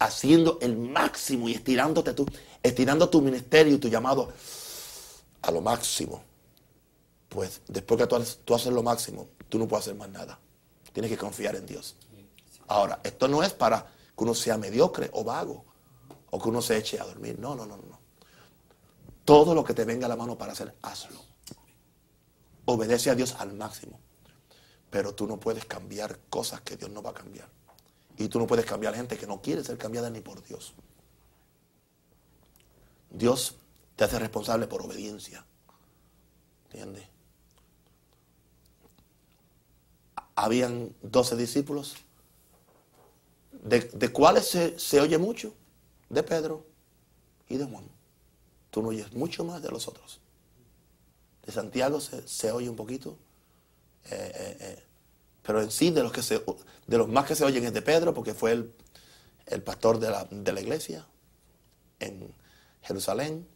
haciendo 0.00 0.58
el 0.60 0.76
máximo 0.76 1.48
y 1.48 1.52
estirándote 1.52 2.12
tú, 2.12 2.26
estirando 2.60 3.08
tu 3.08 3.22
ministerio 3.22 3.72
y 3.72 3.78
tu 3.78 3.88
llamado 3.88 4.32
a 5.42 5.50
lo 5.52 5.60
máximo. 5.60 6.24
Pues 7.28 7.60
después 7.68 8.00
que 8.00 8.08
tú 8.44 8.54
haces, 8.54 8.72
lo 8.72 8.82
máximo, 8.82 9.28
tú 9.48 9.60
no 9.60 9.68
puedes 9.68 9.86
hacer 9.86 9.94
más 9.94 10.08
nada. 10.08 10.40
Tienes 10.92 11.08
que 11.08 11.16
confiar 11.16 11.54
en 11.54 11.66
Dios. 11.66 11.94
Ahora, 12.66 12.98
esto 13.04 13.28
no 13.28 13.44
es 13.44 13.52
para 13.52 13.82
que 13.84 14.24
uno 14.24 14.34
sea 14.34 14.58
mediocre 14.58 15.08
o 15.12 15.22
vago 15.22 15.69
o 16.30 16.40
que 16.40 16.48
uno 16.48 16.62
se 16.62 16.76
eche 16.76 17.00
a 17.00 17.04
dormir. 17.04 17.38
No, 17.38 17.54
no, 17.54 17.66
no, 17.66 17.76
no. 17.76 17.98
Todo 19.24 19.54
lo 19.54 19.64
que 19.64 19.74
te 19.74 19.84
venga 19.84 20.06
a 20.06 20.08
la 20.08 20.16
mano 20.16 20.36
para 20.36 20.52
hacer, 20.52 20.74
hazlo. 20.82 21.20
Obedece 22.64 23.10
a 23.10 23.14
Dios 23.14 23.36
al 23.38 23.52
máximo. 23.54 24.00
Pero 24.90 25.14
tú 25.14 25.26
no 25.26 25.38
puedes 25.38 25.64
cambiar 25.64 26.18
cosas 26.28 26.60
que 26.62 26.76
Dios 26.76 26.90
no 26.90 27.02
va 27.02 27.10
a 27.10 27.14
cambiar. 27.14 27.48
Y 28.16 28.28
tú 28.28 28.38
no 28.38 28.46
puedes 28.46 28.66
cambiar 28.66 28.94
gente 28.94 29.16
que 29.16 29.26
no 29.26 29.40
quiere 29.40 29.64
ser 29.64 29.78
cambiada 29.78 30.10
ni 30.10 30.20
por 30.20 30.42
Dios. 30.42 30.74
Dios 33.10 33.56
te 33.96 34.04
hace 34.04 34.18
responsable 34.18 34.66
por 34.66 34.82
obediencia. 34.82 35.44
¿Entiendes? 36.64 37.04
Habían 40.34 40.94
12 41.02 41.36
discípulos. 41.36 41.96
¿De, 43.52 44.12
cuáles 44.12 44.46
se, 44.76 45.00
oye 45.00 45.18
mucho? 45.18 45.54
De 46.10 46.22
Pedro 46.22 46.66
y 47.48 47.56
de 47.56 47.64
Juan. 47.64 47.88
Tú 48.70 48.82
no 48.82 48.88
oyes 48.88 49.12
mucho 49.12 49.44
más 49.44 49.62
de 49.62 49.70
los 49.70 49.88
otros. 49.88 50.20
De 51.44 51.52
Santiago 51.52 52.00
se, 52.00 52.52
oye 52.52 52.68
un 52.68 52.76
poquito. 52.76 53.16
Eh, 54.10 54.32
eh, 54.34 54.56
eh, 54.60 54.82
pero 55.42 55.62
en 55.62 55.70
sí 55.70 55.90
de 55.90 56.02
los, 56.02 56.12
que 56.12 56.22
se, 56.22 56.44
de 56.86 56.98
los 56.98 57.08
más 57.08 57.26
que 57.26 57.34
se 57.34 57.44
oyen 57.44 57.64
es 57.64 57.72
de 57.72 57.82
Pedro, 57.82 58.14
porque 58.14 58.34
fue 58.34 58.52
el, 58.52 59.62
pastor 59.62 59.98
de 59.98 60.52
la, 60.52 60.60
iglesia 60.60 61.06
en 61.98 62.32
Jerusalén. 62.82 63.46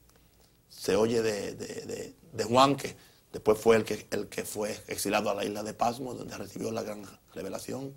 Se 0.69 0.97
oye 0.97 1.23
de, 1.23 2.15
Juan, 2.49 2.77
que 2.77 2.97
después 3.33 3.59
fue 3.59 3.77
el 3.77 3.85
que, 3.85 4.07
el 4.11 4.29
que 4.29 4.45
fue 4.45 4.77
exilado 4.89 5.31
a 5.31 5.35
la 5.35 5.45
isla 5.45 5.63
de 5.63 5.75
Pasmo, 5.75 6.15
donde 6.15 6.37
recibió 6.37 6.73
la 6.73 6.83
gran 6.83 7.05
revelación. 7.33 7.95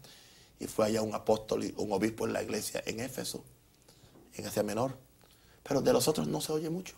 Y 0.60 0.68
fue 0.68 0.88
allá 0.88 1.02
un 1.02 1.16
apóstol 1.16 1.64
y 1.64 1.74
un 1.78 1.92
obispo 1.92 2.26
en 2.26 2.34
la 2.34 2.44
iglesia 2.44 2.84
en 2.86 3.00
Éfeso, 3.00 3.44
en 4.38 4.46
Asia 4.46 4.64
Menor. 4.64 4.98
Pero 5.64 5.82
de 5.82 5.92
los 5.92 6.08
otros 6.08 6.28
no 6.28 6.40
se 6.40 6.54
oye 6.54 6.70
mucho. 6.70 6.96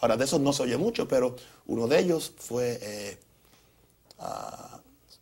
ahora, 0.00 0.16
de 0.16 0.24
esos 0.24 0.40
no 0.40 0.52
se 0.52 0.62
oye 0.62 0.76
mucho, 0.76 1.06
pero 1.06 1.36
uno 1.66 1.86
de 1.86 1.98
ellos 1.98 2.32
fue 2.36 2.78
eh, 2.80 3.18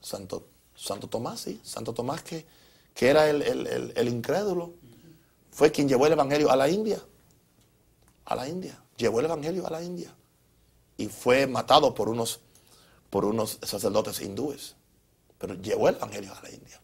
Santo, 0.01 0.47
Santo 0.77 1.09
Tomás, 1.09 1.41
sí, 1.41 1.61
Santo 1.65 1.93
Tomás 1.93 2.23
que, 2.23 2.47
que 2.95 3.09
era 3.09 3.29
el, 3.29 4.09
incrédulo, 4.09 4.75
fue 5.51 5.73
quien 5.73 5.89
llevó 5.89 6.07
el 6.07 6.13
Evangelio 6.13 6.51
a 6.51 6.57
la 6.57 6.69
India, 6.69 7.01
a 8.25 8.37
la 8.37 8.49
India, 8.49 8.81
llevó 8.97 9.21
el 9.21 9.27
Evangelio 9.27 9.67
a 9.67 9.71
la 9.71 9.83
India 9.83 10.15
y 10.97 11.07
fue 11.09 11.47
matado 11.47 11.95
por 11.95 12.09
unos, 12.09 12.41
por 13.11 13.25
unos 13.25 13.59
sacerdotes 13.63 14.21
hindúes, 14.21 14.77
pero 15.39 15.55
llevó 15.55 15.89
el 15.89 15.97
Evangelio 15.97 16.33
a 16.35 16.43
la 16.43 16.51
India. 16.51 16.81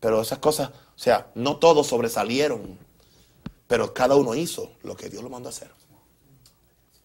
Pero 0.00 0.20
esas 0.20 0.38
cosas, 0.38 0.70
o 0.96 0.98
sea, 0.98 1.30
no 1.34 1.56
todos 1.56 1.88
sobresalieron, 1.88 2.78
pero 3.66 3.92
cada 3.92 4.14
uno 4.14 4.34
hizo 4.34 4.70
lo 4.82 4.96
que 4.96 5.08
Dios 5.08 5.22
lo 5.22 5.30
mandó 5.30 5.48
a 5.48 5.52
hacer. 5.52 5.70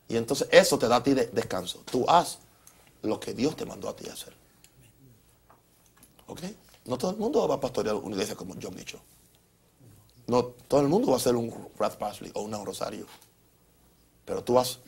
Y 0.08 0.18
entonces 0.18 0.48
eso 0.52 0.78
te 0.78 0.88
da 0.88 0.98
a 0.98 1.04
ti 1.04 1.14
descanso. 1.14 1.82
Tú 1.90 2.06
haz 2.08 2.40
lo 3.02 3.20
que 3.20 3.34
Dios 3.34 3.56
te 3.56 3.66
mandó 3.66 3.90
a 3.90 3.96
ti 3.96 4.08
hacer. 4.10 4.34
¿Ok? 6.28 6.42
No 6.86 6.98
todo 6.98 7.12
el 7.12 7.18
mundo 7.18 7.48
va 7.48 7.56
a 7.56 7.60
pastorear 7.60 7.96
una 7.96 8.16
iglesia 8.16 8.36
como 8.36 8.56
John 8.62 8.76
Mitchell. 8.76 9.00
No 10.28 10.44
todo 10.68 10.82
el 10.82 10.88
mundo 10.88 11.12
va 11.12 11.18
a 11.18 11.20
ser 11.20 11.36
un 11.36 11.70
Rat 11.78 11.98
Parsley 11.98 12.32
o 12.36 12.42
un 12.42 12.66
Rosario. 12.66 13.06
Pero 14.26 14.44
tú 14.44 14.54
vas, 14.54 14.80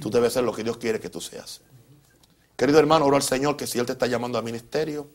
tú 0.00 0.10
debes 0.10 0.34
ser 0.34 0.44
lo 0.44 0.52
que 0.52 0.62
Dios 0.62 0.76
quiere 0.76 1.00
que 1.00 1.08
tú 1.08 1.20
seas. 1.20 1.60
Querido 2.56 2.78
hermano, 2.78 3.06
oro 3.06 3.16
al 3.16 3.22
Señor 3.22 3.56
que 3.56 3.66
si 3.66 3.78
Él 3.78 3.86
te 3.86 3.92
está 3.92 4.06
llamando 4.06 4.38
al 4.38 4.44
ministerio, 4.44 5.08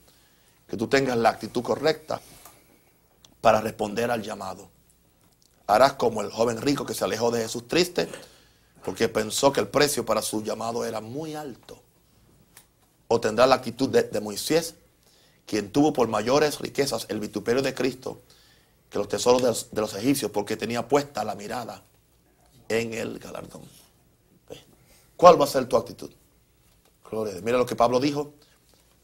que 0.67 0.77
tú 0.77 0.87
tengas 0.87 1.17
la 1.17 1.29
actitud 1.29 1.61
correcta 1.61 2.19
para 3.41 3.61
responder 3.61 4.11
al 4.11 4.23
llamado. 4.23 4.69
Harás 5.67 5.93
como 5.93 6.21
el 6.21 6.31
joven 6.31 6.61
rico 6.61 6.85
que 6.85 6.93
se 6.93 7.03
alejó 7.03 7.31
de 7.31 7.41
Jesús 7.41 7.67
triste 7.67 8.07
porque 8.83 9.09
pensó 9.09 9.51
que 9.51 9.59
el 9.59 9.67
precio 9.67 10.05
para 10.05 10.21
su 10.21 10.41
llamado 10.43 10.85
era 10.85 11.01
muy 11.01 11.35
alto. 11.35 11.77
O 13.09 13.19
tendrás 13.19 13.49
la 13.49 13.55
actitud 13.55 13.89
de, 13.89 14.21
Moisés, 14.21 14.75
quien 15.45 15.71
tuvo 15.71 15.91
por 15.93 16.07
mayores 16.07 16.59
riquezas 16.59 17.05
el 17.09 17.19
vituperio 17.19 17.61
de 17.61 17.73
Cristo 17.73 18.21
que 18.89 18.97
los 18.97 19.09
tesoros 19.09 19.69
de 19.71 19.81
los, 19.81 19.93
egipcios 19.93 20.31
porque 20.31 20.55
tenía 20.55 20.87
puesta 20.87 21.25
la 21.25 21.35
mirada 21.35 21.83
en 22.69 22.93
el 22.93 23.19
galardón. 23.19 23.63
¿Cuál 25.17 25.39
va 25.39 25.45
a 25.45 25.49
ser 25.49 25.65
tu 25.67 25.75
actitud? 25.75 26.11
Mira 27.43 27.57
lo 27.57 27.65
que 27.65 27.75
Pablo 27.75 27.99
dijo 27.99 28.33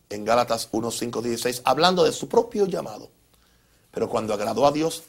en 0.10 0.24
Gálatas 0.24 0.70
1, 0.72 0.92
5, 0.92 1.22
16, 1.22 1.62
hablando 1.66 2.04
de 2.04 2.12
su 2.12 2.30
propio 2.30 2.68
llamado. 2.68 3.10
Pero 3.94 4.10
cuando 4.10 4.34
agradó 4.34 4.66
a 4.66 4.72
Dios, 4.72 5.04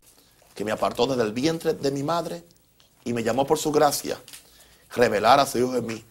que 0.55 0.65
me 0.65 0.70
apartó 0.70 1.06
desde 1.06 1.23
el 1.23 1.32
vientre 1.32 1.73
de 1.73 1.90
mi 1.90 2.02
madre 2.02 2.44
y 3.05 3.15
me 3.15 3.23
llamó 3.23 3.47
por 3.47 3.59
su 3.59 3.73
gracia, 3.73 4.20
revelar 4.94 5.40
a 5.40 5.47
su 5.47 5.59
Hijo 5.59 5.74
en 5.74 5.86
mí, 5.86 6.05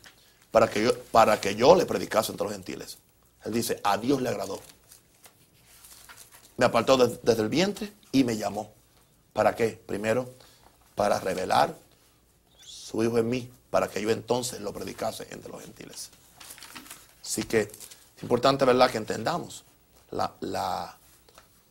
para 0.52 0.70
que, 0.70 0.84
yo, 0.84 1.00
para 1.12 1.40
que 1.40 1.56
yo 1.56 1.76
le 1.76 1.86
predicase 1.86 2.32
entre 2.32 2.46
los 2.46 2.54
gentiles. 2.54 2.98
Él 3.46 3.54
dice, 3.54 3.80
a 3.84 3.98
Dios 3.98 4.22
le 4.22 4.30
agradó. 4.30 4.60
Me 6.58 6.66
apartó 6.66 6.98
desde 6.98 7.42
el 7.42 7.50
vientre 7.50 7.94
y 8.12 8.24
me 8.24 8.38
llamó. 8.38 8.74
¿Para 9.34 9.56
qué? 9.56 9.82
Primero, 9.86 10.30
para 10.96 11.20
revelar 11.20 11.76
su 12.64 13.04
Hijo 13.04 13.20
en 13.20 13.30
mí, 13.30 13.52
para 13.70 13.88
que 13.88 14.02
yo 14.02 14.10
entonces 14.10 14.62
lo 14.62 14.74
predicase 14.74 15.28
entre 15.30 15.52
los 15.52 15.62
gentiles. 15.62 16.10
Así 17.24 17.44
que 17.44 17.62
es 17.62 18.24
importante, 18.24 18.66
¿verdad?, 18.66 18.90
que 18.90 18.98
entendamos 18.98 19.64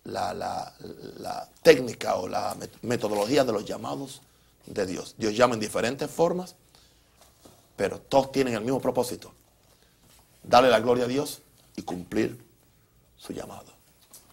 la, 0.04 0.34
la, 0.34 1.48
técnica 1.62 2.16
o 2.16 2.28
la 2.28 2.56
metodología 2.82 3.44
de 3.44 3.52
los 3.52 3.64
llamados 3.64 4.20
de 4.66 4.86
Dios. 4.86 5.14
Dios 5.16 5.36
llama 5.36 5.54
en 5.54 5.60
diferentes 5.60 6.10
formas, 6.10 6.56
pero 7.76 7.98
todos 8.00 8.32
tienen 8.32 8.54
el 8.54 8.62
mismo 8.62 8.80
propósito. 8.80 9.32
Darle 10.42 10.70
la 10.70 10.80
gloria 10.80 11.04
a 11.04 11.08
Dios 11.08 11.40
y 11.76 11.82
cumplir 11.82 12.38
su 13.16 13.32
llamado. 13.32 13.66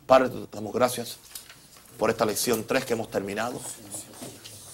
Padre, 0.08 0.30
te 0.30 0.56
damos 0.56 0.74
gracias 0.74 1.18
por 2.00 2.10
esta 2.10 2.26
lección 2.26 2.64
3 2.66 2.86
que 2.86 2.94
hemos 2.94 3.12
terminado 3.12 3.60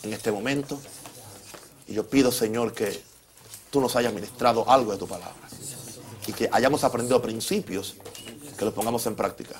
en 0.04 0.14
este 0.14 0.32
momento. 0.32 0.80
Y 1.88 1.94
yo 1.94 2.08
pido, 2.08 2.32
Señor, 2.32 2.74
que 2.74 3.04
tú 3.70 3.82
nos 3.82 3.96
hayas 3.98 4.14
ministrado 4.14 4.70
algo 4.70 4.94
de 4.94 4.98
tu 4.98 5.08
palabra 5.08 5.36
y 6.28 6.34
que 6.34 6.50
hayamos 6.52 6.84
aprendido 6.84 7.22
principios 7.22 7.96
que 8.58 8.66
los 8.66 8.74
pongamos 8.74 9.06
en 9.06 9.16
práctica. 9.16 9.60